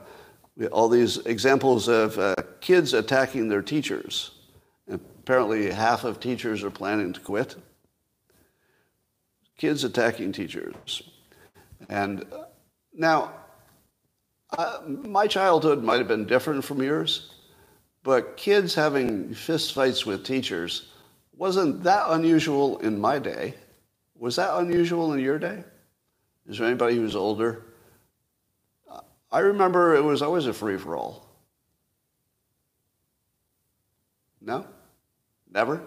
all 0.71 0.87
these 0.87 1.17
examples 1.17 1.87
of 1.87 2.17
uh, 2.17 2.35
kids 2.61 2.93
attacking 2.93 3.49
their 3.49 3.61
teachers. 3.61 4.31
apparently, 4.89 5.69
half 5.69 6.05
of 6.05 6.19
teachers 6.19 6.63
are 6.63 6.71
planning 6.71 7.11
to 7.11 7.19
quit. 7.19 7.55
Kids 9.57 9.83
attacking 9.83 10.31
teachers. 10.31 11.03
And 11.89 12.23
uh, 12.31 12.45
now, 12.93 13.33
uh, 14.51 14.79
my 14.87 15.27
childhood 15.27 15.83
might 15.83 15.97
have 15.97 16.07
been 16.07 16.25
different 16.25 16.63
from 16.63 16.81
yours, 16.81 17.33
but 18.03 18.37
kids 18.37 18.75
having 18.75 19.29
fistfights 19.29 20.05
with 20.05 20.25
teachers 20.25 20.89
wasn't 21.35 21.83
that 21.83 22.05
unusual 22.09 22.79
in 22.79 22.99
my 22.99 23.19
day. 23.19 23.53
Was 24.15 24.37
that 24.37 24.57
unusual 24.57 25.13
in 25.13 25.19
your 25.19 25.37
day? 25.37 25.63
Is 26.47 26.57
there 26.57 26.67
anybody 26.67 26.95
who's 26.95 27.15
older? 27.15 27.63
I 29.31 29.39
remember 29.39 29.95
it 29.95 30.03
was 30.03 30.21
always 30.21 30.47
a 30.47 30.53
free 30.53 30.77
for 30.77 30.95
all. 30.95 31.27
No? 34.41 34.65
Never? 35.51 35.81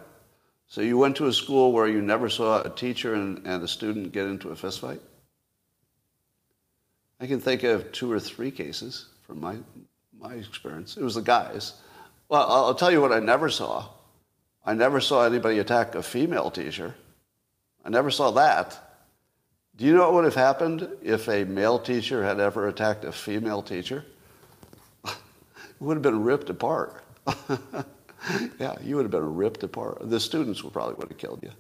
So 0.67 0.83
you 0.83 0.99
went 0.99 1.17
to 1.17 1.27
a 1.27 1.33
school 1.33 1.73
where 1.73 1.89
you 1.89 2.03
never 2.03 2.29
saw 2.29 2.63
a 2.63 2.71
teacher 2.71 3.15
and, 3.15 3.47
and 3.47 3.63
a 3.63 3.69
student 3.69 4.13
get 4.13 4.27
into 4.27 4.51
a 4.51 4.55
fistfight? 4.55 5.01
I 7.21 7.27
can 7.27 7.39
think 7.39 7.63
of 7.65 7.93
two 7.93 8.11
or 8.11 8.19
three 8.19 8.51
cases 8.51 9.07
from 9.27 9.41
my, 9.41 9.57
my 10.19 10.35
experience. 10.35 10.97
It 10.97 11.03
was 11.03 11.17
the 11.17 11.23
guys. 11.23 11.75
Well, 12.29 12.51
I'll 12.51 12.75
tell 12.75 12.91
you 12.91 13.03
what 13.03 13.13
I 13.13 13.21
never 13.21 13.51
saw. 13.51 13.87
I 14.65 14.73
never 14.73 15.01
saw 15.01 15.25
anybody 15.25 15.59
attack 15.59 15.95
a 15.95 16.03
female 16.03 16.51
teacher. 16.51 16.95
I 17.85 17.91
never 17.91 18.11
saw 18.11 18.31
that. 18.33 18.79
Do 19.77 19.85
you 19.85 19.95
know 19.95 20.03
what 20.03 20.15
would 20.15 20.25
have 20.25 20.35
happened 20.35 20.89
if 21.03 21.29
a 21.29 21.45
male 21.45 21.79
teacher 21.79 22.25
had 22.25 22.41
ever 22.41 22.69
attacked 22.69 23.05
a 23.05 23.13
female 23.13 23.63
teacher? 23.63 24.05
it 25.05 25.15
would 25.79 25.97
have 25.97 26.03
been 26.03 26.23
ripped 26.23 26.51
apart. 26.51 27.03
yeah, 28.59 28.77
you 28.83 28.97
would 28.97 29.05
have 29.05 29.11
been 29.11 29.35
ripped 29.35 29.63
apart. 29.63 29.99
The 30.09 30.21
students 30.21 30.63
would 30.63 30.73
probably 30.73 30.95
would 30.95 31.09
have 31.09 31.19
killed 31.19 31.43
you. 31.43 31.51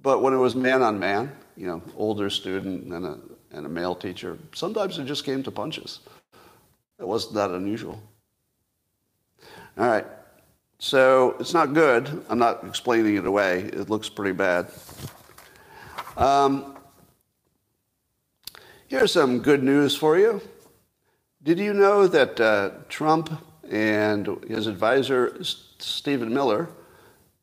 But 0.00 0.22
when 0.22 0.34
it 0.34 0.38
was 0.38 0.54
man 0.54 0.82
on 0.82 0.98
man, 0.98 1.32
you 1.56 1.66
know, 1.66 1.82
older 1.96 2.28
student 2.30 2.92
and 2.92 3.06
a 3.06 3.18
and 3.52 3.66
a 3.66 3.68
male 3.68 3.94
teacher. 3.94 4.38
Sometimes 4.54 4.98
it 4.98 5.04
just 5.04 5.24
came 5.24 5.42
to 5.42 5.50
punches. 5.50 6.00
It 6.98 7.06
wasn't 7.06 7.34
that 7.34 7.50
unusual. 7.50 8.02
All 9.78 9.86
right. 9.86 10.06
So 10.78 11.36
it's 11.38 11.54
not 11.54 11.74
good. 11.74 12.24
I'm 12.28 12.38
not 12.38 12.64
explaining 12.64 13.16
it 13.16 13.26
away. 13.26 13.60
It 13.60 13.88
looks 13.88 14.08
pretty 14.08 14.32
bad. 14.32 14.68
Um, 16.16 16.76
here's 18.88 19.12
some 19.12 19.40
good 19.40 19.62
news 19.62 19.96
for 19.96 20.18
you. 20.18 20.40
Did 21.42 21.58
you 21.58 21.72
know 21.72 22.06
that 22.06 22.40
uh, 22.40 22.70
Trump 22.88 23.30
and 23.68 24.26
his 24.48 24.66
advisor, 24.66 25.42
Stephen 25.78 26.32
Miller, 26.32 26.68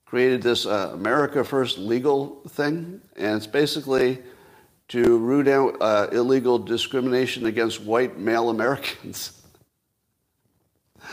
created 0.05 0.41
this 0.41 0.65
uh, 0.65 0.91
America 0.93 1.43
First 1.43 1.77
legal 1.77 2.41
thing? 2.49 3.01
And 3.15 3.37
it's 3.37 3.47
basically 3.47 4.19
to 4.89 5.17
root 5.17 5.47
out 5.47 5.77
uh, 5.81 6.07
illegal 6.11 6.59
discrimination 6.59 7.45
against 7.45 7.81
white 7.81 8.17
male 8.17 8.49
Americans. 8.49 9.41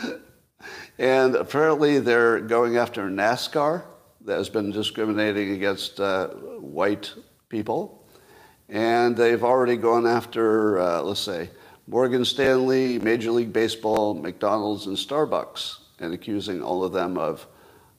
and 0.99 1.35
apparently 1.35 1.99
they're 1.99 2.39
going 2.39 2.77
after 2.77 3.03
NASCAR 3.03 3.83
that 4.25 4.37
has 4.37 4.49
been 4.49 4.71
discriminating 4.71 5.51
against 5.51 5.99
uh, 5.99 6.27
white 6.59 7.13
people. 7.49 8.03
And 8.67 9.15
they've 9.15 9.43
already 9.43 9.77
gone 9.77 10.05
after, 10.05 10.79
uh, 10.79 11.01
let's 11.01 11.21
say, 11.21 11.49
Morgan 11.87 12.25
Stanley, 12.25 12.99
Major 12.99 13.31
League 13.31 13.53
Baseball, 13.53 14.13
McDonald's, 14.13 14.87
and 14.87 14.97
Starbucks 14.97 15.77
and 15.99 16.13
accusing 16.13 16.61
all 16.61 16.83
of 16.83 16.91
them 16.91 17.17
of 17.17 17.47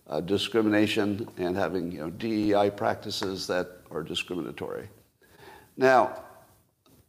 uh, 0.08 0.20
discrimination 0.20 1.28
and 1.38 1.56
having 1.56 1.92
you 1.92 2.00
know, 2.00 2.10
DEI 2.10 2.70
practices 2.70 3.46
that 3.46 3.78
are 3.90 4.02
discriminatory. 4.02 4.88
Now, 5.78 6.24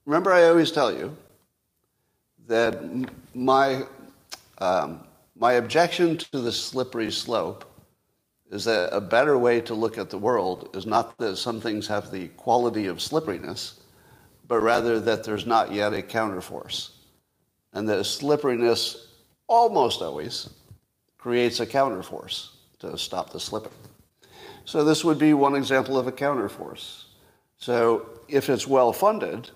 remember, 0.06 0.32
I 0.32 0.44
always 0.44 0.72
tell 0.72 0.94
you 0.96 1.18
that 2.48 2.80
my, 3.34 3.84
um, 4.60 5.02
my 5.36 5.54
objection 5.54 6.18
to 6.18 6.40
the 6.40 6.52
slippery 6.52 7.12
slope 7.12 7.66
is 8.52 8.64
that 8.66 8.96
a 8.96 9.02
better 9.02 9.40
way 9.40 9.60
to 9.62 9.74
look 9.74 9.98
at 9.98 10.12
the 10.12 10.20
world 10.20 10.70
is 10.76 10.86
not 10.86 11.18
that 11.18 11.38
some 11.38 11.60
things 11.60 11.88
have 11.88 12.12
the 12.12 12.28
quality 12.30 12.86
of 12.86 13.02
slipperiness, 13.02 13.80
but 14.48 14.60
rather 14.60 15.00
that 15.00 15.24
there's 15.24 15.48
not 15.48 15.72
yet 15.74 15.94
a 15.94 16.04
counterforce. 16.04 16.92
And 17.74 17.90
that 17.90 18.04
slipperiness 18.06 19.08
almost 19.48 20.04
always 20.04 20.48
creates 21.18 21.60
a 21.60 21.66
counterforce 21.66 22.50
to 22.80 22.98
stop 23.00 23.32
the 23.32 23.40
slipping. 23.40 23.72
So 24.66 24.84
this 24.84 25.04
would 25.04 25.18
be 25.18 25.34
one 25.34 25.56
example 25.56 25.98
of 25.98 26.06
a 26.06 26.12
counterforce. 26.12 27.06
So 27.58 28.19
if 28.30 28.50
it's 28.50 28.68
well 28.68 28.94
funded, 28.94 29.50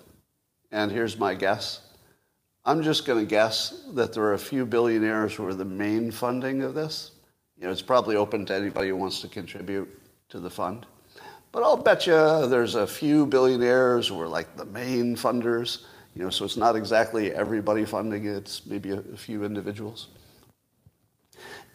and 0.70 0.90
here's 0.90 1.18
my 1.18 1.34
guess, 1.34 1.80
I'm 2.64 2.82
just 2.82 3.04
going 3.04 3.20
to 3.20 3.26
guess 3.28 3.84
that 3.92 4.12
there 4.12 4.24
are 4.24 4.34
a 4.34 4.38
few 4.38 4.64
billionaires 4.64 5.34
who 5.34 5.46
are 5.46 5.54
the 5.54 5.64
main 5.64 6.10
funding 6.10 6.62
of 6.62 6.74
this. 6.74 7.12
You 7.58 7.64
know, 7.64 7.70
it's 7.70 7.82
probably 7.82 8.16
open 8.16 8.46
to 8.46 8.54
anybody 8.54 8.88
who 8.88 8.96
wants 8.96 9.20
to 9.20 9.28
contribute 9.28 9.88
to 10.30 10.40
the 10.40 10.50
fund. 10.50 10.86
But 11.52 11.62
I'll 11.62 11.76
bet 11.76 12.06
you 12.06 12.46
there's 12.48 12.74
a 12.74 12.86
few 12.86 13.26
billionaires 13.26 14.08
who 14.08 14.20
are 14.20 14.26
like 14.26 14.56
the 14.56 14.64
main 14.64 15.14
funders. 15.14 15.84
You 16.14 16.24
know, 16.24 16.30
so 16.30 16.44
it's 16.44 16.56
not 16.56 16.74
exactly 16.74 17.32
everybody 17.32 17.84
funding 17.84 18.24
it, 18.24 18.36
it's 18.36 18.66
maybe 18.66 18.90
a, 18.90 19.00
a 19.12 19.16
few 19.16 19.44
individuals. 19.44 20.08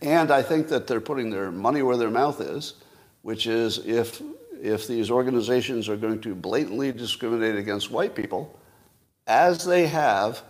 And 0.02 0.32
I 0.32 0.42
think 0.42 0.70
that 0.70 0.88
they're 0.88 1.02
putting 1.02 1.30
their 1.30 1.52
money 1.52 1.82
where 1.82 1.98
their 1.98 2.10
mouth 2.10 2.42
is, 2.42 2.76
which 3.22 3.48
is 3.48 3.80
if, 3.86 4.22
if 4.62 4.88
these 4.88 5.10
organizations 5.10 5.88
are 5.88 5.98
going 5.98 6.22
to 6.22 6.36
blatantly 6.36 6.92
discriminate 6.92 7.56
against 7.56 7.92
white 7.92 8.16
people, 8.16 8.60
as 9.28 9.64
they 9.64 9.88
have 9.88 10.42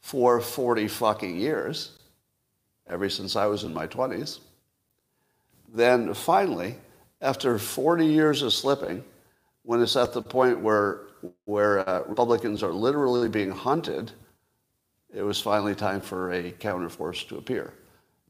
for 0.00 0.40
40 0.40 0.88
fucking 0.88 1.36
years, 1.36 1.98
ever 2.86 3.08
since 3.08 3.36
I 3.36 3.46
was 3.46 3.64
in 3.64 3.74
my 3.74 3.86
20s, 3.86 4.40
then 5.74 6.14
finally, 6.14 6.76
after 7.20 7.58
40 7.58 8.06
years 8.06 8.42
of 8.42 8.52
slipping, 8.52 9.04
when 9.64 9.82
it's 9.82 9.96
at 9.96 10.12
the 10.12 10.22
point 10.22 10.60
where, 10.60 11.00
where 11.44 11.88
uh, 11.88 12.02
Republicans 12.06 12.62
are 12.62 12.72
literally 12.72 13.28
being 13.28 13.50
hunted, 13.50 14.12
it 15.12 15.22
was 15.22 15.40
finally 15.40 15.74
time 15.74 16.00
for 16.00 16.32
a 16.32 16.52
counterforce 16.52 17.26
to 17.28 17.36
appear. 17.36 17.74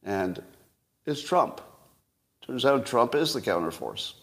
And 0.04 0.42
it's 1.06 1.22
Trump. 1.22 1.60
Turns 2.44 2.64
out 2.64 2.86
Trump 2.86 3.14
is 3.14 3.34
the 3.34 3.40
counterforce. 3.40 4.14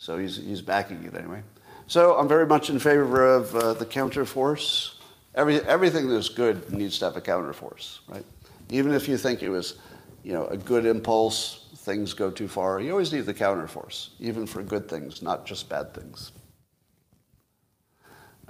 So 0.00 0.16
he's, 0.16 0.36
he's 0.36 0.62
backing 0.62 1.04
it 1.04 1.14
anyway. 1.14 1.42
So 1.86 2.16
I'm 2.16 2.26
very 2.26 2.46
much 2.46 2.70
in 2.70 2.78
favor 2.78 3.34
of 3.34 3.54
uh, 3.54 3.74
the 3.74 3.84
counterforce. 3.84 4.94
Every, 5.34 5.60
everything 5.60 6.08
that's 6.08 6.30
good 6.30 6.72
needs 6.72 6.98
to 7.00 7.04
have 7.04 7.16
a 7.16 7.20
counterforce, 7.20 7.98
right? 8.08 8.24
Even 8.70 8.94
if 8.94 9.06
you 9.08 9.18
think 9.18 9.42
it 9.42 9.50
was, 9.50 9.78
you 10.24 10.32
know, 10.32 10.46
a 10.46 10.56
good 10.56 10.86
impulse, 10.86 11.68
things 11.76 12.14
go 12.14 12.30
too 12.30 12.48
far, 12.48 12.80
you 12.80 12.92
always 12.92 13.12
need 13.12 13.26
the 13.26 13.34
counterforce, 13.34 14.08
even 14.18 14.46
for 14.46 14.62
good 14.62 14.88
things, 14.88 15.20
not 15.20 15.44
just 15.44 15.68
bad 15.68 15.92
things. 15.92 16.32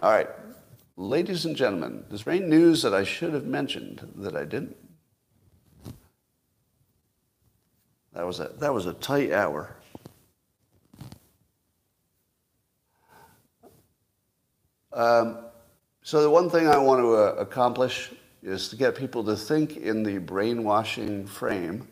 All 0.00 0.12
right, 0.12 0.28
ladies 0.96 1.46
and 1.46 1.56
gentlemen, 1.56 2.04
is 2.12 2.22
there 2.22 2.34
any 2.34 2.46
news 2.46 2.80
that 2.82 2.94
I 2.94 3.02
should 3.02 3.34
have 3.34 3.44
mentioned 3.44 4.08
that 4.14 4.36
I 4.36 4.44
didn't? 4.44 4.76
That 8.12 8.24
was 8.24 8.38
a, 8.38 8.52
that 8.60 8.72
was 8.72 8.86
a 8.86 8.92
tight 8.94 9.32
hour. 9.32 9.74
Um, 14.92 15.38
so 16.02 16.22
the 16.22 16.30
one 16.30 16.50
thing 16.50 16.66
I 16.68 16.78
want 16.78 17.00
to 17.00 17.14
uh, 17.14 17.34
accomplish 17.38 18.10
is 18.42 18.68
to 18.68 18.76
get 18.76 18.94
people 18.94 19.22
to 19.24 19.36
think 19.36 19.76
in 19.76 20.02
the 20.02 20.18
brainwashing 20.18 21.26
frame, 21.26 21.86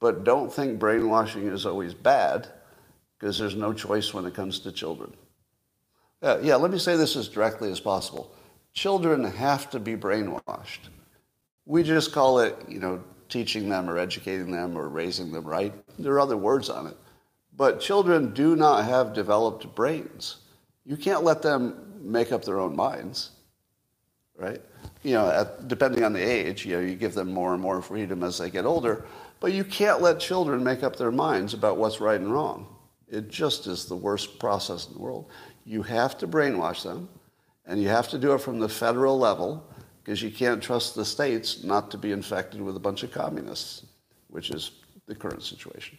but 0.00 0.24
don't 0.24 0.52
think 0.52 0.78
brainwashing 0.78 1.46
is 1.46 1.64
always 1.64 1.94
bad, 1.94 2.48
because 3.18 3.38
there's 3.38 3.54
no 3.54 3.72
choice 3.72 4.12
when 4.12 4.26
it 4.26 4.34
comes 4.34 4.58
to 4.60 4.72
children. 4.72 5.14
Uh, 6.22 6.38
yeah, 6.42 6.56
let 6.56 6.70
me 6.70 6.78
say 6.78 6.96
this 6.96 7.14
as 7.16 7.28
directly 7.28 7.70
as 7.70 7.80
possible. 7.80 8.32
Children 8.72 9.24
have 9.24 9.70
to 9.70 9.78
be 9.78 9.96
brainwashed. 9.96 10.88
We 11.64 11.82
just 11.82 12.12
call 12.12 12.40
it, 12.40 12.56
you 12.68 12.78
know, 12.80 13.02
teaching 13.28 13.68
them 13.68 13.88
or 13.88 13.98
educating 13.98 14.50
them 14.50 14.76
or 14.76 14.88
raising 14.88 15.32
them 15.32 15.44
right. 15.44 15.72
There 15.98 16.12
are 16.12 16.20
other 16.20 16.36
words 16.36 16.68
on 16.68 16.86
it. 16.86 16.96
But 17.56 17.80
children 17.80 18.34
do 18.34 18.54
not 18.54 18.84
have 18.84 19.14
developed 19.14 19.74
brains. 19.74 20.36
You 20.84 20.96
can't 20.96 21.24
let 21.24 21.42
them 21.42 21.85
make 22.06 22.32
up 22.32 22.44
their 22.44 22.60
own 22.60 22.74
minds, 22.74 23.30
right? 24.36 24.60
You 25.02 25.12
know, 25.12 25.30
at, 25.30 25.68
depending 25.68 26.04
on 26.04 26.12
the 26.12 26.20
age, 26.20 26.64
you 26.64 26.76
know, 26.76 26.82
you 26.82 26.94
give 26.94 27.14
them 27.14 27.32
more 27.32 27.52
and 27.52 27.62
more 27.62 27.82
freedom 27.82 28.22
as 28.22 28.38
they 28.38 28.50
get 28.50 28.64
older, 28.64 29.04
but 29.40 29.52
you 29.52 29.64
can't 29.64 30.00
let 30.00 30.18
children 30.18 30.62
make 30.64 30.82
up 30.82 30.96
their 30.96 31.12
minds 31.12 31.54
about 31.54 31.76
what's 31.76 32.00
right 32.00 32.20
and 32.20 32.32
wrong. 32.32 32.66
It 33.08 33.28
just 33.28 33.66
is 33.66 33.86
the 33.86 33.96
worst 33.96 34.38
process 34.38 34.88
in 34.88 34.94
the 34.94 35.00
world. 35.00 35.30
You 35.64 35.82
have 35.82 36.18
to 36.18 36.26
brainwash 36.26 36.82
them, 36.82 37.08
and 37.66 37.80
you 37.80 37.88
have 37.88 38.08
to 38.08 38.18
do 38.18 38.32
it 38.32 38.40
from 38.40 38.58
the 38.58 38.68
federal 38.68 39.18
level 39.18 39.66
because 40.02 40.22
you 40.22 40.30
can't 40.30 40.62
trust 40.62 40.94
the 40.94 41.04
states 41.04 41.64
not 41.64 41.90
to 41.90 41.98
be 41.98 42.12
infected 42.12 42.60
with 42.60 42.76
a 42.76 42.80
bunch 42.80 43.02
of 43.02 43.10
communists, 43.10 43.86
which 44.28 44.50
is 44.50 44.70
the 45.06 45.14
current 45.14 45.42
situation. 45.42 45.98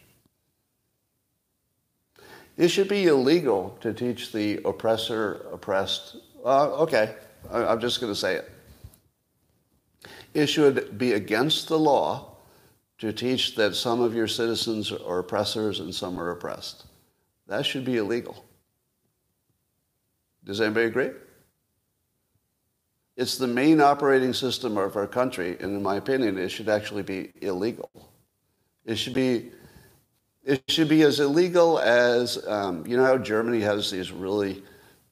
It 2.57 2.69
should 2.69 2.87
be 2.87 3.05
illegal 3.05 3.77
to 3.81 3.93
teach 3.93 4.31
the 4.31 4.59
oppressor 4.65 5.45
oppressed. 5.53 6.17
Uh, 6.43 6.71
okay, 6.81 7.15
I, 7.51 7.71
am 7.71 7.79
just 7.79 8.01
going 8.01 8.11
to 8.11 8.19
say 8.19 8.35
it. 8.35 8.51
It 10.33 10.47
should 10.47 10.97
be 10.97 11.13
against 11.13 11.67
the 11.67 11.77
law 11.77 12.37
to 12.97 13.13
teach 13.13 13.55
that 13.55 13.75
some 13.75 14.01
of 14.01 14.15
your 14.15 14.27
citizens 14.27 14.91
are 14.91 15.19
oppressors 15.19 15.79
and 15.79 15.93
some 15.93 16.19
are 16.19 16.31
oppressed. 16.31 16.85
That 17.47 17.65
should 17.65 17.85
be 17.85 17.97
illegal. 17.97 18.43
Does 20.43 20.59
anybody 20.59 20.87
agree? 20.87 21.11
It's 23.15 23.37
the 23.37 23.47
main 23.47 23.81
operating 23.81 24.33
system 24.33 24.77
of 24.77 24.95
our 24.95 25.07
country, 25.07 25.57
and 25.59 25.75
in 25.75 25.83
my 25.83 25.95
opinion, 25.95 26.37
it 26.37 26.49
should 26.49 26.69
actually 26.69 27.03
be 27.03 27.31
illegal. 27.41 27.89
It 28.85 28.95
should 28.95 29.13
be, 29.13 29.51
it 30.47 30.63
should 30.69 30.87
be 30.87 31.01
as 31.01 31.19
illegal 31.19 31.77
as, 31.79 32.47
um, 32.47 32.87
you 32.87 32.95
know 32.95 33.03
how 33.03 33.17
Germany 33.17 33.59
has 33.59 33.91
these 33.91 34.13
really 34.13 34.63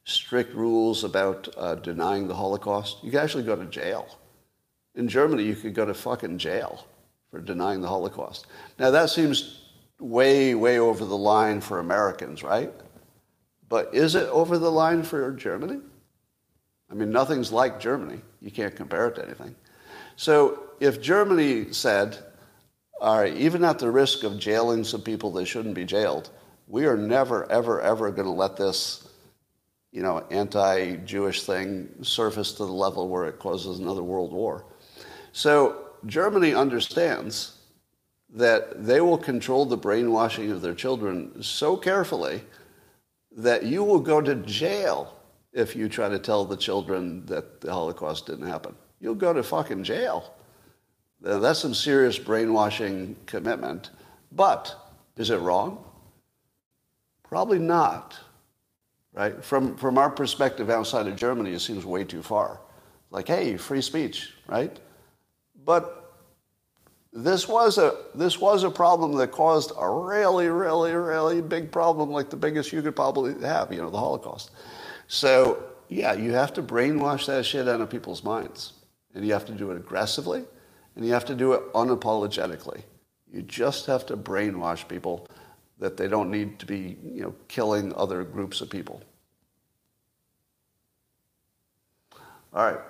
strict 0.04 0.54
rules 0.54 1.04
about 1.04 1.46
uh, 1.58 1.74
denying 1.74 2.26
the 2.26 2.34
Holocaust? 2.34 3.04
You 3.04 3.10
can 3.10 3.20
actually 3.20 3.44
go 3.44 3.54
to 3.54 3.66
jail. 3.66 4.18
In 4.94 5.06
Germany, 5.06 5.42
you 5.42 5.54
could 5.54 5.74
go 5.74 5.84
to 5.84 5.92
fucking 5.92 6.38
jail 6.38 6.86
for 7.30 7.38
denying 7.38 7.82
the 7.82 7.88
Holocaust. 7.88 8.46
Now, 8.78 8.90
that 8.90 9.10
seems 9.10 9.60
way, 10.00 10.54
way 10.54 10.78
over 10.78 11.04
the 11.04 11.18
line 11.18 11.60
for 11.60 11.80
Americans, 11.80 12.42
right? 12.42 12.72
But 13.68 13.94
is 13.94 14.14
it 14.14 14.28
over 14.30 14.56
the 14.56 14.72
line 14.72 15.02
for 15.02 15.30
Germany? 15.32 15.80
I 16.90 16.94
mean, 16.94 17.10
nothing's 17.10 17.52
like 17.52 17.78
Germany. 17.78 18.22
You 18.40 18.50
can't 18.50 18.74
compare 18.74 19.08
it 19.08 19.16
to 19.16 19.26
anything. 19.26 19.54
So 20.16 20.62
if 20.80 21.02
Germany 21.02 21.74
said, 21.74 22.16
all 23.00 23.18
right, 23.18 23.36
even 23.36 23.64
at 23.64 23.78
the 23.78 23.90
risk 23.90 24.22
of 24.22 24.38
jailing 24.38 24.84
some 24.84 25.02
people 25.02 25.32
that 25.32 25.46
shouldn't 25.46 25.74
be 25.74 25.84
jailed, 25.84 26.30
we 26.66 26.86
are 26.86 26.96
never, 26.96 27.50
ever, 27.50 27.80
ever 27.80 28.10
going 28.10 28.26
to 28.26 28.32
let 28.32 28.56
this, 28.56 29.06
you 29.92 30.02
know, 30.02 30.24
anti-Jewish 30.30 31.42
thing 31.42 31.88
surface 32.02 32.52
to 32.52 32.64
the 32.64 32.72
level 32.72 33.08
where 33.08 33.26
it 33.26 33.38
causes 33.38 33.78
another 33.78 34.02
world 34.02 34.32
war. 34.32 34.64
So 35.32 35.84
Germany 36.06 36.54
understands 36.54 37.58
that 38.34 38.84
they 38.84 39.00
will 39.00 39.18
control 39.18 39.66
the 39.66 39.76
brainwashing 39.76 40.50
of 40.50 40.62
their 40.62 40.74
children 40.74 41.42
so 41.42 41.76
carefully 41.76 42.42
that 43.36 43.64
you 43.64 43.84
will 43.84 44.00
go 44.00 44.20
to 44.20 44.34
jail 44.34 45.14
if 45.52 45.76
you 45.76 45.88
try 45.88 46.08
to 46.08 46.18
tell 46.18 46.44
the 46.44 46.56
children 46.56 47.24
that 47.26 47.60
the 47.60 47.72
Holocaust 47.72 48.26
didn't 48.26 48.46
happen. 48.46 48.74
You'll 49.00 49.14
go 49.14 49.32
to 49.32 49.42
fucking 49.42 49.84
jail. 49.84 50.34
That's 51.20 51.58
some 51.58 51.74
serious 51.74 52.18
brainwashing 52.18 53.16
commitment. 53.26 53.90
But 54.32 54.74
is 55.16 55.30
it 55.30 55.40
wrong? 55.40 55.84
Probably 57.24 57.58
not. 57.58 58.18
Right? 59.14 59.42
From, 59.42 59.76
from 59.76 59.96
our 59.96 60.10
perspective 60.10 60.68
outside 60.68 61.06
of 61.06 61.16
Germany, 61.16 61.52
it 61.52 61.60
seems 61.60 61.86
way 61.86 62.04
too 62.04 62.22
far. 62.22 62.60
Like, 63.10 63.28
hey, 63.28 63.56
free 63.56 63.80
speech, 63.80 64.34
right? 64.46 64.78
But 65.64 66.06
this 67.12 67.48
was 67.48 67.78
a 67.78 67.94
this 68.14 68.38
was 68.38 68.62
a 68.62 68.70
problem 68.70 69.14
that 69.14 69.32
caused 69.32 69.72
a 69.78 69.88
really, 69.88 70.48
really, 70.48 70.92
really 70.92 71.40
big 71.40 71.72
problem, 71.72 72.10
like 72.10 72.28
the 72.28 72.36
biggest 72.36 72.72
you 72.72 72.82
could 72.82 72.94
probably 72.94 73.40
have, 73.40 73.72
you 73.72 73.80
know, 73.80 73.88
the 73.88 73.98
Holocaust. 73.98 74.50
So, 75.08 75.62
yeah, 75.88 76.12
you 76.12 76.32
have 76.32 76.52
to 76.54 76.62
brainwash 76.62 77.24
that 77.26 77.46
shit 77.46 77.68
out 77.68 77.80
of 77.80 77.88
people's 77.88 78.22
minds. 78.22 78.74
And 79.14 79.24
you 79.26 79.32
have 79.32 79.46
to 79.46 79.52
do 79.52 79.70
it 79.70 79.78
aggressively, 79.78 80.44
And 80.96 81.04
you 81.04 81.12
have 81.12 81.26
to 81.26 81.34
do 81.34 81.52
it 81.52 81.72
unapologetically. 81.74 82.82
You 83.30 83.42
just 83.42 83.86
have 83.86 84.06
to 84.06 84.16
brainwash 84.16 84.88
people 84.88 85.28
that 85.78 85.96
they 85.96 86.08
don't 86.08 86.30
need 86.30 86.58
to 86.58 86.66
be 86.66 86.96
you 87.04 87.22
know, 87.22 87.34
killing 87.48 87.92
other 87.94 88.24
groups 88.24 88.62
of 88.62 88.70
people. 88.70 89.02
All 92.54 92.64
right. 92.64 92.80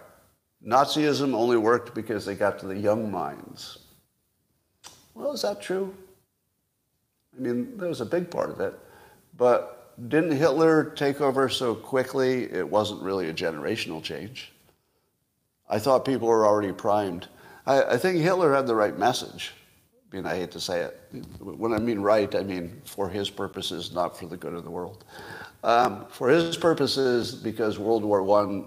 Nazism 0.65 1.35
only 1.35 1.57
worked 1.57 1.95
because 1.95 2.25
they 2.25 2.37
got 2.37 2.61
to 2.61 2.67
the 2.67 2.79
young 2.79 3.11
minds. 3.11 3.79
Well, 5.15 5.33
is 5.33 5.43
that 5.43 5.61
true? 5.61 5.95
I 7.37 7.41
mean, 7.41 7.77
that 7.77 7.89
was 7.89 8.01
a 8.01 8.07
big 8.07 8.31
part 8.31 8.51
of 8.51 8.61
it. 8.61 8.79
But 9.37 10.09
didn't 10.09 10.37
Hitler 10.37 10.85
take 10.91 11.21
over 11.21 11.49
so 11.49 11.75
quickly, 11.75 12.45
it 12.53 12.69
wasn't 12.69 13.03
really 13.03 13.29
a 13.29 13.35
generational 13.35 14.03
change? 14.03 14.53
I 15.69 15.79
thought 15.79 16.05
people 16.05 16.29
were 16.29 16.47
already 16.47 16.73
primed. 16.73 17.29
I, 17.67 17.83
I 17.83 17.97
think 17.97 18.19
Hitler 18.19 18.55
had 18.55 18.67
the 18.67 18.75
right 18.75 18.97
message. 18.99 19.53
I 20.13 20.17
mean, 20.17 20.27
I 20.27 20.37
hate 20.37 20.53
to 20.53 20.61
say 20.61 20.81
it. 20.83 21.01
When 21.41 21.73
I 21.73 21.79
mean 21.79 22.01
right, 22.01 22.33
I 22.35 22.43
mean 22.43 22.81
for 22.85 23.09
his 23.09 23.29
purposes, 23.29 23.93
not 23.93 24.17
for 24.17 24.27
the 24.27 24.37
good 24.37 24.55
of 24.55 24.65
the 24.65 24.71
world. 24.71 25.05
Um, 25.65 26.07
for 26.09 26.29
his 26.29 26.57
purposes, 26.57 27.35
because 27.35 27.79
World 27.79 28.05
War 28.05 28.23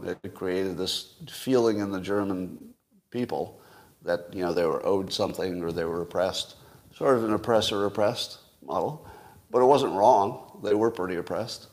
I 0.06 0.28
created 0.30 0.78
this 0.78 1.16
feeling 1.30 1.80
in 1.80 1.92
the 1.92 2.02
German 2.02 2.74
people 3.10 3.62
that 4.04 4.34
you 4.34 4.44
know 4.44 4.54
they 4.54 4.66
were 4.66 4.86
owed 4.86 5.12
something 5.12 5.64
or 5.64 5.72
they 5.72 5.86
were 5.86 6.02
oppressed, 6.02 6.56
sort 6.94 7.18
of 7.18 7.24
an 7.24 7.34
oppressor 7.34 7.86
oppressed 7.86 8.40
model. 8.62 9.08
But 9.50 9.62
it 9.62 9.66
wasn't 9.66 9.94
wrong. 9.94 10.60
They 10.64 10.74
were 10.74 10.92
pretty 10.92 11.16
oppressed. 11.16 11.68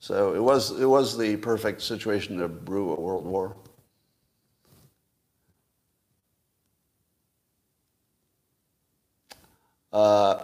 So 0.00 0.34
it 0.34 0.42
was 0.42 0.80
it 0.80 0.86
was 0.86 1.16
the 1.16 1.36
perfect 1.36 1.82
situation 1.82 2.38
to 2.38 2.48
brew 2.48 2.92
a 2.92 3.00
world 3.00 3.26
war. 3.26 3.56
Uh, 9.92 10.42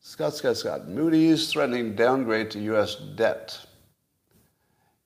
Scott, 0.00 0.34
Scott, 0.34 0.56
Scott. 0.56 0.88
Moody's 0.88 1.50
threatening 1.50 1.94
downgrade 1.94 2.50
to 2.52 2.60
U.S. 2.60 2.96
debt. 2.96 3.58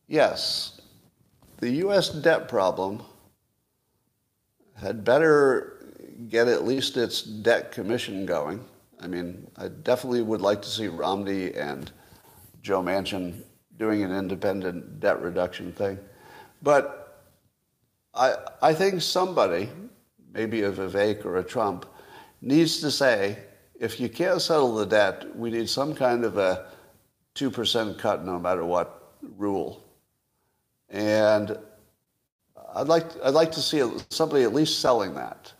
Yes, 0.06 0.80
the 1.58 1.70
U.S. 1.70 2.10
debt 2.10 2.48
problem 2.48 3.02
had 4.76 5.04
better 5.04 5.74
get 6.28 6.48
at 6.48 6.64
least 6.64 6.96
its 6.96 7.22
debt 7.22 7.72
commission 7.72 8.26
going. 8.26 8.64
I 9.00 9.06
mean, 9.06 9.46
I 9.56 9.68
definitely 9.68 10.22
would 10.22 10.40
like 10.40 10.62
to 10.62 10.68
see 10.68 10.88
Romney 10.88 11.54
and 11.54 11.90
Joe 12.62 12.82
Manchin 12.82 13.42
doing 13.78 14.02
an 14.02 14.12
independent 14.12 15.00
debt 15.00 15.20
reduction 15.20 15.72
thing. 15.72 15.98
But 16.62 17.22
I, 18.14 18.36
I 18.62 18.74
think 18.74 19.02
somebody, 19.02 19.68
maybe 20.32 20.62
a 20.62 20.72
Vivek 20.72 21.24
or 21.24 21.38
a 21.38 21.44
Trump, 21.44 21.86
needs 22.40 22.80
to 22.80 22.90
say, 22.90 23.38
if 23.78 23.98
you 23.98 24.08
can't 24.08 24.40
settle 24.40 24.74
the 24.74 24.86
debt, 24.86 25.36
we 25.36 25.50
need 25.50 25.68
some 25.68 25.94
kind 25.94 26.24
of 26.24 26.38
a 26.38 26.66
2% 27.34 27.98
cut 27.98 28.24
no 28.24 28.38
matter 28.38 28.64
what 28.64 29.14
rule. 29.36 29.84
And 30.88 31.58
I'd 32.74 32.88
like, 32.88 33.06
I'd 33.22 33.34
like 33.34 33.52
to 33.52 33.60
see 33.60 33.82
somebody 34.10 34.44
at 34.44 34.54
least 34.54 34.80
selling 34.80 35.14
that. 35.14 35.52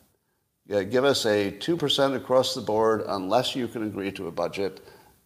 Yeah, 0.66 0.82
give 0.82 1.04
us 1.04 1.26
a 1.26 1.50
2% 1.52 2.16
across 2.16 2.54
the 2.54 2.60
board 2.60 3.04
unless 3.06 3.54
you 3.54 3.68
can 3.68 3.84
agree 3.84 4.10
to 4.12 4.28
a 4.28 4.30
budget 4.32 4.80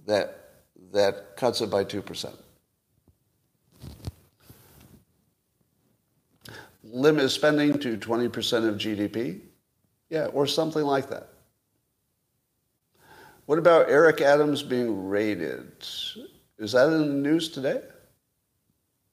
that, 0.07 0.51
that 0.93 1.37
cuts 1.37 1.61
it 1.61 1.71
by 1.71 1.85
2%. 1.85 2.35
Limit 6.83 7.31
spending 7.31 7.79
to 7.79 7.97
20% 7.99 8.69
of 8.69 8.77
GDP. 8.77 9.41
Yeah, 10.11 10.27
or 10.27 10.47
something 10.47 10.85
like 10.85 11.11
that. 11.11 11.29
What 13.49 13.59
about 13.59 13.89
Eric 13.89 14.21
Adams 14.21 14.63
being 14.63 15.09
raided? 15.09 15.73
Is 16.59 16.73
that 16.73 16.93
in 16.93 17.01
the 17.01 17.31
news 17.31 17.49
today? 17.49 17.81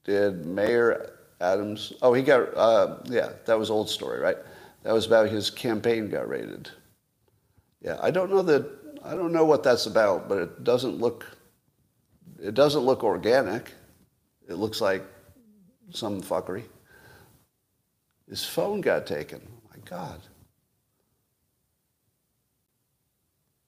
Did 0.04 0.44
Mayor 0.44 1.14
Adams? 1.40 1.94
Oh, 2.02 2.12
he 2.12 2.22
got. 2.22 2.54
Uh, 2.54 2.98
yeah, 3.06 3.30
that 3.46 3.58
was 3.58 3.70
old 3.70 3.88
story, 3.88 4.20
right? 4.20 4.36
That 4.82 4.92
was 4.92 5.06
about 5.06 5.30
his 5.30 5.48
campaign 5.48 6.10
got 6.10 6.28
raided. 6.28 6.68
Yeah, 7.80 7.96
I 8.02 8.10
don't 8.10 8.28
know 8.28 8.42
that. 8.42 8.70
I 9.02 9.14
don't 9.14 9.32
know 9.32 9.46
what 9.46 9.62
that's 9.62 9.86
about, 9.86 10.28
but 10.28 10.36
it 10.36 10.64
doesn't 10.64 11.00
look. 11.00 11.24
It 12.38 12.52
doesn't 12.52 12.82
look 12.82 13.04
organic. 13.04 13.72
It 14.46 14.56
looks 14.56 14.82
like 14.82 15.02
some 15.92 16.20
fuckery. 16.20 16.64
His 18.28 18.44
phone 18.44 18.82
got 18.82 19.06
taken. 19.06 19.40
Oh 19.50 19.70
my 19.70 19.80
God. 19.88 20.20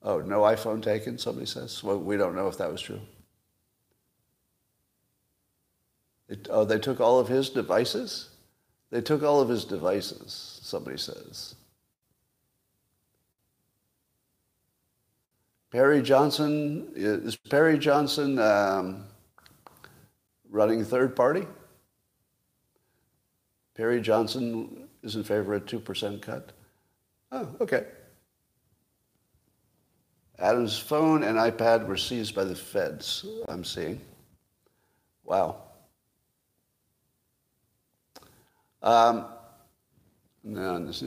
Oh, 0.01 0.19
no 0.19 0.41
iPhone 0.41 0.81
taken, 0.81 1.17
somebody 1.17 1.45
says. 1.45 1.83
Well, 1.83 1.99
we 1.99 2.15
don't 2.15 2.35
know 2.35 2.47
if 2.47 2.57
that 2.57 2.71
was 2.71 2.81
true. 2.81 3.01
It, 6.29 6.47
oh, 6.49 6.63
they 6.63 6.79
took 6.79 7.01
all 7.01 7.19
of 7.19 7.27
his 7.27 7.49
devices? 7.49 8.29
They 8.91 9.01
took 9.01 9.23
all 9.23 9.41
of 9.41 9.49
his 9.49 9.65
devices, 9.65 10.59
somebody 10.63 10.97
says. 10.97 11.55
Perry 15.71 16.01
Johnson, 16.01 16.91
is 16.95 17.35
Perry 17.35 17.77
Johnson 17.77 18.39
um, 18.39 19.05
running 20.49 20.83
third 20.83 21.15
party? 21.15 21.45
Perry 23.75 24.01
Johnson 24.01 24.87
is 25.03 25.15
in 25.15 25.23
favor 25.23 25.53
of 25.53 25.61
a 25.61 25.65
2% 25.65 26.21
cut? 26.21 26.51
Oh, 27.31 27.49
okay. 27.61 27.85
Adam's 30.39 30.79
phone 30.79 31.23
and 31.23 31.37
iPad 31.37 31.85
were 31.85 31.97
seized 31.97 32.33
by 32.33 32.45
the 32.45 32.55
feds, 32.55 33.25
I'm 33.49 33.65
seeing. 33.65 33.99
Wow. 35.25 35.57
Um, 38.81 39.25
no, 40.43 40.85
this 40.85 41.01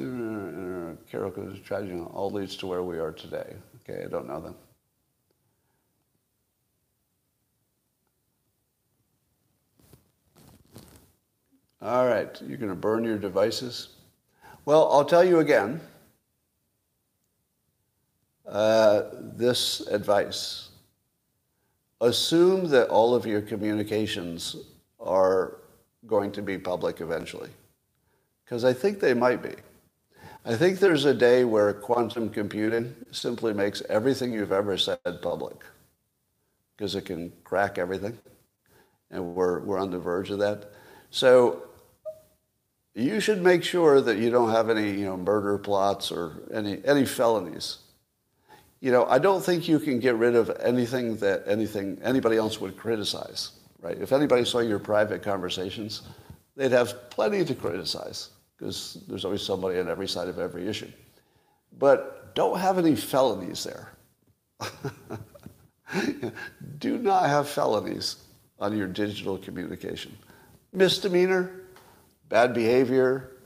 Carol 1.11 1.33
tragedy 1.65 1.99
all 1.99 2.31
leads 2.31 2.57
to 2.57 2.67
where 2.67 2.83
we 2.83 2.99
are 2.99 3.13
today. 3.13 3.55
Okay, 3.81 4.05
I 4.05 4.09
don't 4.09 4.29
know 4.29 4.41
them. 4.41 4.55
All 11.81 12.07
right, 12.07 12.41
you're 12.47 12.59
going 12.59 12.69
to 12.69 12.77
burn 12.77 13.03
your 13.03 13.19
devices? 13.19 13.89
Well, 14.67 14.93
I'll 14.93 15.05
tell 15.05 15.25
you 15.25 15.41
again 15.41 15.81
uh, 18.47 19.03
this 19.37 19.81
advice. 19.89 20.69
Assume 22.01 22.69
that 22.71 22.89
all 22.89 23.15
of 23.15 23.27
your 23.27 23.41
communications 23.41 24.57
are 24.99 25.59
going 26.07 26.33
to 26.33 26.43
be 26.43 26.59
public 26.59 27.01
eventually, 27.01 27.51
because 28.45 28.65
I 28.65 28.73
think 28.73 28.99
they 28.99 29.15
might 29.15 29.43
be. 29.43 29.55
I 30.45 30.57
think 30.57 30.81
there's 30.81 31.05
a 31.05 31.15
day 31.15 31.45
where 31.45 31.73
quantum 31.73 32.29
computing 32.29 32.93
simply 33.13 33.53
makes 33.53 33.83
everything 33.89 34.33
you've 34.33 34.51
ever 34.51 34.77
said 34.77 34.99
public, 35.23 35.57
because 36.77 36.97
it 36.97 37.05
can 37.05 37.33
crack 37.45 37.79
everything, 37.79 38.19
and 39.13 39.37
we're, 39.37 39.61
we're 39.61 39.79
on 39.79 39.93
the 39.93 39.99
verge 40.01 40.31
of 40.31 40.41
that. 40.41 40.73
So 41.11 41.63
you 42.95 43.21
should 43.21 43.43
make 43.43 43.63
sure 43.63 44.01
that 44.01 44.19
you 44.19 44.31
don't 44.31 44.51
have 44.51 44.69
any 44.69 44.91
you 44.91 45.05
know, 45.05 45.17
murder 45.17 45.57
plots 45.59 46.11
or 46.11 46.43
any, 46.53 46.85
any 46.85 47.07
felonies 47.07 47.79
you 48.83 48.91
know, 48.91 49.07
I 49.07 49.21
don't 49.21 49.43
think 49.45 49.69
you 49.69 49.79
can 49.79 50.01
get 50.01 50.17
rid 50.17 50.35
of 50.35 50.51
anything 50.61 51.17
that 51.19 51.45
anything 51.47 52.01
anybody 52.03 52.37
else 52.37 52.61
would 52.61 52.77
criticize, 52.77 53.53
right? 53.81 53.97
If 53.97 54.13
anybody 54.13 54.45
saw 54.45 54.59
your 54.59 54.81
private 54.81 55.23
conversations, 55.23 56.03
they'd 56.57 56.73
have 56.73 57.09
plenty 57.09 57.45
to 57.45 57.55
criticize 57.55 58.31
because 58.59 58.99
there's 59.07 59.25
always 59.25 59.43
somebody 59.43 59.79
on 59.79 59.89
every 59.89 60.09
side 60.09 60.27
of 60.27 60.41
every 60.41 60.67
issue. 60.67 60.91
But 61.79 62.35
don't 62.35 62.59
have 62.59 62.77
any 62.77 62.97
felonies 62.97 63.63
there. 63.63 63.93
Do 66.79 66.99
not 66.99 67.29
have 67.29 67.49
felonies 67.49 68.17
on 68.59 68.77
your 68.77 68.89
digital 68.89 69.39
communication. 69.39 70.19
Misdemeanor, 70.73 71.53
bad 72.29 72.53
behavior, 72.53 73.37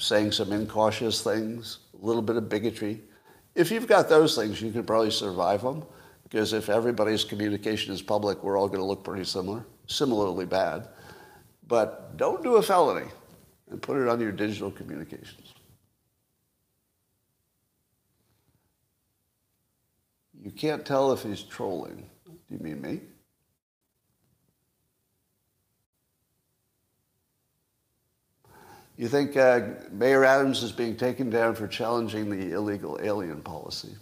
saying 0.00 0.32
some 0.32 0.52
incautious 0.52 1.22
things, 1.22 1.78
a 1.94 2.04
little 2.04 2.22
bit 2.22 2.34
of 2.34 2.48
bigotry 2.48 3.02
if 3.54 3.70
you've 3.70 3.86
got 3.86 4.08
those 4.08 4.34
things, 4.34 4.60
you 4.60 4.72
can 4.72 4.84
probably 4.84 5.10
survive 5.10 5.62
them 5.62 5.84
because 6.24 6.52
if 6.52 6.68
everybody's 6.68 7.24
communication 7.24 7.92
is 7.92 8.00
public, 8.00 8.42
we're 8.42 8.58
all 8.58 8.68
going 8.68 8.80
to 8.80 8.86
look 8.86 9.04
pretty 9.04 9.24
similar, 9.24 9.64
similarly 9.86 10.46
bad. 10.46 10.88
But 11.66 12.16
don't 12.16 12.42
do 12.42 12.56
a 12.56 12.62
felony 12.62 13.08
and 13.70 13.80
put 13.80 14.00
it 14.00 14.08
on 14.08 14.20
your 14.20 14.32
digital 14.32 14.70
communications. 14.70 15.52
You 20.42 20.50
can't 20.50 20.84
tell 20.84 21.12
if 21.12 21.22
he's 21.22 21.42
trolling. 21.42 22.10
Do 22.26 22.32
you 22.50 22.58
mean 22.58 22.80
me? 22.80 23.00
You 28.96 29.08
think 29.08 29.36
uh, 29.36 29.60
Mayor 29.90 30.24
Adams 30.24 30.62
is 30.62 30.72
being 30.72 30.96
taken 30.96 31.30
down 31.30 31.54
for 31.54 31.66
challenging 31.66 32.30
the 32.30 32.54
illegal 32.54 32.98
alien 33.02 33.40
policy? 33.42 33.94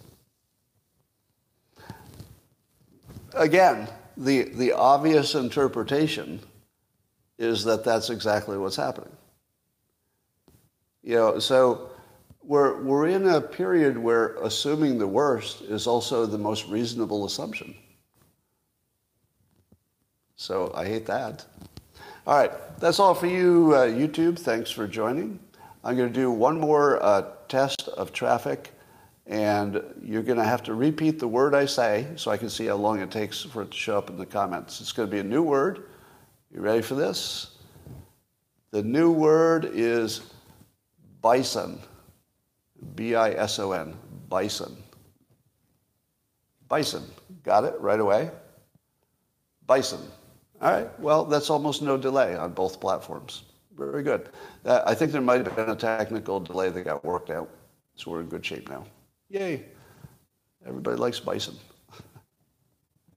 Again, 3.33 3.87
the, 4.17 4.43
the 4.43 4.73
obvious 4.73 5.35
interpretation 5.35 6.41
is 7.37 7.63
that 7.63 7.83
that's 7.83 8.09
exactly 8.09 8.57
what's 8.57 8.75
happening. 8.75 9.15
You 11.03 11.15
know, 11.15 11.39
so 11.39 11.89
we're, 12.43 12.81
we're 12.83 13.07
in 13.07 13.27
a 13.27 13.41
period 13.41 13.97
where 13.97 14.35
assuming 14.43 14.97
the 14.97 15.07
worst 15.07 15.61
is 15.61 15.87
also 15.87 16.25
the 16.25 16.37
most 16.37 16.67
reasonable 16.67 17.25
assumption. 17.25 17.75
So 20.35 20.71
I 20.75 20.85
hate 20.85 21.05
that. 21.05 21.45
All 22.27 22.37
right, 22.37 22.51
that's 22.79 22.99
all 22.99 23.15
for 23.15 23.25
you, 23.25 23.73
uh, 23.73 23.87
YouTube. 23.87 24.37
Thanks 24.37 24.69
for 24.69 24.87
joining. 24.87 25.39
I'm 25.83 25.97
going 25.97 26.13
to 26.13 26.13
do 26.13 26.29
one 26.29 26.59
more 26.59 27.01
uh, 27.01 27.31
test 27.47 27.87
of 27.87 28.13
traffic, 28.13 28.69
and 29.25 29.81
you're 30.03 30.21
going 30.21 30.37
to 30.37 30.43
have 30.43 30.61
to 30.63 30.75
repeat 30.75 31.17
the 31.17 31.27
word 31.27 31.55
I 31.55 31.65
say 31.65 32.05
so 32.17 32.29
I 32.29 32.37
can 32.37 32.51
see 32.51 32.67
how 32.67 32.75
long 32.75 32.99
it 32.99 33.09
takes 33.09 33.41
for 33.41 33.63
it 33.63 33.71
to 33.71 33.77
show 33.77 33.97
up 33.97 34.11
in 34.11 34.17
the 34.17 34.25
comments. 34.27 34.81
It's 34.81 34.91
going 34.91 35.09
to 35.09 35.11
be 35.11 35.17
a 35.17 35.23
new 35.23 35.41
word. 35.41 35.87
You 36.53 36.61
ready 36.61 36.83
for 36.83 36.93
this? 36.93 37.57
The 38.69 38.83
new 38.83 39.11
word 39.11 39.71
is 39.73 40.21
bison. 41.23 41.79
B 42.93 43.15
I 43.15 43.31
S 43.31 43.57
O 43.57 43.71
N. 43.71 43.97
Bison. 44.29 44.77
Bison. 46.67 47.03
Got 47.41 47.63
it 47.63 47.73
right 47.81 47.99
away? 47.99 48.29
Bison. 49.65 50.01
All 50.61 50.71
right. 50.71 50.99
Well, 50.99 51.25
that's 51.25 51.49
almost 51.49 51.81
no 51.81 51.97
delay 51.97 52.35
on 52.35 52.53
both 52.53 52.79
platforms. 52.79 53.43
Very 53.75 54.03
good. 54.03 54.29
Uh, 54.63 54.81
I 54.85 54.93
think 54.93 55.11
there 55.11 55.21
might 55.21 55.45
have 55.45 55.55
been 55.55 55.69
a 55.69 55.75
technical 55.75 56.39
delay 56.39 56.69
that 56.69 56.83
got 56.83 57.03
worked 57.03 57.31
out. 57.31 57.49
So 57.95 58.11
we're 58.11 58.21
in 58.21 58.27
good 58.27 58.45
shape 58.45 58.69
now. 58.69 58.85
Yay. 59.29 59.65
Everybody 60.65 60.97
likes 60.97 61.19
bison. 61.19 61.55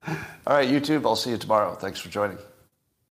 All 0.06 0.16
right, 0.46 0.68
YouTube, 0.68 1.04
I'll 1.04 1.16
see 1.16 1.30
you 1.30 1.38
tomorrow. 1.38 1.74
Thanks 1.74 2.00
for 2.00 2.08
joining. 2.08 2.38